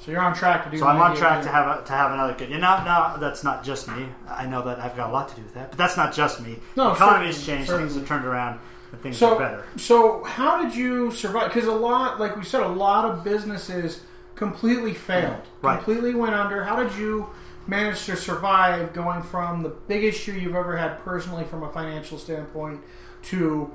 So 0.00 0.12
you're 0.12 0.20
on 0.22 0.34
track 0.34 0.64
to 0.64 0.70
do. 0.70 0.78
So 0.78 0.86
I'm 0.86 1.00
on 1.00 1.14
track 1.16 1.40
again. 1.40 1.44
to 1.44 1.50
have 1.50 1.80
a, 1.80 1.84
to 1.84 1.92
have 1.92 2.12
another 2.12 2.32
good. 2.34 2.50
You 2.50 2.58
know, 2.58 2.82
no, 2.84 3.16
that's 3.20 3.44
not 3.44 3.62
just 3.64 3.88
me. 3.88 4.06
I 4.28 4.46
know 4.46 4.62
that 4.62 4.78
I've 4.80 4.96
got 4.96 5.10
a 5.10 5.12
lot 5.12 5.28
to 5.30 5.36
do 5.36 5.42
with 5.42 5.54
that, 5.54 5.70
but 5.70 5.78
that's 5.78 5.96
not 5.96 6.14
just 6.14 6.40
me. 6.40 6.58
No, 6.76 6.88
the 6.90 6.94
economy 6.94 7.26
has 7.26 7.44
changed, 7.44 7.66
certainly. 7.66 7.88
things 7.90 7.98
have 8.00 8.08
turned 8.08 8.24
around, 8.24 8.60
and 8.92 9.00
things 9.02 9.18
So, 9.18 9.34
are 9.34 9.38
better. 9.38 9.64
so 9.76 10.22
how 10.24 10.62
did 10.62 10.74
you 10.74 11.10
survive? 11.10 11.52
Because 11.52 11.68
a 11.68 11.72
lot, 11.72 12.18
like 12.18 12.36
we 12.36 12.44
said, 12.44 12.62
a 12.62 12.68
lot 12.68 13.04
of 13.04 13.22
businesses 13.24 14.00
completely 14.36 14.94
failed, 14.94 15.42
Right. 15.62 15.76
completely 15.76 16.14
went 16.14 16.34
under. 16.34 16.64
How 16.64 16.76
did 16.82 16.94
you 16.96 17.28
manage 17.68 18.04
to 18.06 18.16
survive 18.16 18.92
going 18.92 19.22
from 19.22 19.62
the 19.62 19.68
biggest 19.68 20.26
year 20.26 20.36
you've 20.36 20.54
ever 20.56 20.76
had 20.76 20.98
personally 21.04 21.44
from 21.44 21.62
a 21.62 21.68
financial 21.68 22.18
standpoint 22.18 22.80
to, 23.24 23.70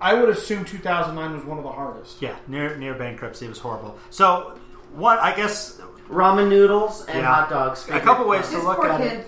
I 0.00 0.14
would 0.14 0.28
assume 0.28 0.64
2009 0.64 1.34
was 1.34 1.44
one 1.44 1.56
of 1.58 1.64
the 1.64 1.70
hardest. 1.72 2.20
Yeah, 2.20 2.36
near 2.48 2.76
near 2.76 2.94
bankruptcy 2.94 3.48
was 3.48 3.58
horrible. 3.58 3.96
So 4.10 4.58
what 4.92 5.18
I 5.20 5.34
guess, 5.36 5.80
ramen 6.10 6.48
noodles 6.48 7.06
and 7.06 7.18
Yeah. 7.20 7.32
hot 7.32 7.48
dogs. 7.48 7.88
a 7.88 8.00
couple 8.00 8.26
ways 8.26 8.48
to 8.50 8.58
look 8.58 8.76
poor 8.78 8.88
at 8.88 9.00
it. 9.00 9.26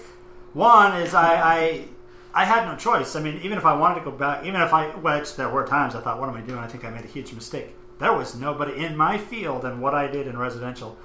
One 0.52 1.00
is 1.00 1.14
I, 1.14 1.34
I 1.56 1.84
I 2.34 2.44
had 2.44 2.66
no 2.66 2.76
choice. 2.76 3.14
I 3.14 3.20
mean, 3.20 3.40
even 3.44 3.58
if 3.58 3.64
I 3.64 3.74
wanted 3.74 4.00
to 4.00 4.04
go 4.04 4.10
back, 4.10 4.44
even 4.44 4.60
if 4.60 4.72
I, 4.74 4.88
which 4.88 5.36
there 5.36 5.48
were 5.48 5.64
times 5.64 5.94
I 5.94 6.00
thought, 6.00 6.18
what 6.18 6.28
am 6.28 6.34
I 6.34 6.40
doing? 6.40 6.58
I 6.58 6.66
think 6.66 6.84
I 6.84 6.90
made 6.90 7.04
a 7.04 7.08
huge 7.08 7.32
mistake. 7.32 7.76
There 8.00 8.12
was 8.12 8.34
nobody 8.34 8.84
in 8.84 8.96
my 8.96 9.18
field, 9.18 9.64
and 9.64 9.80
what 9.80 9.94
I 9.94 10.08
did 10.08 10.26
in 10.26 10.36
residential, 10.36 10.98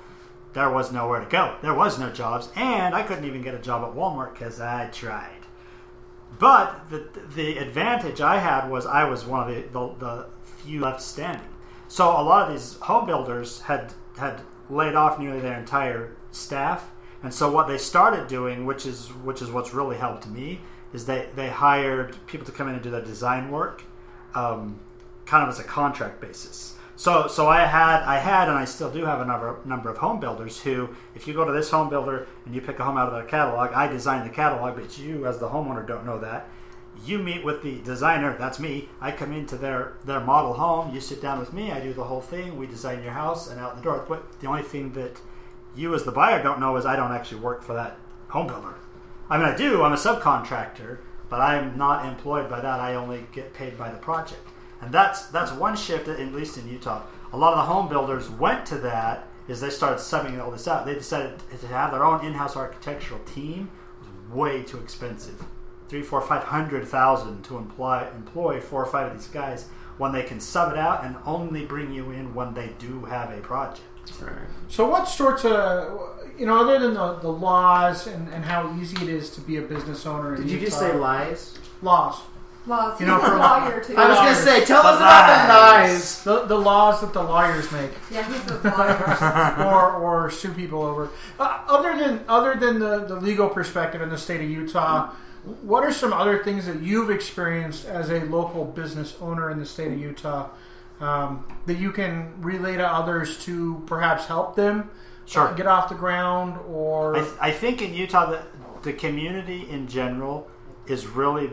there 0.60 0.70
was 0.70 0.92
nowhere 0.92 1.22
to 1.22 1.26
go. 1.26 1.56
There 1.62 1.74
was 1.74 1.98
no 1.98 2.10
jobs, 2.10 2.50
and 2.54 2.94
I 2.94 3.04
couldn't 3.04 3.24
even 3.24 3.42
get 3.42 3.56
a 3.56 3.60
job 3.60 3.82
at 3.90 3.96
Walmart 3.96 4.34
because 4.34 4.60
I 4.60 4.88
tried. 4.88 5.46
But 6.38 6.90
the 6.90 7.08
the 7.34 7.58
advantage 7.58 8.20
I 8.20 8.40
had 8.40 8.70
was 8.70 8.86
I 8.86 9.06
was 9.06 9.26
one 9.26 9.48
of 9.48 9.56
the, 9.56 9.62
the, 9.62 10.06
the 10.06 10.26
few 10.44 10.82
left 10.82 11.02
standing. 11.02 11.48
So 11.88 12.10
a 12.10 12.22
lot 12.22 12.46
of 12.46 12.52
these 12.52 12.76
home 12.80 13.06
builders 13.06 13.62
had 13.62 13.94
had 14.18 14.42
laid 14.70 14.96
off 14.96 15.18
nearly 15.18 15.40
their 15.40 15.58
entire 15.58 16.18
staff, 16.32 16.92
and 17.24 17.34
so 17.34 17.50
what 17.50 17.70
they 17.70 17.78
started 17.78 18.28
doing, 18.28 18.66
which 18.66 18.86
is 18.86 19.08
which 19.24 19.42
is 19.42 19.50
what's 19.50 19.74
really 19.74 19.96
helped 19.96 20.28
me, 20.28 20.60
is 20.92 21.06
they 21.06 21.30
they 21.36 21.48
hired 21.48 22.18
people 22.28 22.46
to 22.46 22.52
come 22.52 22.68
in 22.68 22.74
and 22.74 22.84
do 22.84 22.92
their 22.92 23.02
design 23.02 23.50
work, 23.50 23.84
um, 24.36 24.78
kind 25.26 25.42
of 25.42 25.48
as 25.48 25.60
a 25.60 25.64
contract 25.64 26.20
basis. 26.20 26.76
So 27.00 27.28
so 27.28 27.48
I 27.48 27.62
had 27.66 28.04
I 28.04 28.18
had 28.18 28.50
and 28.50 28.58
I 28.58 28.66
still 28.66 28.92
do 28.92 29.06
have 29.06 29.22
a 29.22 29.26
number 29.26 29.62
number 29.64 29.90
of 29.90 30.00
home 30.00 30.20
builders 30.20 30.60
who, 30.60 30.90
if 31.16 31.30
you 31.30 31.34
go 31.34 31.46
to 31.46 31.54
this 31.54 31.70
home 31.70 31.88
builder 31.88 32.28
and 32.46 32.54
you 32.54 32.60
pick 32.60 32.78
a 32.78 32.84
home 32.84 32.98
out 32.98 33.08
of 33.08 33.14
their 33.14 33.24
catalog, 33.24 33.72
I 33.72 33.88
design 33.88 34.28
the 34.28 34.34
catalog, 34.34 34.76
but 34.76 35.00
you 35.00 35.26
as 35.26 35.40
the 35.40 35.48
homeowner 35.48 35.88
don't 35.88 36.06
know 36.06 36.20
that. 36.20 36.50
You 37.06 37.20
meet 37.20 37.46
with 37.46 37.64
the 37.64 37.80
designer, 37.84 38.36
that's 38.38 38.60
me. 38.60 38.90
I 39.00 39.14
come 39.14 39.32
into 39.32 39.56
their 39.56 39.94
their 40.04 40.20
model 40.20 40.56
home. 40.56 40.94
You 40.94 41.00
sit 41.00 41.22
down 41.22 41.40
with 41.40 41.54
me. 41.54 41.72
I 41.72 41.80
do 41.80 41.94
the 41.94 42.04
whole 42.04 42.20
thing. 42.20 42.58
We 42.58 42.68
design 42.68 43.02
your 43.02 43.14
house 43.14 43.50
and 43.50 43.62
out 43.62 43.78
the 43.78 43.82
door. 43.82 44.06
But 44.06 44.38
the 44.42 44.48
only 44.48 44.64
thing 44.64 44.92
that 44.92 45.22
you 45.78 45.96
as 45.96 46.04
the 46.04 46.12
buyer 46.12 46.44
don't 46.44 46.60
know 46.60 46.76
is 46.76 46.86
I 46.86 46.98
don't 46.98 47.14
actually 47.14 47.40
work 47.40 47.64
for 47.64 47.76
that 47.76 47.98
home 48.28 48.48
builder. 48.48 48.76
I 49.30 49.38
mean, 49.38 49.48
I 49.48 49.56
do. 49.56 49.84
I'm 49.84 49.94
a 49.94 49.96
subcontractor, 49.96 50.98
but 51.30 51.40
I'm 51.40 51.78
not 51.78 52.06
employed 52.06 52.50
by 52.50 52.60
that. 52.60 52.82
I 52.82 52.96
only 52.96 53.26
get 53.32 53.54
paid 53.54 53.78
by 53.78 53.90
the 53.90 54.00
project, 54.00 54.46
and 54.82 54.92
that's 54.92 55.28
that's 55.28 55.52
one 55.52 55.76
shift, 55.76 56.08
at 56.08 56.20
least 56.34 56.58
in 56.58 56.68
Utah. 56.68 57.04
A 57.32 57.38
lot 57.38 57.54
of 57.54 57.60
the 57.60 57.74
home 57.74 57.88
builders 57.88 58.30
went 58.30 58.66
to 58.68 58.78
that 58.80 59.28
is 59.48 59.62
they 59.62 59.70
started 59.70 60.00
subbing 60.00 60.42
all 60.42 60.52
this 60.52 60.68
out. 60.68 60.86
They 60.86 60.94
decided 60.94 61.40
to 61.60 61.68
have 61.68 61.92
their 61.92 62.04
own 62.04 62.24
in-house 62.24 62.56
architectural 62.56 63.20
team 63.22 63.70
it 64.02 64.08
was 64.08 64.38
way 64.38 64.64
too 64.64 64.78
expensive. 64.78 65.44
Three, 65.88 66.04
four, 66.04 66.22
five 66.22 66.44
hundred 66.44 66.88
thousand 66.88 67.44
to 67.46 67.58
employ 67.58 68.08
employ 68.16 68.62
four 68.62 68.84
or 68.84 68.86
five 68.86 69.12
of 69.12 69.18
these 69.18 69.28
guys 69.28 69.68
when 69.98 70.12
they 70.14 70.24
can 70.24 70.40
sub 70.40 70.72
it 70.72 70.78
out 70.78 71.04
and 71.04 71.16
only 71.26 71.66
bring 71.66 71.92
you 71.92 72.12
in 72.12 72.34
when 72.34 72.54
they 72.54 72.70
do 72.80 73.04
have 73.06 73.32
a 73.32 73.42
project. 73.42 73.82
Right. 74.22 74.34
So 74.70 74.88
what 74.88 75.08
sorts 75.08 75.46
of, 75.46 76.00
you 76.38 76.46
know, 76.46 76.58
other 76.62 76.80
than 76.80 76.94
the, 76.94 77.16
the 77.16 77.30
laws 77.30 78.08
and, 78.08 78.28
and 78.30 78.44
how 78.44 78.76
easy 78.80 78.96
it 79.04 79.10
is 79.10 79.30
to 79.32 79.42
be 79.42 79.58
a 79.58 79.62
business 79.62 80.06
owner 80.06 80.36
in 80.36 80.44
Did 80.44 80.52
you 80.52 80.60
just 80.60 80.80
say 80.80 80.94
lies? 80.94 81.58
laws? 81.82 82.22
Laws. 82.70 83.00
You 83.00 83.06
He's 83.08 83.16
know, 83.16 83.22
a 83.22 83.26
for- 83.30 83.38
lawyer 83.38 83.84
too. 83.84 83.96
I 83.98 84.08
was 84.08 84.18
gonna 84.20 84.36
say, 84.36 84.64
tell 84.66 84.84
The 84.84 84.90
us 84.90 84.98
about 84.98 85.48
the 85.48 85.54
lies. 85.54 85.90
lies. 85.92 86.24
The, 86.24 86.46
the 86.46 86.56
laws 86.58 87.02
that 87.02 87.12
the 87.14 87.24
lawyers 87.24 87.72
make. 87.72 87.92
yeah, 88.12 88.24
he's 88.32 88.50
a 88.52 88.56
lawyer. 88.64 89.66
or 89.68 89.94
or 89.96 90.32
sue 90.32 90.54
people 90.54 90.84
over. 90.84 91.10
Uh, 91.40 91.62
other 91.68 91.98
than 91.98 92.24
other 92.30 92.56
than 92.56 92.80
the, 92.80 93.06
the 93.06 93.16
legal 93.16 93.50
perspective 93.50 94.02
in 94.02 94.10
the 94.10 94.18
state 94.18 94.42
of 94.42 94.50
Utah, 94.50 95.12
what 95.64 95.84
are 95.84 95.92
some 95.92 96.14
other 96.14 96.44
things 96.44 96.66
that 96.68 96.82
you've 96.82 97.10
experienced 97.10 97.86
as 97.86 98.10
a 98.10 98.20
local 98.26 98.64
business 98.66 99.16
owner 99.22 99.50
in 99.50 99.58
the 99.60 99.66
state 99.66 99.92
of 99.92 100.00
Utah 100.00 100.50
um, 101.00 101.46
that 101.66 101.78
you 101.78 101.92
can 101.92 102.34
relay 102.42 102.76
to 102.78 102.86
others 102.88 103.44
to 103.46 103.82
perhaps 103.88 104.26
help 104.26 104.56
them 104.56 104.90
Sure. 105.26 105.48
uh, 105.48 105.54
get 105.54 105.66
off 105.68 105.90
the 105.90 105.96
ground 105.96 106.58
or 106.68 107.16
I, 107.16 107.20
th- 107.22 107.34
I 107.40 107.52
think 107.52 107.82
in 107.82 107.94
Utah, 107.94 108.32
the, 108.32 108.42
the 108.82 108.94
community 108.94 109.70
in 109.70 109.88
general 109.88 110.48
is 110.88 111.06
really 111.08 111.52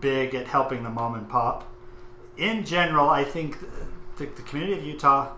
big 0.00 0.34
at 0.34 0.46
helping 0.46 0.82
the 0.82 0.90
mom 0.90 1.14
and 1.14 1.28
pop. 1.28 1.66
In 2.36 2.64
general, 2.64 3.08
I 3.08 3.24
think 3.24 3.58
the, 4.16 4.26
the 4.26 4.42
community 4.42 4.80
of 4.80 4.86
Utah 4.86 5.32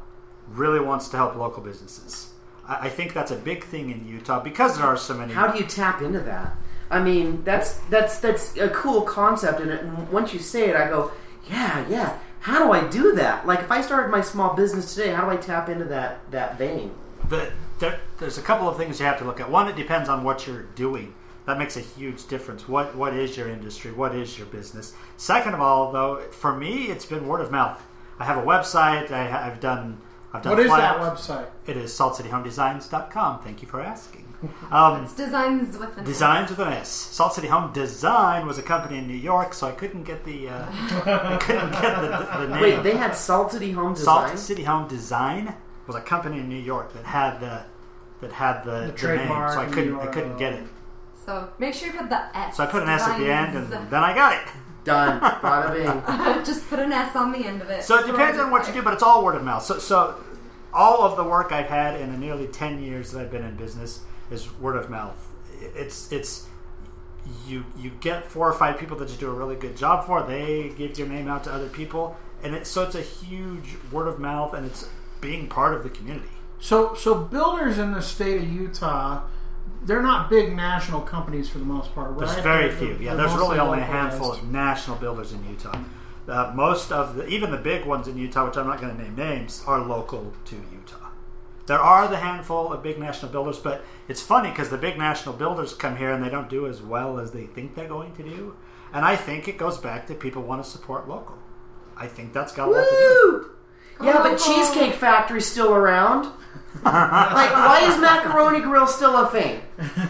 really 0.48 0.80
wants 0.80 1.08
to 1.08 1.16
help 1.16 1.36
local 1.36 1.62
businesses. 1.62 2.32
I, 2.66 2.86
I 2.86 2.88
think 2.88 3.14
that's 3.14 3.30
a 3.30 3.36
big 3.36 3.64
thing 3.64 3.90
in 3.90 4.06
Utah 4.06 4.40
because 4.40 4.78
there 4.78 4.86
are 4.86 4.96
so 4.96 5.14
many. 5.14 5.32
How 5.32 5.48
do 5.48 5.58
you 5.58 5.64
tap 5.66 6.02
into 6.02 6.20
that? 6.20 6.56
I 6.90 7.02
mean, 7.02 7.42
that's 7.44 7.78
that's 7.88 8.20
that's 8.20 8.56
a 8.58 8.68
cool 8.68 9.02
concept, 9.02 9.60
and, 9.60 9.70
it, 9.70 9.82
and 9.82 10.08
once 10.10 10.34
you 10.34 10.40
say 10.40 10.68
it, 10.68 10.76
I 10.76 10.88
go, 10.88 11.10
yeah, 11.48 11.88
yeah. 11.88 12.18
How 12.40 12.66
do 12.66 12.72
I 12.72 12.86
do 12.88 13.12
that? 13.12 13.46
Like, 13.46 13.60
if 13.60 13.70
I 13.70 13.80
started 13.80 14.10
my 14.10 14.20
small 14.20 14.54
business 14.54 14.94
today, 14.94 15.12
how 15.12 15.24
do 15.24 15.30
I 15.30 15.36
tap 15.36 15.68
into 15.68 15.84
that 15.86 16.30
that 16.32 16.58
vein? 16.58 16.92
the, 17.28 17.52
there, 17.78 18.00
there's 18.18 18.38
a 18.38 18.42
couple 18.42 18.68
of 18.68 18.76
things 18.76 19.00
you 19.00 19.06
have 19.06 19.18
to 19.18 19.24
look 19.24 19.40
at. 19.40 19.50
One, 19.50 19.68
it 19.68 19.76
depends 19.76 20.08
on 20.08 20.22
what 20.22 20.46
you're 20.46 20.62
doing. 20.62 21.14
That 21.46 21.58
makes 21.58 21.76
a 21.76 21.80
huge 21.80 22.26
difference. 22.28 22.68
What 22.68 22.94
what 22.94 23.14
is 23.14 23.36
your 23.36 23.48
industry? 23.48 23.90
What 23.92 24.14
is 24.14 24.38
your 24.38 24.46
business? 24.46 24.94
Second 25.16 25.54
of 25.54 25.60
all, 25.60 25.90
though, 25.92 26.20
for 26.30 26.54
me, 26.54 26.84
it's 26.84 27.04
been 27.06 27.26
word 27.26 27.40
of 27.40 27.50
mouth. 27.50 27.80
I 28.18 28.24
have 28.24 28.38
a 28.38 28.42
website. 28.42 29.10
I, 29.10 29.48
I've 29.48 29.58
done. 29.60 29.98
I've 30.32 30.42
done. 30.42 30.52
what 30.52 30.60
is 30.60 30.70
that 30.70 30.98
website? 30.98 31.46
It 31.66 31.76
is 31.76 31.92
saltcityhomedesigns.com. 31.92 33.40
Thank 33.42 33.62
you 33.62 33.68
for 33.68 33.80
asking. 33.80 34.26
Um, 34.72 35.04
It's 35.04 35.14
designs 35.14 35.78
with 35.78 35.96
an 35.96 36.04
Designs 36.04 36.50
with 36.50 36.58
an 36.58 36.72
S. 36.72 36.88
Salt 36.88 37.34
City 37.34 37.46
Home 37.48 37.72
Design 37.72 38.44
was 38.46 38.58
a 38.58 38.62
company 38.62 38.98
in 38.98 39.06
New 39.06 39.14
York, 39.16 39.54
so 39.54 39.68
I 39.68 39.72
couldn't 39.72 40.02
get 40.02 40.24
the 40.24 40.48
uh, 40.48 40.66
I 40.72 41.36
couldn't 41.40 41.70
get 41.70 42.00
the, 42.00 42.08
the, 42.08 42.46
the 42.46 42.48
name. 42.48 42.60
Wait, 42.60 42.82
they 42.82 42.96
had 42.96 43.14
Salt 43.14 43.52
City 43.52 43.70
Home 43.72 43.94
Design. 43.94 44.28
Salt 44.28 44.38
City 44.38 44.64
Home 44.64 44.88
Design 44.88 45.54
was 45.86 45.94
a 45.96 46.00
company 46.00 46.38
in 46.38 46.48
New 46.48 46.58
York 46.58 46.92
that 46.94 47.04
had 47.04 47.38
the 47.38 47.62
that 48.20 48.32
had 48.32 48.62
the, 48.64 48.70
The 48.70 48.80
the 48.80 48.86
name, 48.86 48.96
trademark 48.96 49.52
so 49.52 49.60
I 49.60 49.66
couldn't 49.66 49.94
I 50.00 50.06
couldn't 50.06 50.36
get 50.38 50.54
it. 50.54 50.64
So 51.24 51.48
make 51.58 51.74
sure 51.74 51.88
you 51.88 51.98
put 51.98 52.08
the 52.08 52.36
S. 52.36 52.56
So 52.56 52.64
I 52.64 52.66
put 52.66 52.82
an 52.82 52.88
S 52.88 53.02
at 53.02 53.18
the 53.18 53.32
end, 53.32 53.56
and 53.56 53.90
then 53.90 54.02
I 54.02 54.14
got 54.14 54.34
it. 54.34 54.48
Done. 54.84 55.20
Bada 55.20 55.72
bing. 55.72 56.44
Just 56.44 56.68
put 56.68 56.80
an 56.80 56.92
S 56.92 57.14
on 57.14 57.30
the 57.30 57.46
end 57.46 57.62
of 57.62 57.70
it. 57.70 57.84
So 57.84 57.98
it 57.98 58.06
depends 58.06 58.38
on 58.38 58.50
what 58.50 58.66
you 58.66 58.72
do, 58.72 58.82
but 58.82 58.92
it's 58.92 59.02
all 59.02 59.24
word 59.24 59.36
of 59.36 59.44
mouth. 59.44 59.62
So 59.62 59.78
so 59.78 60.16
all 60.74 61.02
of 61.02 61.16
the 61.16 61.22
work 61.22 61.52
I've 61.52 61.68
had 61.68 62.00
in 62.00 62.10
the 62.10 62.18
nearly 62.18 62.48
ten 62.48 62.82
years 62.82 63.12
that 63.12 63.20
I've 63.20 63.30
been 63.30 63.44
in 63.44 63.54
business 63.54 64.00
is 64.30 64.52
word 64.58 64.76
of 64.76 64.90
mouth. 64.90 65.16
It's 65.60 66.10
it's 66.10 66.48
you 67.46 67.64
you 67.78 67.90
get 68.00 68.24
four 68.24 68.48
or 68.48 68.52
five 68.52 68.78
people 68.78 68.96
that 68.96 69.08
you 69.10 69.16
do 69.16 69.30
a 69.30 69.34
really 69.34 69.54
good 69.54 69.76
job 69.76 70.06
for. 70.06 70.22
They 70.24 70.72
give 70.76 70.98
your 70.98 71.06
name 71.06 71.28
out 71.28 71.44
to 71.44 71.52
other 71.52 71.68
people, 71.68 72.16
and 72.42 72.52
it's 72.52 72.68
so 72.68 72.82
it's 72.82 72.96
a 72.96 73.02
huge 73.02 73.76
word 73.92 74.08
of 74.08 74.18
mouth, 74.18 74.52
and 74.54 74.66
it's 74.66 74.88
being 75.20 75.48
part 75.48 75.72
of 75.72 75.84
the 75.84 75.90
community. 75.90 76.28
So, 76.62 76.94
so 76.94 77.16
builders 77.16 77.78
in 77.78 77.92
the 77.92 78.00
state 78.00 78.40
of 78.40 78.52
Utah, 78.52 79.22
they're 79.84 80.02
not 80.02 80.30
big 80.30 80.54
national 80.54 81.00
companies 81.00 81.48
for 81.48 81.58
the 81.58 81.64
most 81.64 81.94
part, 81.94 82.10
right? 82.10 82.20
There's 82.20 82.42
very 82.42 82.70
few. 82.70 82.96
Yeah, 83.00 83.14
there's 83.14 83.32
really 83.32 83.58
only 83.58 83.80
a 83.80 83.84
handful 83.84 84.32
of 84.32 84.50
national 84.50 84.96
builders 84.96 85.32
in 85.32 85.44
Utah. 85.48 85.78
Uh, 86.28 86.52
most 86.54 86.92
of 86.92 87.16
the, 87.16 87.26
even 87.26 87.50
the 87.50 87.56
big 87.56 87.84
ones 87.84 88.06
in 88.06 88.16
Utah, 88.16 88.46
which 88.46 88.56
I'm 88.56 88.66
not 88.66 88.80
going 88.80 88.96
to 88.96 89.02
name 89.02 89.16
names, 89.16 89.64
are 89.66 89.80
local 89.80 90.32
to 90.46 90.54
Utah. 90.54 91.08
There 91.66 91.78
are 91.78 92.08
the 92.08 92.16
handful 92.16 92.72
of 92.72 92.82
big 92.82 92.98
national 92.98 93.32
builders, 93.32 93.58
but 93.58 93.84
it's 94.08 94.20
funny 94.20 94.50
because 94.50 94.70
the 94.70 94.78
big 94.78 94.98
national 94.98 95.34
builders 95.34 95.74
come 95.74 95.96
here 95.96 96.12
and 96.12 96.22
they 96.22 96.28
don't 96.28 96.48
do 96.48 96.66
as 96.66 96.82
well 96.82 97.18
as 97.18 97.32
they 97.32 97.46
think 97.46 97.74
they're 97.74 97.88
going 97.88 98.14
to 98.16 98.22
do. 98.22 98.56
And 98.92 99.04
I 99.04 99.16
think 99.16 99.48
it 99.48 99.58
goes 99.58 99.78
back 99.78 100.06
to 100.08 100.14
people 100.14 100.42
want 100.42 100.62
to 100.62 100.68
support 100.68 101.08
local. 101.08 101.38
I 101.96 102.06
think 102.06 102.32
that's 102.32 102.52
got 102.52 102.68
a 102.68 102.70
lot 102.72 102.84
to 102.84 102.90
do. 102.90 103.50
Woo! 104.00 104.06
Yeah, 104.06 104.22
but 104.22 104.36
Cheesecake 104.38 104.94
Factory's 104.94 105.46
still 105.46 105.74
around. 105.74 106.24
like, 106.84 107.52
why 107.52 107.86
is 107.88 108.00
Macaroni 108.00 108.60
Grill 108.60 108.86
still 108.86 109.16
a 109.16 109.26
thing? 109.30 109.60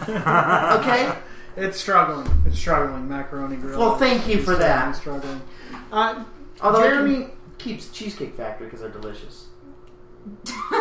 Okay? 0.09 1.13
It's 1.55 1.79
struggling. 1.79 2.27
It's 2.47 2.57
struggling. 2.57 3.07
Macaroni 3.07 3.57
grill. 3.57 3.77
Well, 3.79 3.97
thank 3.97 4.27
you 4.27 4.39
is 4.39 4.45
for 4.45 4.55
that. 4.55 4.59
definitely 4.95 4.99
Struggling. 4.99 5.41
Uh, 5.91 6.23
Although 6.61 6.81
Jeremy- 6.81 7.13
Jeremy 7.15 7.33
keeps 7.59 7.89
Cheesecake 7.91 8.35
Factory 8.35 8.65
because 8.67 8.79
they're 8.81 8.89
delicious. 8.89 9.47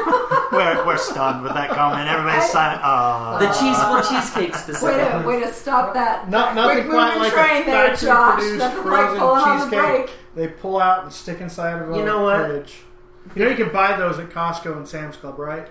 We're, 0.52 0.86
we're 0.86 0.96
stunned 0.98 1.42
with 1.42 1.52
that 1.54 1.70
comment. 1.70 2.08
Everybody's 2.08 2.48
silent. 2.50 2.80
Oh. 2.84 3.38
The 3.40 3.46
cheese, 3.48 3.76
well, 3.76 4.02
cheesecake 4.02 4.52
Way 4.52 4.58
specifically. 4.58 5.20
to, 5.22 5.26
way 5.26 5.40
to 5.40 5.52
stop 5.52 5.94
that. 5.94 6.30
not, 6.30 6.54
nothing 6.54 6.84
Quick 6.84 6.90
quite 6.90 7.14
moving 7.16 7.22
like 7.22 7.32
train 7.32 7.62
a 7.62 7.66
there, 7.66 7.88
factory 7.88 8.08
Josh. 8.08 8.34
produced 8.34 8.58
Nothing 8.58 8.76
like 8.78 8.84
frozen 9.00 9.18
pulling 9.18 9.42
on 9.42 9.58
the 9.70 9.76
cheesecake. 9.76 10.06
brake. 10.06 10.10
They 10.36 10.48
pull 10.48 10.78
out 10.80 11.02
and 11.04 11.12
stick 11.12 11.40
inside 11.40 11.82
of 11.82 11.90
a 11.92 11.96
You 11.98 12.04
know 12.04 12.22
what? 12.22 12.46
fridge. 12.46 12.76
You 13.34 13.44
know 13.44 13.50
you 13.50 13.56
can 13.56 13.72
buy 13.72 13.96
those 13.96 14.18
at 14.18 14.30
Costco 14.30 14.76
and 14.76 14.86
Sam's 14.86 15.16
Club, 15.16 15.38
right? 15.38 15.68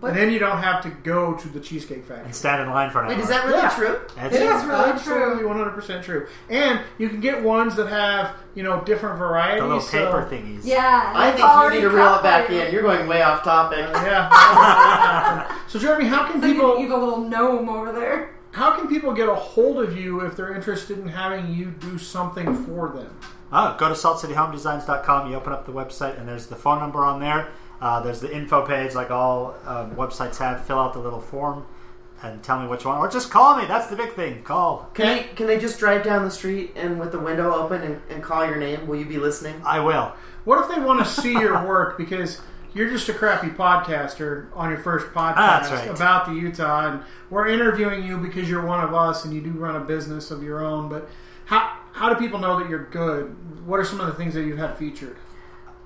What? 0.00 0.10
And 0.10 0.16
then 0.18 0.30
you 0.32 0.38
don't 0.38 0.58
have 0.62 0.80
to 0.84 0.90
go 0.90 1.34
to 1.34 1.48
the 1.48 1.58
Cheesecake 1.58 2.04
Factory. 2.04 2.24
and 2.26 2.32
stand 2.34 2.62
in 2.62 2.70
line 2.70 2.88
for 2.90 3.02
an 3.02 3.08
Wait, 3.08 3.14
hour. 3.16 3.20
is 3.22 3.28
that 3.30 3.44
really 3.46 3.58
Yeah. 3.58 3.68
true? 3.70 3.98
That's 4.14 4.32
It 4.36 4.42
it. 4.42 4.44
is 4.48 4.64
really 4.64 4.90
absolutely 4.90 5.44
one 5.44 5.56
hundred 5.58 5.72
percent 5.74 6.04
true. 6.04 6.28
And 6.48 6.78
you 6.98 7.08
can 7.08 7.18
get 7.20 7.42
ones 7.42 7.74
that 7.74 7.88
have 7.88 8.30
you 8.54 8.62
know 8.62 8.80
different 8.82 9.18
varieties. 9.18 9.60
The 9.60 9.66
little 9.66 9.80
so- 9.82 10.06
paper 10.06 10.28
thingies. 10.30 10.60
Yeah. 10.62 11.12
I 11.16 11.28
it's 11.30 11.36
think 11.40 11.48
you 11.48 11.52
already 11.58 11.76
need 11.78 11.82
to 11.82 11.90
reel 11.90 12.14
it 12.14 12.22
back 12.22 12.42
calculated. 12.42 12.68
in. 12.68 12.74
You're 12.74 12.82
going 12.82 13.08
way 13.08 13.22
off 13.22 13.42
topic. 13.42 13.80
Uh, 13.86 14.02
yeah. 14.04 15.52
so 15.66 15.80
Jeremy, 15.80 16.04
how 16.06 16.26
can 16.26 16.36
It's 16.36 16.44
like 16.44 16.52
people 16.52 16.76
an 16.76 16.82
evil 16.84 16.98
little 17.00 17.18
gnome 17.24 17.68
over 17.68 17.90
there. 17.90 18.30
how 18.52 18.76
can 18.76 18.86
people 18.86 19.12
get 19.12 19.28
a 19.28 19.34
hold 19.34 19.82
of 19.82 19.98
you 19.98 20.20
if 20.20 20.36
they're 20.36 20.54
interested 20.54 20.98
in 21.00 21.08
having 21.08 21.48
you 21.52 21.66
do 21.72 21.98
something 21.98 22.54
for 22.66 22.90
them? 22.90 23.10
Oh, 23.52 23.76
go 23.78 23.88
to 23.88 23.94
saltcityhomedesigns.com. 23.94 25.30
You 25.30 25.36
open 25.36 25.52
up 25.52 25.66
the 25.66 25.72
website, 25.72 26.18
and 26.18 26.28
there's 26.28 26.46
the 26.46 26.56
phone 26.56 26.78
number 26.80 27.04
on 27.04 27.20
there. 27.20 27.48
Uh, 27.80 28.00
there's 28.00 28.20
the 28.20 28.34
info 28.34 28.66
page, 28.66 28.94
like 28.94 29.10
all 29.10 29.54
um, 29.64 29.94
websites 29.94 30.36
have. 30.38 30.64
Fill 30.66 30.78
out 30.78 30.92
the 30.92 30.98
little 30.98 31.20
form 31.20 31.64
and 32.22 32.42
tell 32.42 32.60
me 32.60 32.68
which 32.68 32.84
one, 32.84 32.98
or 32.98 33.08
just 33.08 33.30
call 33.30 33.56
me. 33.56 33.66
That's 33.66 33.86
the 33.86 33.96
big 33.96 34.14
thing. 34.14 34.42
Call. 34.42 34.90
Can 34.94 35.06
they 35.06 35.22
can 35.34 35.46
they 35.46 35.58
just 35.58 35.78
drive 35.78 36.02
down 36.02 36.24
the 36.24 36.30
street 36.30 36.72
and 36.74 36.98
with 36.98 37.12
the 37.12 37.18
window 37.18 37.54
open 37.54 37.82
and, 37.82 38.00
and 38.10 38.22
call 38.22 38.44
your 38.44 38.56
name? 38.56 38.86
Will 38.86 38.98
you 38.98 39.06
be 39.06 39.18
listening? 39.18 39.60
I 39.64 39.80
will. 39.80 40.12
What 40.44 40.58
if 40.60 40.74
they 40.74 40.80
want 40.82 41.04
to 41.04 41.10
see 41.10 41.32
your 41.32 41.66
work 41.66 41.96
because 41.96 42.40
you're 42.74 42.90
just 42.90 43.08
a 43.08 43.14
crappy 43.14 43.48
podcaster 43.48 44.48
on 44.54 44.70
your 44.70 44.78
first 44.78 45.06
podcast 45.08 45.68
That's 45.68 45.70
right. 45.70 45.90
about 45.90 46.26
the 46.26 46.32
Utah, 46.32 46.88
and 46.90 47.02
we're 47.30 47.48
interviewing 47.48 48.04
you 48.04 48.18
because 48.18 48.48
you're 48.48 48.64
one 48.64 48.82
of 48.82 48.94
us 48.94 49.24
and 49.24 49.32
you 49.32 49.40
do 49.40 49.50
run 49.52 49.76
a 49.76 49.80
business 49.80 50.30
of 50.30 50.42
your 50.42 50.64
own. 50.64 50.88
But 50.88 51.08
how 51.46 51.78
how 51.98 52.08
do 52.08 52.14
people 52.16 52.38
know 52.38 52.58
that 52.60 52.68
you're 52.70 52.84
good? 52.90 53.66
What 53.66 53.80
are 53.80 53.84
some 53.84 54.00
of 54.00 54.06
the 54.06 54.12
things 54.14 54.34
that 54.34 54.42
you've 54.42 54.58
had 54.58 54.76
featured? 54.76 55.16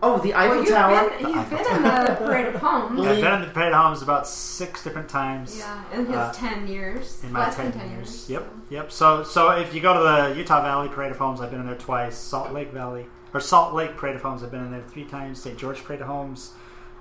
Oh, 0.05 0.19
the 0.19 0.35
Eiffel 0.35 0.57
Well, 0.57 0.65
you've 0.65 0.69
Tower. 0.75 1.11
been, 1.11 1.19
he's 1.27 1.45
been 1.49 1.77
in 1.77 1.83
the 1.85 2.17
Parade 2.19 2.47
of 2.55 2.61
Homes. 2.61 3.01
I've 3.07 3.21
been 3.21 3.35
in 3.35 3.41
the 3.43 3.47
Parade 3.55 3.73
Homes 3.73 4.03
about 4.03 4.27
six 4.27 4.83
different 4.83 5.09
times. 5.09 5.57
Yeah, 5.59 5.81
in 5.93 6.07
his 6.07 6.17
Uh, 6.17 6.33
10 6.33 6.67
years. 6.67 7.23
In 7.23 7.33
my 7.33 7.41
Less 7.45 7.55
10 7.57 7.71
than 7.71 7.81
10 7.81 7.91
years. 7.93 8.29
years. 8.29 8.31
Yep, 8.31 8.53
yep. 8.71 8.93
So, 8.93 9.23
so 9.23 9.51
if 9.51 9.73
you 9.73 9.81
go 9.81 9.95
to 9.95 10.01
the 10.33 10.37
Utah 10.37 10.61
Valley 10.61 10.89
Parade 10.89 11.13
of 11.13 11.19
Homes, 11.19 11.41
I've 11.41 11.51
been 11.53 11.61
in 11.61 11.67
there 11.67 11.77
twice. 11.77 12.17
Salt 12.19 12.53
Lake 12.53 12.73
Valley 12.73 13.07
or 13.33 13.39
Salt 13.41 13.75
Lake 13.75 13.97
Parade 13.97 14.17
of 14.17 14.23
Homes, 14.23 14.43
I've 14.43 14.51
been 14.51 14.65
in 14.65 14.73
there 14.73 14.83
three 14.83 15.05
times. 15.05 15.41
St. 15.41 15.57
George 15.57 15.85
Parade 15.85 16.01
of 16.01 16.09
Homes, 16.09 16.53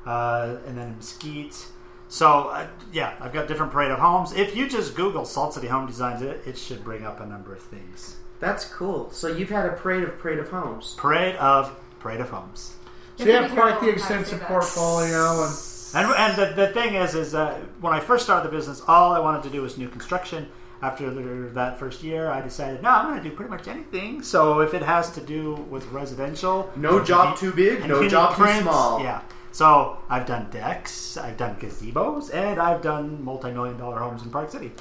uh, 0.06 0.58
and 0.68 0.78
then 0.78 0.96
Mesquite. 0.98 1.68
So, 2.08 2.50
uh, 2.50 2.68
yeah, 2.94 3.14
I've 3.20 3.34
got 3.34 3.48
different 3.48 3.72
Parade 3.72 3.90
of 3.90 3.98
Homes. 3.98 4.32
If 4.34 4.56
you 4.56 4.68
just 4.70 4.94
Google 4.96 5.26
Salt 5.26 5.56
City 5.56 5.68
Home 5.68 5.88
Designs, 5.88 6.22
it, 6.22 6.44
it 6.46 6.56
should 6.58 6.84
bring 6.84 7.04
up 7.04 7.20
a 7.20 7.26
number 7.26 7.52
of 7.52 7.62
things. 7.64 8.18
That's 8.42 8.66
cool. 8.66 9.10
So 9.12 9.28
you've 9.28 9.50
had 9.50 9.68
a 9.68 9.74
parade 9.74 10.04
of 10.04 10.20
parade 10.20 10.40
of 10.40 10.50
homes. 10.50 10.96
Parade 10.98 11.36
of 11.38 11.74
Parade 12.00 12.20
of 12.20 12.30
Homes. 12.30 12.76
So 13.18 13.26
you 13.26 13.32
have 13.32 13.44
have 13.44 13.52
to 13.52 13.56
be 13.56 13.62
quite 13.62 13.80
the 13.80 13.80
careful 13.80 13.82
how 13.82 13.86
you 13.88 13.94
extensive 13.94 14.42
portfolio, 14.42 15.44
and 15.46 15.54
And, 15.94 16.08
and 16.16 16.38
the, 16.38 16.66
the 16.66 16.74
thing 16.74 16.96
is, 16.96 17.16
is 17.16 17.36
uh, 17.36 17.60
when 17.80 17.94
I 17.94 18.00
first 18.00 18.24
started 18.24 18.50
the 18.50 18.56
business, 18.56 18.82
all 18.88 19.14
I 19.14 19.20
wanted 19.20 19.44
to 19.44 19.50
do 19.50 19.62
was 19.62 19.78
new 19.78 19.90
construction. 19.90 20.48
After 20.82 21.12
the, 21.12 21.50
that 21.54 21.78
first 21.78 22.02
year, 22.02 22.30
I 22.30 22.42
decided, 22.42 22.82
no, 22.82 22.90
I'm 22.90 23.10
going 23.12 23.22
to 23.22 23.30
do 23.30 23.36
pretty 23.36 23.52
much 23.52 23.68
anything. 23.68 24.24
So 24.24 24.62
if 24.62 24.74
it 24.74 24.82
has 24.82 25.12
to 25.12 25.22
do 25.22 25.54
with 25.70 25.86
residential, 25.88 26.72
No 26.76 27.04
job 27.04 27.38
too 27.38 27.52
big, 27.52 27.82
no 27.82 27.96
can 27.96 28.04
you 28.06 28.10
job 28.10 28.36
too 28.36 28.62
small. 28.62 29.04
Yeah. 29.04 29.22
So 29.52 30.00
I've 30.10 30.26
done 30.26 30.50
decks, 30.50 31.18
I've 31.18 31.38
done 31.38 31.58
gazebos, 31.58 32.34
and 32.34 32.60
I've 32.60 32.82
done 32.82 33.24
multi-million 33.24 33.78
dollar 33.78 34.00
homes 34.00 34.24
in 34.24 34.32
Park 34.32 34.50
City. 34.50 34.72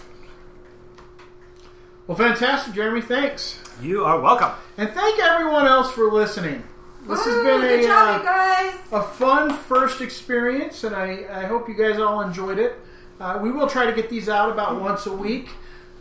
Well, 2.10 2.16
fantastic, 2.18 2.74
Jeremy. 2.74 3.00
Thanks, 3.00 3.58
You 3.80 4.04
are 4.04 4.20
welcome. 4.20 4.50
and 4.76 4.90
thank 4.90 5.20
everyone 5.20 5.66
else 5.66 5.92
for 5.92 6.10
listening. 6.10 6.64
This 7.06 7.24
has 7.24 7.34
been 7.36 7.60
good 7.62 7.80
a 7.80 7.86
job, 7.86 8.16
uh, 8.16 8.18
you 8.18 8.24
guys. 8.24 8.74
a 8.92 9.02
fun 9.02 9.54
first 9.56 10.00
experience, 10.00 10.84
and 10.84 10.94
I, 10.94 11.24
I 11.32 11.44
hope 11.46 11.68
you 11.68 11.74
guys 11.74 11.98
all 11.98 12.20
enjoyed 12.20 12.58
it. 12.58 12.74
Uh, 13.20 13.38
we 13.42 13.50
will 13.50 13.68
try 13.68 13.86
to 13.86 13.92
get 13.92 14.10
these 14.10 14.28
out 14.28 14.50
about 14.50 14.80
once 14.80 15.06
a 15.06 15.12
week. 15.12 15.48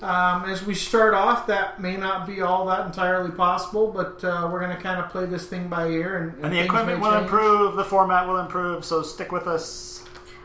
Um, 0.02 0.46
as 0.50 0.66
we 0.66 0.74
start 0.76 1.14
off, 1.14 1.46
that 1.48 1.80
may 1.82 1.96
not 1.98 2.26
be 2.26 2.42
all 2.42 2.66
that 2.68 2.86
entirely 2.86 3.32
possible, 3.32 3.92
but 3.92 4.24
uh, 4.24 4.50
we're 4.52 4.60
going 4.62 4.76
to 4.76 4.82
kind 4.82 5.00
of 5.00 5.10
play 5.10 5.26
this 5.26 5.48
thing 5.48 5.68
by 5.68 5.88
ear. 5.90 6.18
And, 6.18 6.44
And 6.46 6.54
the 6.54 6.60
equipment 6.60 7.02
will 7.02 7.12
change. 7.12 7.24
improve, 7.24 7.76
the 7.76 7.84
format 7.84 8.28
will 8.28 8.40
improve, 8.40 8.84
so 8.86 9.02
stick 9.04 9.32
with 9.32 9.46
us. 9.48 10.04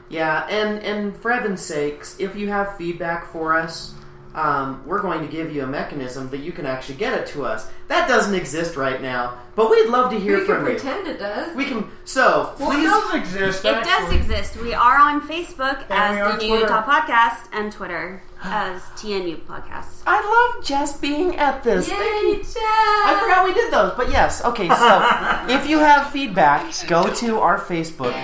Yeah, 0.08 0.46
and 0.48 0.80
and 0.82 1.16
for 1.16 1.30
heaven's 1.32 1.62
sakes, 1.62 2.16
if 2.20 2.36
you 2.36 2.48
have 2.48 2.76
feedback 2.76 3.32
for 3.32 3.56
us, 3.56 3.94
um, 4.34 4.82
we're 4.84 5.00
going 5.00 5.20
to 5.20 5.28
give 5.28 5.54
you 5.54 5.62
a 5.62 5.66
mechanism 5.66 6.28
that 6.30 6.38
you 6.38 6.50
can 6.52 6.66
actually 6.66 6.96
get 6.96 7.14
it 7.14 7.26
to 7.28 7.44
us. 7.44 7.68
That 7.88 8.08
doesn't 8.08 8.34
exist 8.34 8.76
right 8.76 9.00
now, 9.00 9.38
but 9.54 9.70
we'd 9.70 9.88
love 9.88 10.10
to 10.10 10.18
hear 10.18 10.40
We 10.40 10.44
from 10.44 10.62
you. 10.62 10.72
we 10.72 10.78
pretend 10.78 11.06
it 11.06 11.18
does. 11.18 11.54
We 11.54 11.66
can. 11.66 11.88
So 12.04 12.54
Well, 12.58 12.72
it 12.72 12.82
does 12.82 13.14
exist. 13.14 13.64
It 13.64 13.84
does 13.84 14.12
exist. 14.12 14.56
We 14.56 14.74
are 14.74 14.96
on 14.98 15.20
Facebook 15.20 15.78
we 15.88 15.96
as 15.96 16.16
are 16.18 16.36
the 16.36 16.46
New 16.46 16.58
Utah 16.58 16.82
Podcast 16.84 17.48
and 17.52 17.70
Twitter 17.70 18.22
as 18.42 18.82
TNU 18.96 19.40
Podcast. 19.42 20.02
I 20.06 20.20
love 20.56 20.64
Jess 20.64 20.98
being 20.98 21.36
at 21.36 21.62
this. 21.62 21.88
Thank 21.88 22.00
you. 22.00 22.32
Yay, 22.32 22.38
Jeff! 22.42 22.54
I 22.56 23.18
forgot 23.22 23.44
we 23.44 23.54
did 23.54 23.72
those, 23.72 23.92
but 23.96 24.10
yes. 24.10 24.44
Okay, 24.44 24.68
so 24.68 25.46
if 25.48 25.68
you 25.68 25.78
have 25.78 26.10
feedback, 26.10 26.74
go 26.88 27.12
to 27.14 27.38
our 27.38 27.58
Facebook 27.58 28.14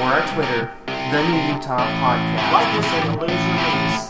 or 0.00 0.02
our 0.02 0.34
Twitter, 0.34 0.72
the 0.86 1.22
New 1.28 1.54
Utah 1.54 1.78
Podcast. 1.78 2.52
Like 2.52 2.76
this 2.76 2.86
and 2.86 3.20
lose 3.20 4.07